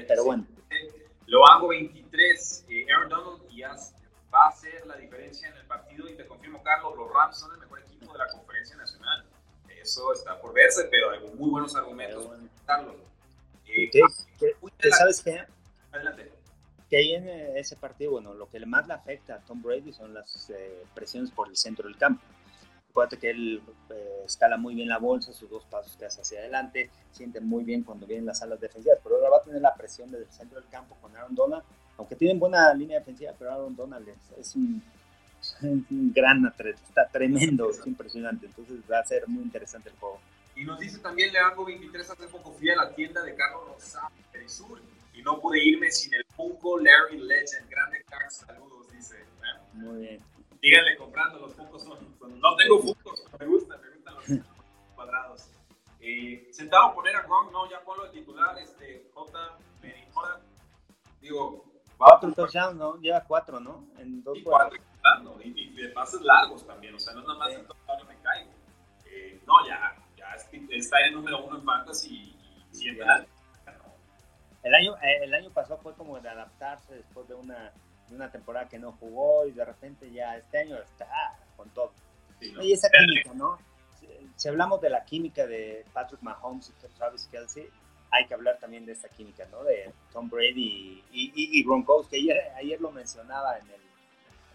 Pero 0.05 0.25
bueno. 0.25 0.45
Lo 1.27 1.47
hago 1.47 1.69
23, 1.69 2.65
eh, 2.67 2.85
Aaron 2.91 3.09
Donald 3.09 3.49
ya 3.49 3.73
va 4.33 4.47
a 4.47 4.49
hacer 4.49 4.85
la 4.85 4.97
diferencia 4.97 5.47
en 5.47 5.55
el 5.55 5.65
partido 5.65 6.09
y 6.09 6.15
te 6.15 6.25
confirmo, 6.25 6.61
Carlos, 6.61 6.93
los 6.97 7.09
Rams 7.09 7.37
son 7.37 7.53
el 7.53 7.59
mejor 7.61 7.79
equipo 7.79 8.11
de 8.11 8.19
la 8.19 8.27
conferencia 8.27 8.75
nacional. 8.75 9.25
Eso 9.81 10.11
está 10.11 10.41
por 10.41 10.53
verse, 10.53 10.89
pero 10.91 11.11
hay 11.11 11.19
muy 11.35 11.49
buenos 11.49 11.73
argumentos 11.73 12.25
para 12.25 12.41
Carlos. 12.65 12.95
Eh, 13.65 13.89
¿Qué, 13.89 14.91
¿Sabes 14.91 15.21
qué? 15.21 15.45
Adelante 15.93 16.33
que 16.89 16.97
ahí 16.97 17.13
en 17.13 17.27
ese 17.57 17.75
partido, 17.75 18.11
bueno, 18.11 18.33
lo 18.33 18.49
que 18.49 18.65
más 18.65 18.87
le 18.87 18.93
afecta 18.93 19.35
a 19.35 19.39
Tom 19.39 19.61
Brady 19.61 19.91
son 19.91 20.13
las 20.13 20.49
eh, 20.49 20.83
presiones 20.93 21.31
por 21.31 21.49
el 21.49 21.57
centro 21.57 21.87
del 21.87 21.97
campo. 21.97 22.21
Acuérdate 22.97 23.19
que 23.19 23.29
él 23.29 23.61
eh, 23.91 24.23
escala 24.25 24.57
muy 24.57 24.73
bien 24.73 24.89
la 24.89 24.97
bolsa, 24.97 25.31
sus 25.31 25.47
dos 25.47 25.63
pasos 25.65 25.95
que 25.97 26.05
hace 26.05 26.21
hacia 26.21 26.39
adelante, 26.39 26.89
siente 27.11 27.39
muy 27.39 27.63
bien 27.63 27.83
cuando 27.83 28.07
vienen 28.07 28.25
las 28.25 28.41
alas 28.41 28.59
defensivas, 28.59 28.97
pero 29.03 29.17
ahora 29.17 29.29
va 29.29 29.37
a 29.37 29.43
tener 29.43 29.61
la 29.61 29.75
presión 29.75 30.09
desde 30.09 30.25
el 30.25 30.31
centro 30.31 30.59
del 30.59 30.67
campo 30.67 30.97
con 30.99 31.15
Aaron 31.15 31.35
Donald, 31.35 31.63
aunque 31.95 32.15
tienen 32.15 32.39
buena 32.39 32.73
línea 32.73 32.97
defensiva, 32.97 33.33
pero 33.37 33.51
Aaron 33.51 33.75
Donald 33.75 34.09
es, 34.39 34.55
un, 34.55 34.81
gran 36.11 36.43
atleta, 36.47 36.81
está 36.87 37.07
tremendo, 37.07 37.69
es 37.69 37.85
impresionante, 37.85 38.47
entonces 38.47 38.79
va 38.91 38.97
a 38.97 39.05
ser 39.05 39.27
muy 39.27 39.43
interesante 39.43 39.89
el 39.89 39.95
juego. 39.97 40.19
Y 40.55 40.63
nos 40.63 40.79
dice 40.79 40.97
también 40.97 41.31
Leandro 41.31 41.65
23, 41.65 42.09
hace 42.09 42.27
poco 42.29 42.51
fui 42.53 42.71
a 42.71 42.77
la 42.77 42.95
tienda 42.95 43.21
de 43.21 43.35
Carlos 43.35 43.61
Rosado, 43.75 44.09
Sur, 44.47 44.81
y 45.13 45.21
no 45.21 45.39
pude 45.39 45.63
irme 45.63 45.91
sin 45.91 46.15
el 46.15 46.25
Funko 46.35 46.79
Larry 46.79 47.19
Legend. 47.19 47.69
Grande 47.69 48.03
crack, 48.07 48.31
saludos, 48.31 48.91
dice. 48.91 49.17
¿eh? 49.17 49.59
Muy 49.73 50.01
bien. 50.01 50.36
Díganle 50.61 50.97
comprando, 50.97 51.39
los 51.39 51.53
Funkos 51.53 51.83
son, 51.83 52.39
No 52.39 52.55
tengo 52.55 52.79
Funkos, 52.79 53.23
me 53.39 53.45
gustan, 53.45 53.81
me 53.81 53.89
gustan 53.91 54.15
los 54.15 54.45
cuadrados. 54.95 55.49
Eh, 55.99 56.47
sentado 56.51 56.93
poner 56.93 57.15
a 57.15 57.23
Gronk, 57.23 57.51
no, 57.51 57.69
ya 57.69 57.81
ponlo 57.81 58.05
de 58.05 58.11
titular, 58.11 58.57
este, 58.59 59.09
J. 59.13 59.57
Medina. 59.81 60.07
Digo, 61.21 61.65
cuatro 61.97 62.31
touchdowns, 62.33 62.75
¿no? 62.75 62.97
Lleva 62.97 63.23
cuatro, 63.23 63.59
¿no? 63.59 63.87
En 63.97 64.23
dos 64.23 64.37
y 64.37 64.43
cuatro 64.43 64.77
y, 65.43 65.61
y, 65.61 65.73
de 65.73 65.89
pases 65.89 66.21
largos 66.21 66.65
también, 66.65 66.95
o 66.95 66.99
sea, 66.99 67.13
no 67.13 67.21
es 67.21 67.27
nada 67.27 67.39
más 67.39 67.53
sí. 67.53 67.55
en 67.55 68.07
me 68.07 68.21
caigo. 68.21 68.51
Eh, 69.05 69.41
no, 69.45 69.53
ya, 69.67 69.95
ya 70.15 70.35
está 70.69 70.99
en 71.01 71.07
el 71.07 71.13
número 71.13 71.43
uno 71.43 71.57
en 71.57 71.65
fantasy 71.65 72.35
y 72.71 72.75
siempre. 72.75 73.05
El 74.63 74.75
año, 74.75 74.97
eh, 74.97 75.19
el 75.23 75.33
año 75.33 75.49
pasado 75.51 75.79
fue 75.81 75.93
como 75.93 76.19
de 76.19 76.29
adaptarse 76.29 76.95
después 76.95 77.27
de 77.27 77.35
una, 77.35 77.71
de 78.09 78.15
una 78.15 78.31
temporada 78.31 78.67
que 78.67 78.79
no 78.79 78.93
jugó 78.93 79.45
y 79.45 79.51
de 79.51 79.65
repente 79.65 80.11
ya 80.11 80.37
este 80.37 80.59
año 80.59 80.77
está 80.77 81.07
con 81.55 81.69
todo. 81.69 81.91
y 82.41 82.71
esa 82.71 82.89
química, 82.89 83.33
¿no? 83.33 83.57
Si, 84.35 84.47
hablamos 84.47 84.79
de 84.81 84.89
la 84.89 85.03
química 85.03 85.47
de 85.47 85.85
Patrick 85.93 86.21
Mahomes 86.21 86.69
y 86.69 86.87
Travis 86.95 87.27
Kelsey, 87.31 87.69
hay 88.11 88.25
que 88.27 88.33
hablar 88.33 88.57
también 88.59 88.85
de 88.85 88.93
esta 88.93 89.09
química, 89.09 89.45
¿no? 89.51 89.63
De 89.63 89.91
Tom 90.13 90.29
Brady 90.29 91.03
y, 91.11 91.31
y, 91.35 91.59
y 91.59 91.63
Broncos, 91.63 92.07
que 92.07 92.17
ayer, 92.17 92.37
ayer 92.55 92.79
lo 92.79 92.91
mencionaba 92.91 93.57
en 93.57 93.69
el, 93.69 93.81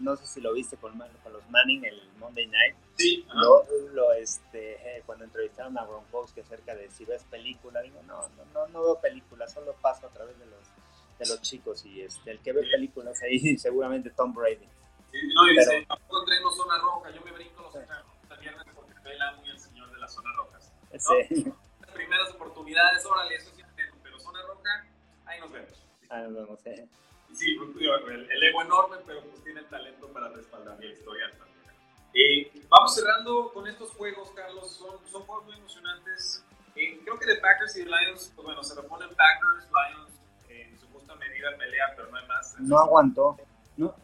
no 0.03 0.17
sé 0.17 0.27
si 0.27 0.41
lo 0.41 0.53
viste 0.53 0.77
con, 0.77 0.99
con 1.23 1.33
los 1.33 1.49
Manning 1.49 1.85
el 1.85 2.11
Monday 2.19 2.47
Night. 2.47 2.77
Sí. 2.97 3.25
Lo, 3.33 3.65
lo, 3.93 4.13
este, 4.13 4.75
eh, 4.75 5.03
cuando 5.07 5.25
entrevistaron 5.25 5.79
a 5.79 5.85
Gronkowski 5.85 6.41
acerca 6.41 6.75
de 6.75 6.91
si 6.91 7.05
ves 7.05 7.25
película, 7.25 7.81
digo, 7.81 8.03
no, 8.07 8.29
no, 8.53 8.69
no, 8.69 8.83
veo 8.83 9.01
películas, 9.01 9.53
solo 9.53 9.75
paso 9.81 10.07
a 10.07 10.11
través 10.11 10.39
de 10.39 10.47
los, 10.47 10.61
de 11.19 11.27
los 11.27 11.41
chicos 11.43 11.85
y 11.85 12.03
este, 12.03 12.31
el 12.31 12.41
que 12.41 12.53
ve 12.53 12.63
películas 12.63 13.21
ahí 13.23 13.57
seguramente 13.59 14.11
Tom 14.11 14.33
Brady. 14.33 14.69
Sí, 15.11 15.19
no, 15.35 15.51
y 15.51 15.59
dice, 15.59 15.85
tampoco 15.87 16.21
entreno 16.21 16.51
zona 16.53 16.79
roja, 16.79 17.11
yo 17.11 17.21
me 17.23 17.33
brinco 17.33 17.63
los 17.63 17.73
sí. 17.73 17.79
viernes 18.41 18.65
porque 18.75 18.95
vela 19.05 19.33
muy 19.33 19.51
el 19.51 19.59
señor 19.59 19.93
de 19.93 19.99
las 19.99 20.13
zonas 20.13 20.37
rojas. 20.37 20.73
Sí. 20.99 21.45
Las 21.81 21.91
primeras 21.91 22.31
oportunidades, 22.33 23.05
órale, 23.05 23.37
eso 23.37 23.51
sí 23.55 23.63
pero 24.03 24.19
zona 24.19 24.41
roja, 24.47 24.87
ahí 25.27 25.41
nos 25.41 25.53
vemos. 25.53 25.87
Ahí 26.09 26.23
nos 26.23 26.35
vemos, 26.35 26.67
eh 26.67 26.89
sí, 27.35 27.57
el, 27.57 28.31
el, 28.31 28.43
ego 28.43 28.63
enorme, 28.63 28.99
pero 29.07 29.23
pues 29.23 29.43
tiene 29.43 29.61
el 29.61 29.67
talento 29.67 30.09
para 30.09 30.29
respaldar 30.29 30.79
la 30.79 30.87
historia 30.87 31.31
también. 31.39 31.53
Eh, 32.15 32.53
vamos 32.69 32.95
cerrando 32.95 33.53
con 33.53 33.67
estos 33.67 33.91
juegos, 33.93 34.31
Carlos. 34.33 34.71
Son, 34.73 34.99
son 35.11 35.23
juegos 35.23 35.45
muy 35.47 35.57
emocionantes. 35.57 36.45
Eh, 36.77 37.01
creo 37.05 37.19
que 37.19 37.27
de 37.27 37.37
Packers 37.37 37.77
y 37.77 37.85
Lions, 37.85 38.33
pues 38.35 38.45
bueno, 38.45 38.63
se 38.63 38.75
reponen 38.81 39.09
Packers, 39.15 39.67
Lions 39.67 40.12
medida 41.17 41.57
pelea, 41.59 41.93
pero 41.97 42.11
no 42.11 42.17
hay 42.17 42.27
más. 42.27 42.57
No 42.61 42.79
aguantó. 42.79 43.37
No, 43.77 43.95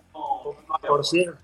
por, 0.86 1.04
cierto, 1.04 1.38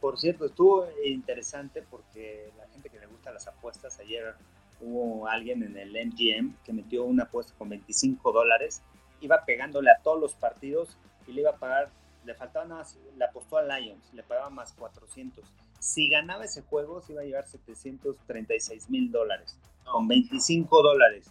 por 0.00 0.18
cierto, 0.18 0.46
estuvo 0.46 0.86
interesante 1.04 1.82
porque 1.82 2.52
la 2.56 2.66
gente 2.68 2.88
que 2.88 2.98
le 2.98 3.06
gusta 3.06 3.32
las 3.32 3.46
apuestas, 3.46 3.98
ayer 3.98 4.34
hubo 4.80 5.26
alguien 5.26 5.62
en 5.62 5.76
el 5.76 5.90
MGM 5.90 6.56
que 6.64 6.72
metió 6.72 7.04
una 7.04 7.24
apuesta 7.24 7.52
con 7.58 7.68
25 7.68 8.32
dólares, 8.32 8.82
iba 9.20 9.44
pegándole 9.44 9.90
a 9.90 9.98
todos 10.02 10.20
los 10.20 10.34
partidos 10.34 10.96
y 11.26 11.32
le 11.32 11.42
iba 11.42 11.50
a 11.50 11.56
pagar, 11.56 11.90
le 12.24 12.34
faltaba 12.34 12.66
nada 12.66 12.80
más, 12.82 12.98
le 13.16 13.24
apostó 13.24 13.56
a 13.56 13.62
Lions, 13.62 14.12
le 14.12 14.22
pagaba 14.22 14.50
más 14.50 14.72
400. 14.74 15.44
Si 15.78 16.08
ganaba 16.08 16.44
ese 16.44 16.62
juego, 16.62 17.00
se 17.00 17.12
iba 17.12 17.22
a 17.22 17.24
llevar 17.24 17.46
736 17.46 18.90
mil 18.90 19.10
dólares, 19.10 19.58
con 19.84 20.08
25 20.08 20.82
dólares. 20.82 21.30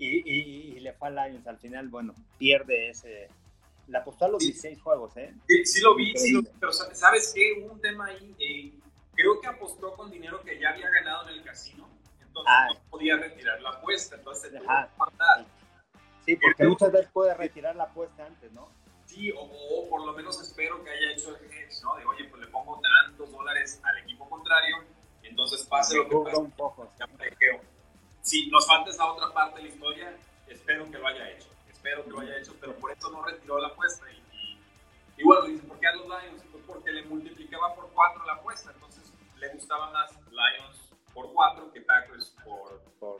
Y, 0.00 0.76
y, 0.76 0.80
le 0.80 0.94
fue 0.94 1.08
a 1.08 1.28
Lions. 1.28 1.46
Al 1.46 1.58
final, 1.58 1.88
bueno, 1.88 2.14
pierde 2.38 2.88
ese. 2.88 3.28
Le 3.86 3.98
apostó 3.98 4.24
a 4.24 4.28
los 4.28 4.38
16 4.38 4.80
juegos, 4.80 5.14
¿eh? 5.16 5.34
Sí, 5.46 5.66
sí 5.66 5.80
lo 5.82 5.94
vi, 5.94 6.16
sí 6.16 6.40
pero 6.58 6.72
¿sabes 6.72 7.32
qué? 7.34 7.60
Hubo 7.60 7.74
un 7.74 7.80
tema 7.80 8.06
ahí. 8.06 8.34
Eh, 8.38 8.72
creo 9.14 9.40
que 9.40 9.46
apostó 9.46 9.92
con 9.94 10.10
dinero 10.10 10.42
que 10.42 10.58
ya 10.58 10.70
había 10.70 10.88
ganado 10.88 11.28
en 11.28 11.34
el 11.34 11.44
casino. 11.44 11.88
Entonces 12.22 12.52
ah. 12.56 12.68
no 12.72 12.80
podía 12.90 13.16
retirar 13.16 13.60
la 13.60 13.70
apuesta. 13.70 14.16
Entonces, 14.16 14.52
Sí, 16.24 16.36
porque 16.36 16.64
muchas 16.64 16.92
veces 16.92 17.10
puede 17.12 17.34
retirar 17.34 17.76
la 17.76 17.84
apuesta 17.84 18.24
antes, 18.24 18.52
¿no? 18.52 18.68
Sí, 19.04 19.32
o, 19.36 19.88
por 19.90 20.06
lo 20.06 20.12
menos 20.12 20.40
espero 20.40 20.82
que 20.84 20.90
haya 20.90 21.12
hecho 21.12 21.36
el 21.36 21.44
hedge, 21.46 21.82
¿no? 21.82 21.96
De, 21.96 22.04
oye, 22.06 22.24
pues 22.24 22.42
le 22.42 22.48
pongo 22.48 22.80
tantos 22.80 23.32
dólares 23.32 23.80
al 23.82 23.98
equipo 23.98 24.28
contrario, 24.28 24.84
y 25.22 25.26
entonces 25.26 25.66
pase 25.66 25.96
lo 25.96 26.08
que 26.08 26.16
pase. 26.16 26.36
Un 26.36 26.50
poco, 26.52 26.88
Si 28.22 28.48
nos 28.50 28.66
falta 28.66 28.90
esa 28.90 29.06
otra 29.06 29.32
parte 29.32 29.56
de 29.56 29.62
la 29.62 29.68
historia, 29.68 30.16
espero 30.46 30.90
que 30.90 30.98
lo 30.98 31.06
haya 31.06 31.30
hecho. 31.30 31.48
Espero 31.70 32.04
que 32.04 32.10
lo 32.10 32.20
haya 32.20 32.38
hecho, 32.38 32.54
pero 32.60 32.74
por 32.76 32.92
eso 32.92 33.10
no 33.10 33.22
retiró 33.22 33.58
la 33.58 33.68
apuesta. 33.68 34.06
Y, 34.12 34.58
y, 35.16 35.24
bueno, 35.24 35.46
dice, 35.46 35.62
¿por 35.66 35.78
qué 35.80 35.86
a 35.86 35.96
los 35.96 36.06
Lions? 36.06 36.42
Pues 36.50 36.64
porque 36.66 36.92
le 36.92 37.04
multiplicaba 37.04 37.74
por 37.74 37.90
4 37.90 38.24
la 38.26 38.34
apuesta, 38.34 38.70
entonces 38.72 39.12
le 39.38 39.48
gustaba 39.54 39.90
más 39.90 40.12
Lions 40.30 40.90
por 41.14 41.32
4 41.32 41.72
que 41.72 41.80
Packers 41.80 42.34
por, 42.44 42.80
por 42.98 43.18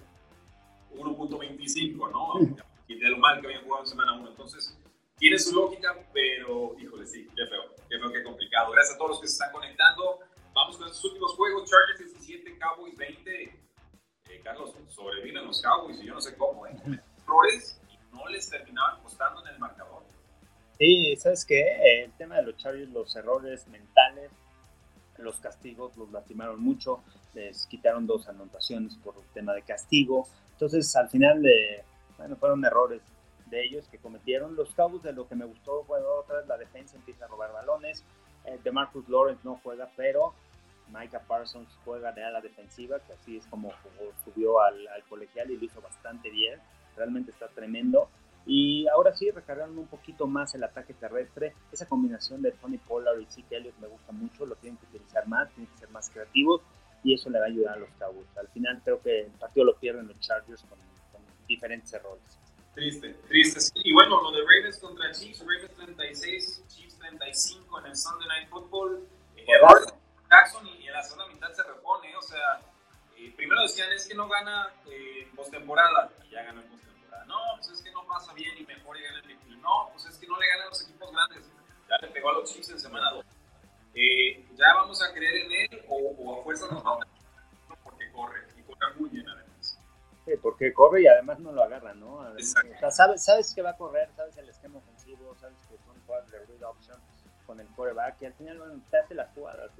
1.25, 0.94 2.10
¿no? 2.10 2.64
y 2.90 2.98
de 2.98 3.08
lo 3.08 3.18
mal 3.18 3.40
que 3.40 3.46
habían 3.46 3.62
jugado 3.62 3.84
en 3.84 3.88
semana 3.88 4.12
1. 4.14 4.30
Entonces, 4.30 4.76
tiene 5.16 5.38
su 5.38 5.54
lógica, 5.54 5.96
pero 6.12 6.74
híjole, 6.78 7.06
sí, 7.06 7.28
qué 7.36 7.46
feo, 7.46 7.62
qué 7.88 7.98
feo, 7.98 8.12
qué 8.12 8.24
complicado. 8.24 8.72
Gracias 8.72 8.96
a 8.96 8.98
todos 8.98 9.10
los 9.12 9.20
que 9.20 9.28
se 9.28 9.34
están 9.34 9.52
conectando. 9.52 10.18
Vamos 10.52 10.76
con 10.76 10.86
estos 10.86 11.04
últimos 11.04 11.34
juegos: 11.34 11.70
Chargers 11.70 12.12
17, 12.12 12.58
Cowboys 12.58 12.96
20. 12.96 13.69
Eh, 14.40 14.42
Carlos, 14.42 14.74
sobreviven 14.88 15.46
los 15.46 15.60
Cowboys 15.60 16.00
y 16.00 16.06
yo 16.06 16.14
no 16.14 16.20
sé 16.20 16.34
cómo, 16.36 16.66
¿eh? 16.66 16.74
y 16.86 18.16
no 18.16 18.28
les 18.28 18.48
terminaban 18.48 19.00
costando 19.02 19.42
en 19.46 19.54
el 19.54 19.58
marcador. 19.58 20.02
Sí, 20.78 21.14
¿sabes 21.16 21.44
qué? 21.44 22.02
El 22.04 22.12
tema 22.12 22.36
de 22.36 22.42
los 22.42 22.56
Chargers, 22.56 22.90
los 22.90 23.14
errores 23.16 23.68
mentales, 23.68 24.30
los 25.18 25.38
castigos 25.40 25.96
los 25.96 26.10
lastimaron 26.10 26.60
mucho, 26.60 27.02
les 27.34 27.66
quitaron 27.66 28.06
dos 28.06 28.28
anotaciones 28.28 28.96
por 28.96 29.14
el 29.16 29.28
tema 29.34 29.52
de 29.52 29.62
castigo. 29.62 30.26
Entonces, 30.52 30.94
al 30.96 31.10
final, 31.10 31.42
de 31.42 31.84
bueno, 32.16 32.36
fueron 32.36 32.64
errores 32.64 33.02
de 33.46 33.62
ellos 33.62 33.86
que 33.88 33.98
cometieron. 33.98 34.56
Los 34.56 34.74
Cowboys, 34.74 35.02
de 35.02 35.12
lo 35.12 35.28
que 35.28 35.34
me 35.34 35.44
gustó 35.44 35.84
fue 35.84 36.00
otra 36.00 36.38
vez 36.38 36.46
la 36.46 36.56
defensa 36.56 36.96
empieza 36.96 37.26
a 37.26 37.28
robar 37.28 37.52
balones. 37.52 38.02
Eh, 38.46 38.58
de 38.64 38.72
Marcus 38.72 39.06
Lawrence 39.08 39.42
no 39.44 39.60
juega, 39.62 39.90
pero 39.96 40.32
Micah 40.92 41.20
Parsons 41.20 41.68
juega 41.84 42.12
de 42.12 42.24
ala 42.24 42.40
defensiva, 42.40 42.98
que 43.00 43.12
así 43.12 43.36
es 43.36 43.46
como 43.46 43.72
subió 44.24 44.60
al, 44.60 44.88
al, 44.88 45.04
colegial 45.04 45.50
y 45.50 45.56
lo 45.56 45.64
hizo 45.64 45.80
bastante 45.80 46.30
bien. 46.30 46.58
Realmente 46.96 47.30
está 47.30 47.48
tremendo. 47.48 48.08
Y 48.46 48.88
ahora 48.88 49.14
sí, 49.14 49.30
recargaron 49.30 49.78
un 49.78 49.86
poquito 49.86 50.26
más 50.26 50.54
el 50.54 50.64
ataque 50.64 50.94
terrestre. 50.94 51.54
Esa 51.72 51.86
combinación 51.86 52.42
de 52.42 52.52
Tony 52.52 52.78
Pollard 52.78 53.20
y 53.20 53.26
Zeke 53.26 53.56
Elliott 53.56 53.78
me 53.78 53.88
gusta 53.88 54.12
mucho, 54.12 54.46
lo 54.46 54.56
tienen 54.56 54.78
que 54.78 54.86
utilizar 54.86 55.26
más, 55.28 55.48
tienen 55.50 55.70
que 55.72 55.78
ser 55.78 55.90
más 55.90 56.10
creativos. 56.10 56.62
y 57.02 57.14
eso 57.14 57.30
le 57.30 57.38
va 57.38 57.46
a 57.46 57.48
ayudar 57.48 57.76
a 57.76 57.80
los 57.80 57.90
Cowboys. 57.98 58.36
Al 58.36 58.48
final 58.48 58.80
creo 58.84 59.00
que 59.00 59.20
el 59.20 59.30
partido 59.32 59.64
lo 59.64 59.76
pierden 59.76 60.06
los 60.06 60.18
Chargers 60.20 60.62
con, 60.64 60.78
diferentes 61.48 61.92
errores. 61.92 62.22
Triste, 62.74 63.14
triste. 63.26 63.60
Y 63.82 63.92
bueno, 63.92 64.22
lo 64.22 64.30
de 64.30 64.38
Ravens 64.42 64.78
contra 64.78 65.10
Chiefs, 65.10 65.40
Ravens 65.40 65.74
36, 65.74 66.64
Chiefs 66.68 66.98
35 66.98 67.80
en 67.80 67.86
el 67.86 67.96
Sunday 67.96 68.28
Night 68.28 68.48
Football. 68.48 69.04
Eh, 69.36 69.46
Jackson 70.30 70.66
y, 70.66 70.86
en 70.86 70.92
la 70.92 71.02
segunda 71.02 71.26
mitad 71.26 71.52
se 71.52 71.62
repone, 71.64 72.16
o 72.16 72.22
sea, 72.22 72.60
eh, 73.16 73.32
primero 73.36 73.62
decían 73.62 73.92
es 73.92 74.06
que 74.06 74.14
no 74.14 74.28
gana 74.28 74.72
eh, 74.86 75.28
postemporada 75.34 76.10
y 76.24 76.30
ya 76.30 76.42
ganó 76.44 76.60
en 76.60 76.68
postemporada. 76.68 77.24
No, 77.24 77.38
pues 77.56 77.70
es 77.70 77.82
que 77.82 77.90
no 77.90 78.06
pasa 78.06 78.32
bien 78.34 78.56
y 78.56 78.64
mejor 78.64 78.96
y 78.96 79.02
gana 79.02 79.18
el 79.18 79.24
MVP. 79.24 79.56
No, 79.56 79.88
pues 79.92 80.06
es 80.06 80.16
que 80.18 80.26
no 80.28 80.38
le 80.38 80.46
ganan 80.46 80.68
los 80.68 80.82
equipos 80.82 81.12
grandes. 81.12 81.50
Ya 81.88 81.98
le 82.00 82.08
pegó 82.12 82.30
a 82.30 82.34
los 82.34 82.52
Chiefs 82.52 82.70
en 82.70 82.78
semana 82.78 83.10
2. 83.10 83.24
Eh, 83.94 84.46
ya 84.54 84.74
vamos 84.74 85.02
a 85.02 85.12
creer 85.12 85.34
en 85.36 85.52
él 85.52 85.84
o, 85.88 86.38
a 86.38 86.44
fuerza 86.44 86.66
nos 86.70 86.84
vamos 86.84 87.04
a 87.04 87.74
porque 87.82 88.10
corre 88.12 88.40
y 88.56 88.62
corre 88.62 88.94
muy 88.96 89.10
bien 89.10 89.28
además. 89.28 89.78
Sí, 90.24 90.32
porque 90.40 90.72
corre 90.72 91.02
y 91.02 91.06
además 91.08 91.40
no 91.40 91.50
lo 91.50 91.64
agarra, 91.64 91.92
¿no? 91.94 92.18
o 92.18 92.38
sea, 92.78 92.90
sabes, 92.92 93.24
sabes 93.24 93.52
que 93.52 93.62
va 93.62 93.70
a 93.70 93.76
correr, 93.76 94.08
sabes 94.14 94.36
el 94.36 94.48
esquema 94.48 94.78
ofensivo, 94.78 95.34
sabes 95.40 95.58
que 95.68 95.76
son 95.78 96.00
jugadas 96.06 96.30
de 96.30 96.38
read 96.46 96.62
option 96.62 97.00
con 97.46 97.58
el 97.58 97.66
quarterback 97.68 98.22
y 98.22 98.26
al 98.26 98.34
final 98.34 98.58
bueno, 98.58 98.80
te 98.90 98.98
hace 98.98 99.14
las 99.14 99.32
jugadas, 99.34 99.72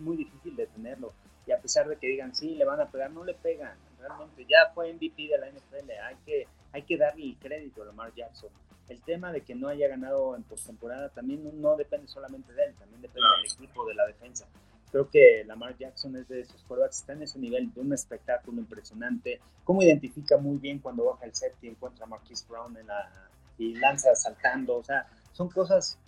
muy 0.00 0.16
difícil 0.16 0.56
detenerlo 0.56 1.12
y 1.46 1.52
a 1.52 1.60
pesar 1.60 1.88
de 1.88 1.96
que 1.96 2.06
digan 2.06 2.34
sí, 2.34 2.54
le 2.54 2.64
van 2.64 2.80
a 2.80 2.90
pegar, 2.90 3.10
no 3.10 3.24
le 3.24 3.34
pegan, 3.34 3.76
realmente 3.98 4.44
ya 4.48 4.70
fue 4.74 4.92
MVP 4.92 5.28
de 5.28 5.38
la 5.38 5.50
NFL, 5.50 5.90
hay 5.90 6.16
que, 6.26 6.46
hay 6.72 6.82
que 6.82 6.96
darle 6.96 7.24
el 7.24 7.36
crédito 7.38 7.82
a 7.82 7.86
Lamar 7.86 8.14
Jackson 8.14 8.50
el 8.88 9.02
tema 9.02 9.32
de 9.32 9.42
que 9.42 9.54
no 9.54 9.68
haya 9.68 9.88
ganado 9.88 10.34
en 10.34 10.42
postemporada 10.44 11.10
también 11.10 11.60
no, 11.60 11.76
depende 11.76 12.08
solamente 12.08 12.52
de 12.52 12.64
él, 12.64 12.74
también 12.78 13.02
depende 13.02 13.28
del 13.36 13.52
equipo, 13.52 13.86
de 13.86 13.94
la 13.94 14.06
defensa. 14.06 14.46
Creo 14.90 15.10
que 15.10 15.44
Lamar 15.46 15.76
Jackson 15.76 16.16
es 16.16 16.26
de 16.28 16.40
esos 16.40 16.62
quarterbacks, 16.62 17.00
está 17.00 17.12
en 17.12 17.22
ese 17.22 17.38
nivel 17.38 17.72
de 17.74 17.80
un 17.80 17.92
espectáculo 17.92 18.58
impresionante. 18.58 19.40
Cómo 19.64 19.82
identifica 19.82 20.38
muy 20.38 20.56
bien 20.56 20.78
cuando 20.78 21.04
baja 21.04 21.26
el 21.26 21.34
set 21.34 21.54
y 21.60 21.68
encuentra 21.68 22.06
a 22.06 22.08
Marquise 22.08 22.46
Brown 22.48 22.74
en 22.78 22.86
la, 22.86 23.28
y 23.58 23.74
lanza 23.74 24.14
saltando. 24.14 24.76
O 24.76 24.82
sea, 24.82 25.06
son 25.32 25.50
cosas 25.50 25.98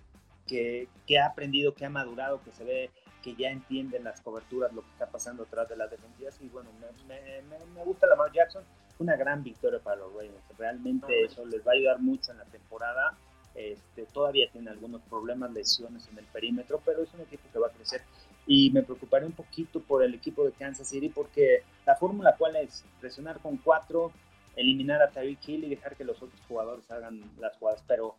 que, 0.47 0.89
que, 1.07 1.19
ha 1.19 1.27
aprendido, 1.27 1.75
que 1.75 1.85
ha 1.85 1.91
madurado, 1.91 2.43
que 2.43 2.53
se 2.53 2.65
ve 2.65 2.91
que 3.23 3.35
ya 3.35 3.51
entiende 3.51 4.01
las 4.01 4.21
coberturas, 4.21 4.73
lo 4.73 4.83
que 4.83 4.91
está 4.91 5.07
pasando 5.07 5.45
atrás 5.45 5.69
de 5.69 5.77
las 5.77 5.91
defensivas. 5.91 6.37
Y 6.41 6.49
bueno, 6.49 6.71
me, 7.07 7.43
me, 7.43 7.65
me 7.75 7.85
gusta 7.85 8.07
Lamar 8.07 8.33
Jackson 8.33 8.65
una 9.01 9.17
gran 9.17 9.43
victoria 9.43 9.81
para 9.81 9.97
los 9.97 10.13
Ravens. 10.13 10.45
Realmente 10.59 11.25
eso 11.25 11.45
les 11.47 11.67
va 11.67 11.73
a 11.73 11.75
ayudar 11.75 12.01
mucho 12.01 12.33
en 12.33 12.39
la 12.39 12.45
temporada. 12.45 13.17
Este, 13.55 14.05
todavía 14.07 14.49
tiene 14.53 14.71
algunos 14.71 15.03
problemas, 15.03 15.51
lesiones 15.53 16.07
en 16.09 16.19
el 16.19 16.27
perímetro, 16.27 16.81
pero 16.85 17.03
es 17.03 17.13
un 17.15 17.23
equipo 17.23 17.49
que 17.53 17.59
va 17.59 17.69
a 17.69 17.73
crecer. 17.73 18.03
Y 18.47 18.71
me 18.71 18.83
preocuparé 18.83 19.27
un 19.27 19.33
poquito 19.33 19.81
por 19.81 20.05
el 20.05 20.15
equipo 20.15 20.45
de 20.45 20.53
Kansas 20.53 20.89
City 20.89 21.09
porque 21.09 21.63
la 21.87 21.97
fórmula 21.97 22.37
cuál 22.39 22.57
es 22.57 22.85
presionar 23.01 23.41
con 23.41 23.57
cuatro, 23.57 24.13
eliminar 24.55 25.03
a 25.03 25.11
Tyreek 25.11 25.49
Hill 25.49 25.65
y 25.65 25.71
dejar 25.71 25.97
que 25.97 26.05
los 26.05 26.23
otros 26.23 26.41
jugadores 26.47 26.89
hagan 26.91 27.23
las 27.39 27.57
jugadas. 27.57 27.83
Pero 27.89 28.15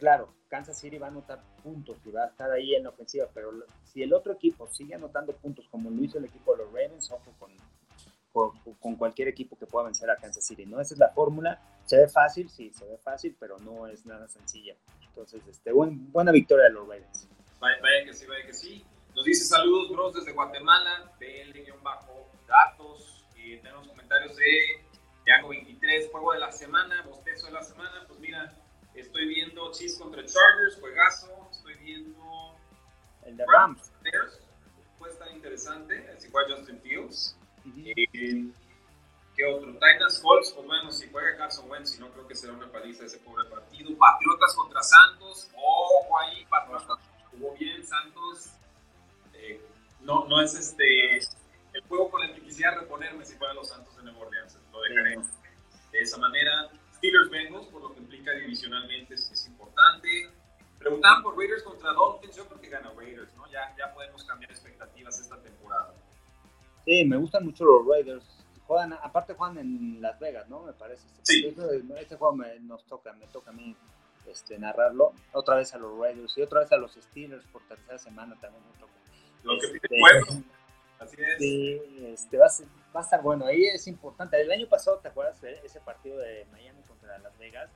claro, 0.00 0.34
Kansas 0.48 0.80
City 0.80 0.98
va 0.98 1.06
a 1.06 1.10
anotar 1.10 1.40
puntos 1.62 1.98
y 2.04 2.10
va 2.10 2.24
a 2.24 2.26
estar 2.26 2.50
ahí 2.50 2.74
en 2.74 2.82
la 2.82 2.88
ofensiva, 2.88 3.28
pero 3.32 3.52
si 3.84 4.02
el 4.02 4.12
otro 4.12 4.32
equipo 4.32 4.66
sigue 4.66 4.94
anotando 4.94 5.36
puntos 5.36 5.68
como 5.68 5.90
lo 5.90 6.02
hizo 6.02 6.18
el 6.18 6.24
equipo 6.24 6.52
de 6.52 6.64
los 6.64 6.72
Ravens, 6.72 7.10
ojo 7.12 7.32
con, 7.38 7.52
con, 8.80 8.96
cualquier 8.96 9.28
equipo 9.28 9.56
que 9.56 9.66
pueda 9.66 9.84
vencer 9.84 10.10
a 10.10 10.16
Kansas 10.16 10.44
City, 10.44 10.66
¿no? 10.66 10.80
Esa 10.80 10.94
es 10.94 11.00
la 11.00 11.10
fórmula. 11.10 11.60
Se 11.84 11.98
ve 11.98 12.08
fácil, 12.08 12.48
sí, 12.48 12.72
se 12.72 12.84
ve 12.84 12.98
fácil, 12.98 13.36
pero 13.38 13.58
no 13.58 13.86
es 13.86 14.06
nada 14.06 14.26
sencilla. 14.28 14.74
Entonces, 15.06 15.46
este, 15.46 15.72
buena 15.72 16.32
victoria 16.32 16.64
de 16.64 16.72
los 16.72 16.88
Ravens. 16.88 17.28
Vaya, 17.60 17.76
que 18.04 18.14
sí, 18.14 18.26
vaya 18.26 18.46
que 18.46 18.54
sí. 18.54 18.84
Nos 19.14 19.24
dice 19.24 19.44
saludos, 19.44 19.90
bros, 19.90 20.14
desde 20.14 20.32
Guatemala, 20.32 21.12
BL-datos. 22.40 23.24
Y 23.36 23.56
tenemos 23.58 23.88
comentarios 23.88 24.36
de 24.36 24.84
Yago 25.26 25.48
23, 25.48 26.10
juego 26.10 26.32
de 26.32 26.38
la 26.38 26.52
semana, 26.52 27.02
bostezo 27.02 27.46
de 27.46 27.52
la 27.52 27.62
semana. 27.62 28.04
Pues 28.06 28.20
mira, 28.20 28.52
estoy 28.94 29.26
viendo 29.70 29.72
Chiefs 29.72 29.98
contra 29.98 30.24
Chargers, 30.24 30.78
juegazo. 30.80 31.48
Estoy 31.50 31.74
viendo... 31.76 32.56
El 33.24 33.36
de 33.36 33.44
Rams. 33.46 33.92
Puede 34.98 35.12
estar 35.12 35.30
interesante, 35.30 36.14
si 36.18 36.30
juega 36.30 36.56
Justin 36.56 36.80
Fields. 36.80 37.36
¿Qué 37.64 39.44
otro? 39.46 39.72
Titans 39.72 40.18
Colts, 40.20 40.52
pues 40.52 40.66
bueno, 40.66 40.90
si 40.90 41.08
juega 41.10 41.36
Carson 41.36 41.70
Wentz, 41.70 41.92
si 41.92 42.00
no 42.00 42.10
creo 42.10 42.26
que 42.26 42.34
será 42.34 42.52
una 42.52 42.70
paliza 42.70 43.04
ese 43.04 43.18
pobre 43.18 43.48
partido. 43.48 43.96
Patriotas 43.96 44.54
contra 44.54 44.82
Santos, 44.82 45.48
ojo 45.54 46.18
ahí, 46.18 46.44
Patriotas 46.46 46.98
jugó 47.30 47.54
bien, 47.58 47.84
Santos. 47.86 48.50
Eh, 49.34 49.60
no, 50.00 50.26
no 50.26 50.40
es 50.42 50.54
este 50.54 51.18
el 51.72 51.82
juego 51.88 52.10
con 52.10 52.22
el 52.22 52.34
que 52.34 52.42
quisiera 52.42 52.74
reponerme 52.74 53.24
si 53.24 53.36
fueran 53.36 53.56
los 53.56 53.68
Santos 53.68 53.96
de 53.96 54.02
Nueva 54.02 54.20
Orleans. 54.20 54.58
Lo 54.72 54.82
dejaré 54.82 55.16
de 55.92 56.00
esa 56.00 56.18
manera. 56.18 56.70
Steelers 57.00 57.30
Bengals, 57.30 57.66
por 57.68 57.80
lo 57.80 57.94
que 57.94 58.00
implica 58.00 58.30
divisionalmente, 58.32 59.14
es, 59.14 59.30
es 59.30 59.39
importante. 59.80 60.40
Preguntaban 60.78 61.22
por 61.22 61.36
Raiders 61.36 61.62
contra 61.62 61.92
Dolphins, 61.92 62.36
yo 62.36 62.46
creo 62.46 62.60
que 62.60 62.68
gana 62.68 62.90
Raiders, 62.96 63.34
¿no? 63.36 63.46
Ya, 63.50 63.74
ya 63.76 63.92
podemos 63.92 64.24
cambiar 64.24 64.50
expectativas 64.50 65.20
esta 65.20 65.36
temporada. 65.42 65.92
Sí, 66.86 67.04
me 67.04 67.18
gustan 67.18 67.44
mucho 67.44 67.64
los 67.64 67.86
Raiders. 67.86 68.24
Juegan, 68.66 68.94
aparte 68.94 69.34
juegan 69.34 69.58
en 69.58 70.00
Las 70.00 70.18
Vegas, 70.18 70.48
¿no? 70.48 70.62
Me 70.62 70.72
parece. 70.72 71.06
Sí. 71.22 71.46
Este, 71.46 72.16
juego 72.16 72.34
me, 72.34 72.58
nos 72.60 72.84
toca, 72.84 73.12
me 73.12 73.26
toca 73.26 73.50
a 73.50 73.52
mí 73.52 73.76
este, 74.26 74.58
narrarlo. 74.58 75.12
Otra 75.32 75.56
vez 75.56 75.74
a 75.74 75.78
los 75.78 75.98
Raiders 75.98 76.38
y 76.38 76.42
otra 76.42 76.60
vez 76.60 76.72
a 76.72 76.78
los 76.78 76.92
Steelers 76.94 77.44
por 77.46 77.62
tercera 77.68 77.98
semana 77.98 78.34
también 78.40 78.62
me 78.72 78.80
toca. 78.80 78.92
Lo 79.42 79.58
que 79.58 79.68
pide 79.68 80.00
este, 80.18 80.44
Así 80.98 81.16
es. 81.20 81.38
Sí, 81.38 81.82
este, 82.06 82.38
va, 82.38 82.46
a 82.46 82.50
va, 82.94 83.00
a 83.00 83.02
estar 83.02 83.20
bueno. 83.20 83.44
Ahí 83.44 83.64
es 83.66 83.86
importante. 83.86 84.40
El 84.40 84.50
año 84.50 84.66
pasado, 84.66 84.98
¿te 84.98 85.08
acuerdas 85.08 85.40
de 85.42 85.60
ese 85.62 85.80
partido 85.80 86.18
de 86.18 86.46
Miami 86.52 86.80
contra 86.84 87.18
Las 87.18 87.36
Vegas? 87.38 87.70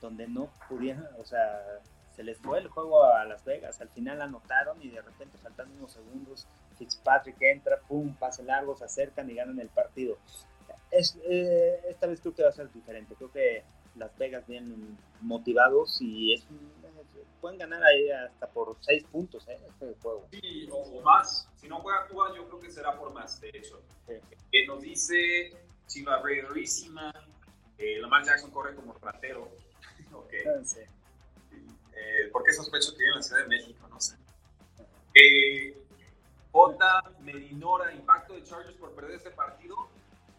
Donde 0.00 0.26
no 0.28 0.50
pudieron, 0.68 1.06
o 1.18 1.24
sea, 1.24 1.80
se 2.14 2.22
les 2.22 2.38
fue 2.38 2.58
el 2.58 2.68
juego 2.68 3.04
a 3.04 3.24
Las 3.24 3.44
Vegas. 3.44 3.80
Al 3.80 3.88
final 3.88 4.20
anotaron 4.20 4.80
y 4.82 4.88
de 4.88 5.02
repente, 5.02 5.38
faltando 5.38 5.74
unos 5.76 5.92
segundos, 5.92 6.46
Fitzpatrick 6.78 7.40
entra, 7.40 7.78
pum, 7.88 8.14
pase 8.14 8.42
largo, 8.42 8.76
se 8.76 8.84
acercan 8.84 9.30
y 9.30 9.34
ganan 9.34 9.58
el 9.60 9.68
partido. 9.68 10.18
Es, 10.90 11.18
eh, 11.24 11.80
esta 11.88 12.06
vez 12.06 12.20
creo 12.20 12.34
que 12.34 12.42
va 12.42 12.50
a 12.50 12.52
ser 12.52 12.72
diferente. 12.72 13.14
Creo 13.14 13.32
que 13.32 13.64
Las 13.96 14.16
Vegas 14.18 14.46
vienen 14.46 14.96
motivados 15.20 16.00
y 16.00 16.34
es 16.34 16.46
pueden 17.46 17.58
ganar 17.58 17.82
ahí 17.84 18.10
hasta 18.10 18.48
por 18.48 18.76
seis 18.80 19.04
puntos 19.04 19.46
¿eh? 19.48 19.58
este 19.68 19.94
juego. 20.02 20.26
Sí, 20.32 20.68
o, 20.72 21.00
más. 21.02 21.48
Si 21.56 21.68
no 21.68 21.80
juega 21.80 22.06
Cuba, 22.08 22.32
yo 22.34 22.46
creo 22.48 22.60
que 22.60 22.70
será 22.70 22.98
por 22.98 23.12
más, 23.12 23.40
de 23.40 23.50
hecho. 23.50 23.80
Eh, 24.08 24.66
nos 24.66 24.82
dice 24.82 25.52
Chiva 25.86 26.20
Raiderísima, 26.20 27.12
eh, 27.78 28.00
Lamar 28.00 28.24
Jackson 28.24 28.50
corre 28.50 28.74
como 28.74 28.94
ratero. 28.94 29.48
Okay. 30.26 30.42
Ah, 30.46 30.64
sí. 30.64 30.80
Eh, 31.96 32.28
¿Por 32.30 32.44
qué 32.44 32.52
sospecho 32.52 32.92
que 32.92 32.98
vive 32.98 33.10
en 33.10 33.16
la 33.16 33.22
Ciudad 33.22 33.42
de 33.42 33.48
México? 33.48 33.88
No 33.88 34.00
sé. 34.00 34.16
Eh, 35.14 35.74
J. 36.52 37.02
Medinora, 37.20 37.92
impacto 37.92 38.34
de 38.34 38.42
Chargers 38.42 38.76
por 38.76 38.92
perder 38.92 39.16
ese 39.16 39.30
partido. 39.30 39.76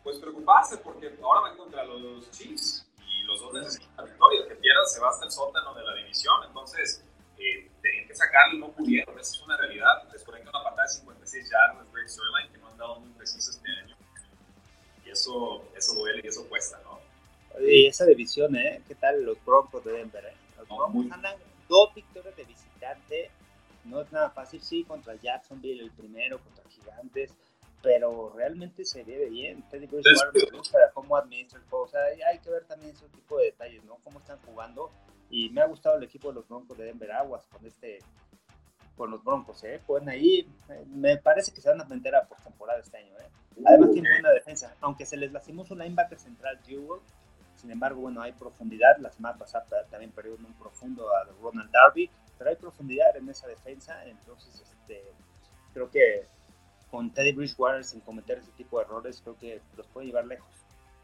Pues 0.03 0.19
preocuparse 0.19 0.77
porque 0.77 1.17
ahora 1.21 1.41
van 1.41 1.57
contra 1.57 1.83
los 1.83 2.31
Chiefs 2.31 2.87
y 2.99 3.23
los 3.23 3.41
dos 3.41 3.53
necesitan 3.53 4.05
victoria. 4.05 4.41
El 4.41 4.47
que 4.47 4.55
pierda 4.55 4.85
se 4.85 4.99
va 4.99 5.09
hasta 5.09 5.25
el 5.25 5.31
sótano 5.31 5.73
de 5.73 5.83
la 5.83 5.95
división. 5.95 6.35
Entonces, 6.47 7.03
eh, 7.37 7.69
tenían 7.81 8.07
que 8.07 8.15
sacarlo 8.15 8.59
no 8.59 8.71
pudieron. 8.71 9.19
Esa 9.19 9.35
es 9.35 9.41
una 9.41 9.57
realidad. 9.57 10.09
Les 10.11 10.23
conecta 10.23 10.49
una 10.49 10.63
patada 10.63 10.83
de 10.83 10.89
56 10.89 11.49
yardas 11.49 11.91
Greg 11.91 12.09
Sterling 12.09 12.51
que 12.51 12.57
no 12.59 12.67
han 12.67 12.77
dado 12.77 12.99
muy 12.99 13.09
preciso 13.11 13.51
este 13.51 13.69
año. 13.69 13.97
Y 15.05 15.09
eso, 15.09 15.63
eso 15.75 15.93
duele 15.95 16.21
y 16.23 16.27
eso 16.27 16.47
cuesta, 16.47 16.79
¿no? 16.83 16.86
Y 17.61 17.87
esa 17.87 18.05
división, 18.05 18.55
¿eh? 18.55 18.81
¿Qué 18.87 18.95
tal 18.95 19.23
los 19.23 19.43
Broncos 19.43 19.83
de 19.83 19.93
Denver? 19.93 20.25
Eh? 20.25 20.33
Los 20.57 20.67
Broncos 20.67 21.11
andan 21.11 21.35
dos 21.67 21.93
victorias 21.93 22.35
de 22.35 22.43
visitante. 22.43 23.31
No 23.85 24.01
es 24.01 24.11
nada 24.11 24.29
fácil, 24.29 24.61
sí, 24.61 24.83
contra 24.83 25.15
Jacksonville 25.15 25.81
el 25.81 25.91
primero, 25.91 26.39
contra 26.39 26.63
Gigantes, 26.69 27.33
pero 27.81 28.33
realmente 28.35 28.83
se 28.83 29.03
ve 29.03 29.29
bien. 29.29 29.63
Teddy 29.69 29.87
Bridgewater 29.87 30.51
me 30.51 30.57
gusta 30.57 30.77
cómo 30.93 31.15
administra 31.15 31.59
el 31.59 31.65
juego. 31.69 31.85
O 31.85 31.87
sea, 31.87 32.01
hay 32.29 32.39
que 32.39 32.49
ver 32.49 32.65
también 32.65 32.91
ese 32.91 33.07
tipo 33.09 33.37
de 33.37 33.45
detalles, 33.45 33.83
¿no? 33.85 33.95
Cómo 34.03 34.19
están 34.19 34.39
jugando. 34.45 34.91
Y 35.29 35.49
me 35.49 35.61
ha 35.61 35.67
gustado 35.67 35.97
el 35.97 36.03
equipo 36.03 36.29
de 36.29 36.35
los 36.35 36.47
Broncos 36.47 36.77
de 36.77 36.85
Denver 36.85 37.11
Aguas 37.11 37.47
con 37.47 37.65
este 37.65 37.99
con 38.97 39.11
los 39.11 39.23
Broncos, 39.23 39.63
¿eh? 39.63 39.79
Pueden 39.85 40.09
ahí, 40.09 40.49
me 40.87 41.17
parece 41.17 41.53
que 41.53 41.61
se 41.61 41.69
van 41.69 41.79
a 41.79 41.85
meter 41.85 42.15
a 42.15 42.25
postemporada 42.25 42.79
este 42.79 42.97
año, 42.97 43.13
¿eh? 43.19 43.29
Además 43.63 43.91
tiene 43.91 44.09
buena 44.09 44.31
defensa, 44.31 44.75
aunque 44.81 45.05
se 45.05 45.17
les 45.17 45.31
lastimó 45.31 45.63
su 45.63 45.75
linebacker 45.75 46.19
central, 46.19 46.59
Jewel, 46.65 46.99
sin 47.57 47.71
embargo, 47.71 48.01
bueno, 48.01 48.21
hay 48.21 48.31
profundidad. 48.33 48.97
La 48.99 49.11
semana 49.11 49.37
pasada 49.37 49.65
también 49.89 50.11
perdieron 50.11 50.45
un 50.45 50.53
profundo 50.53 51.09
a 51.13 51.25
Ronald 51.41 51.71
Darby, 51.71 52.09
pero 52.37 52.49
hay 52.49 52.55
profundidad 52.55 53.15
en 53.17 53.27
esa 53.29 53.47
defensa. 53.47 54.05
Entonces, 54.05 54.61
este, 54.61 55.03
creo 55.73 55.89
que 55.89 56.25
con 56.89 57.11
Teddy 57.11 57.33
Bridgewater 57.33 57.83
sin 57.83 58.01
cometer 58.01 58.37
ese 58.37 58.51
tipo 58.51 58.79
de 58.79 58.85
errores, 58.85 59.21
creo 59.21 59.37
que 59.37 59.61
los 59.75 59.87
puede 59.87 60.07
llevar 60.07 60.25
lejos. 60.25 60.49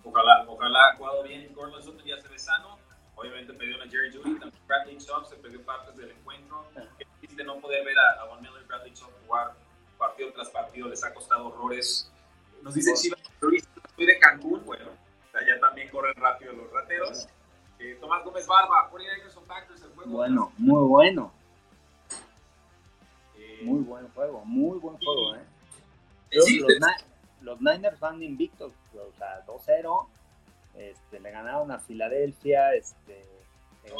Ojalá, 0.04 0.46
ojalá 0.48 0.80
ha 0.90 0.96
jugado 0.96 1.24
bien. 1.24 1.54
Gordon 1.54 1.82
Sutton 1.82 2.06
ya 2.06 2.20
se 2.22 2.28
ve 2.28 2.40
sano. 2.40 2.78
Obviamente 3.16 3.54
perdió 3.54 3.82
a 3.82 3.88
Jerry 3.88 4.12
Judy, 4.12 4.40
también 4.40 4.64
Bradley 4.66 4.98
Chubb 4.98 5.28
se 5.28 5.36
perdió 5.36 5.64
partes 5.64 5.96
del 5.96 6.12
encuentro. 6.12 6.66
Es 6.98 7.08
triste 7.20 7.44
no 7.44 7.60
poder 7.60 7.86
ver 7.86 7.96
a, 7.98 8.22
a 8.22 8.26
Von 8.26 8.42
Miller 8.42 8.64
y 8.64 8.66
Bradley 8.66 8.94
Chubb 8.94 9.12
jugar 9.28 9.54
partido 9.98 10.34
tras 10.34 10.50
partido 10.50 10.90
les 10.90 11.04
ha 11.04 11.14
costado 11.14 11.48
horrores. 11.48 12.12
Nos 12.62 12.74
dice 12.74 12.94
Chivas, 12.96 13.22
estoy 13.22 14.06
de 14.06 14.20
Cancún, 14.20 14.66
bueno, 14.66 14.92
allá 15.34 15.60
también 15.60 15.90
corren 15.90 16.16
rápido 16.16 16.54
los 16.54 16.72
rateros. 16.72 17.28
Eh, 17.80 17.98
Tomás 18.00 18.24
Gómez 18.24 18.48
Barba, 18.48 18.90
49ers 18.92 19.30
son 19.32 19.46
Packers, 19.46 19.82
el 19.82 19.90
juego. 19.92 20.12
Bueno, 20.12 20.54
muy 20.58 20.88
bueno. 20.88 21.34
Eh, 23.36 23.62
muy 23.64 23.82
buen 23.82 24.08
juego, 24.10 24.46
muy 24.46 24.80
buen 24.80 24.98
juego, 24.98 25.36
¿eh? 25.36 25.46
Los, 26.32 26.48
los, 27.42 27.62
Niners 27.62 28.00
van 28.00 28.24
invictos, 28.24 28.74
o 28.96 29.12
sea, 29.18 29.46
2-0. 29.46 30.08
Este, 30.76 31.20
le 31.20 31.32
ganaron 31.32 31.72
a 31.72 31.78
Filadelfia, 31.78 32.74
este, 32.74 33.22
eh, 33.84 33.92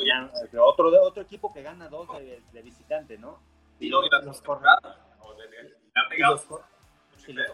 otro, 0.58 0.90
otro 1.04 1.22
equipo 1.22 1.54
que 1.54 1.62
gana 1.62 1.88
dos 1.90 2.08
de, 2.18 2.62
visitante, 2.64 3.18
¿no? 3.18 3.40
Y, 3.80 3.90
los, 3.90 4.10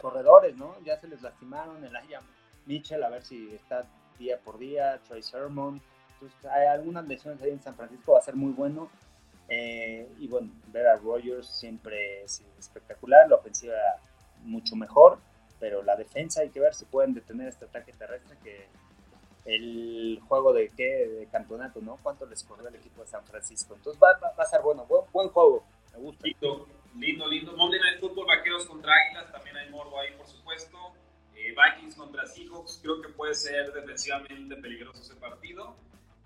corredores, 0.01 0.55
¿no? 0.55 0.79
Ya 0.83 0.97
se 0.97 1.07
les 1.07 1.21
lastimaron, 1.21 1.83
el 1.83 1.95
Aya 1.95 2.21
Mitchell, 2.69 3.03
a 3.03 3.09
ver 3.09 3.23
si 3.23 3.53
está 3.55 3.85
día 4.19 4.37
por 4.37 4.59
día, 4.59 5.01
Troy 5.07 5.23
Sermon. 5.23 5.81
Entonces, 6.13 6.45
hay 6.45 6.67
algunas 6.67 7.07
lesiones 7.07 7.41
ahí 7.41 7.49
en 7.49 7.61
San 7.61 7.75
Francisco, 7.75 8.13
va 8.13 8.19
a 8.19 8.21
ser 8.21 8.35
muy 8.35 8.51
bueno. 8.51 8.89
Eh, 9.49 10.07
y 10.19 10.27
bueno, 10.27 10.51
ver 10.67 10.87
a 10.87 10.95
Rogers 10.97 11.47
siempre 11.47 12.23
es 12.23 12.43
espectacular, 12.59 13.27
la 13.27 13.37
ofensiva 13.37 13.75
mucho 14.43 14.75
mejor, 14.75 15.17
pero 15.59 15.81
la 15.81 15.95
defensa 15.95 16.41
hay 16.41 16.49
que 16.49 16.59
ver 16.59 16.75
si 16.75 16.85
pueden 16.85 17.15
detener 17.15 17.47
este 17.47 17.65
ataque 17.65 17.91
terrestre 17.93 18.37
que 18.43 18.67
el 19.45 20.19
juego 20.27 20.53
de 20.53 20.69
qué 20.77 21.07
de 21.07 21.27
campeonato, 21.31 21.81
¿no? 21.81 21.97
¿Cuánto 22.03 22.27
les 22.27 22.43
corrió 22.43 22.67
el 22.67 22.75
equipo 22.75 23.01
de 23.01 23.07
San 23.07 23.25
Francisco? 23.25 23.73
Entonces 23.73 23.99
va, 24.01 24.19
va, 24.19 24.43
a 24.43 24.45
ser 24.45 24.61
bueno, 24.61 24.85
buen, 24.85 25.29
juego, 25.29 25.63
me 25.93 25.99
gusta. 25.99 26.27
Lindo, 26.27 26.67
lindo, 26.95 27.27
lindo. 27.27 27.57
Monday 27.57 27.79
Night 27.79 27.99
Football, 27.99 28.27
Vaqueros 28.27 28.65
contra 28.67 28.93
Águilas, 28.93 29.31
también 29.31 29.57
hay 29.57 29.69
morbo 29.71 29.99
ahí, 29.99 30.11
por 30.15 30.27
supuesto. 30.27 30.38
Contra 31.99 32.25
Seahawks, 32.25 32.79
creo 32.81 33.01
que 33.01 33.09
puede 33.09 33.35
ser 33.35 33.73
defensivamente 33.73 34.55
peligroso 34.55 35.01
ese 35.01 35.15
partido. 35.15 35.75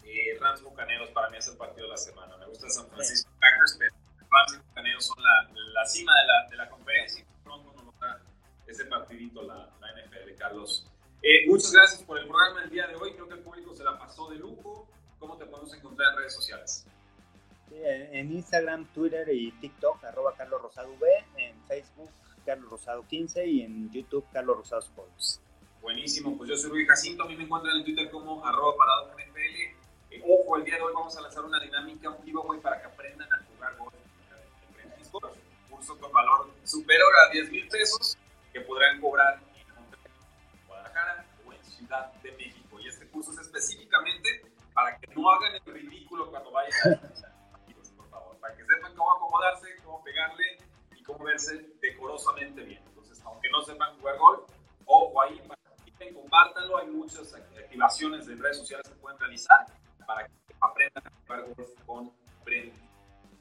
Eh, 0.03 0.37
Rams 0.39 0.61
Bucaneros 0.61 1.09
para 1.09 1.31
mí 1.31 1.37
es 1.37 1.47
el 1.47 1.57
partido 1.57 1.87
de 1.87 1.89
la 1.89 1.97
semana. 1.97 2.37
Me 2.37 2.45
gusta 2.45 2.69
San 2.69 2.87
Francisco 2.89 3.31
Packers, 3.39 3.77
pero 3.79 3.95
Rams 4.29 4.53
y 4.53 4.67
Bucaneros 4.67 5.05
son 5.07 5.17
la, 5.23 5.49
la 5.73 5.85
cima 5.87 6.11
de 6.13 6.27
la, 6.27 6.49
de 6.51 6.57
la 6.57 6.69
conferencia 6.69 7.21
y 7.21 7.43
pronto 7.43 7.73
nos 7.73 7.99
da 7.99 8.21
ese 8.67 8.85
partidito 8.85 9.41
la, 9.41 9.67
la 9.81 9.87
NFL, 9.93 10.37
Carlos. 10.37 10.87
Eh, 11.23 11.47
muchas 11.47 11.71
gracias 11.71 12.03
por 12.03 12.19
el 12.19 12.27
programa 12.27 12.61
del 12.61 12.69
día 12.69 12.85
de 12.85 12.95
hoy. 12.95 13.13
Creo 13.13 13.27
que 13.27 13.33
el 13.33 13.41
público 13.41 13.73
se 13.73 13.83
la 13.83 13.97
pasó 13.97 14.29
de 14.29 14.35
lujo. 14.35 14.87
¿Cómo 15.17 15.37
te 15.37 15.45
podemos 15.47 15.73
encontrar 15.73 16.11
en 16.11 16.19
redes 16.19 16.35
sociales? 16.35 16.85
en 17.75 18.31
Instagram, 18.31 18.85
Twitter 18.93 19.27
y 19.33 19.51
TikTok, 19.53 20.03
arroba 20.03 20.35
Carlos 20.37 20.61
Rosado 20.61 20.93
V, 20.93 21.07
en 21.37 21.59
Facebook, 21.65 22.11
Carlos 22.45 22.69
Rosado 22.69 23.07
15 23.07 23.47
y 23.47 23.61
en 23.63 23.91
YouTube, 23.91 24.23
Carlos 24.31 24.57
Rosado 24.57 24.81
Sports. 24.81 25.42
Buenísimo, 25.83 26.37
pues 26.37 26.49
yo 26.49 26.55
soy 26.55 26.69
Luis 26.69 26.87
Jacinto, 26.87 27.23
a 27.23 27.27
mí 27.27 27.35
me 27.35 27.43
encuentran 27.43 27.75
en 27.75 27.83
Twitter 27.83 28.09
como 28.09 28.43
arroba 28.45 28.73
parado. 28.77 29.11
Eh, 30.09 30.23
ojo, 30.25 30.55
el 30.55 30.63
día 30.63 30.77
de 30.77 30.81
hoy 30.81 30.93
vamos 30.93 31.17
a 31.17 31.21
lanzar 31.21 31.43
una 31.43 31.59
dinámica, 31.59 32.09
un 32.09 32.23
giveaway 32.23 32.57
para 32.61 32.79
que 32.79 32.87
aprendan 32.87 33.27
a 33.33 33.43
jugar 33.51 33.75
golf. 33.75 33.93
Curso 35.69 35.99
con 35.99 36.09
valor 36.13 36.51
superior 36.63 37.09
a 37.27 37.33
10 37.33 37.51
mil 37.51 37.67
pesos 37.67 38.17
que 38.53 38.61
podrán 38.61 39.01
cobrar 39.01 39.41
o 41.45 41.51
en 41.51 41.65
Ciudad 41.65 42.13
de 42.13 42.31
México. 42.31 42.79
Y 42.79 42.87
este 42.87 43.05
curso 43.09 43.33
es 43.33 43.39
específicamente 43.39 44.41
para 44.73 44.97
que 44.97 45.13
no 45.13 45.29
hagan 45.31 45.53
el 45.65 45.73
ridículo 45.73 46.29
cuando 46.31 46.49
vayan 46.51 46.71
a 46.93 47.97
por 47.97 48.09
favor. 48.09 48.37
Para 48.37 48.55
que 48.55 48.63
sepan 48.63 48.95
cómo 48.95 49.17
acomodarse, 49.17 49.67
cómo 49.83 50.01
pegarle 50.01 50.59
y 50.95 51.03
cómo 51.03 51.25
verse 51.25 51.75
decorosamente 51.81 52.63
bien. 52.63 52.81
Entonces, 52.87 53.21
aunque 53.25 53.49
no 53.49 53.61
sepan 53.63 53.97
jugar 53.97 54.17
golf, 54.17 54.49
ojo 54.85 55.21
ahí, 55.21 55.41
participen, 56.03 56.13
compártanlo. 56.13 56.77
Hay 56.77 56.87
muchas 56.87 57.33
activaciones 57.33 58.25
de 58.25 58.35
redes 58.35 58.57
sociales 58.57 58.87
que 58.87 58.95
pueden 58.95 59.19
realizar 59.19 59.65
para 60.05 60.27
que 60.27 60.33
aprendan 60.59 61.03
a 61.05 61.11
jugar 61.21 61.55
golf 61.55 61.69
con 61.85 62.11
Brenda. 62.45 62.75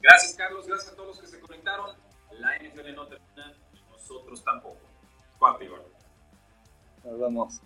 Gracias, 0.01 0.35
Carlos. 0.35 0.67
Gracias 0.67 0.93
a 0.93 0.95
todos 0.95 1.07
los 1.09 1.19
que 1.19 1.27
se 1.27 1.39
conectaron. 1.39 1.95
La 2.31 2.57
NFL 2.57 2.95
no 2.95 3.07
termina 3.07 3.53
nosotros 3.89 4.43
tampoco. 4.43 4.79
Cuarto. 5.37 5.65
Nos 7.03 7.19
vemos. 7.19 7.61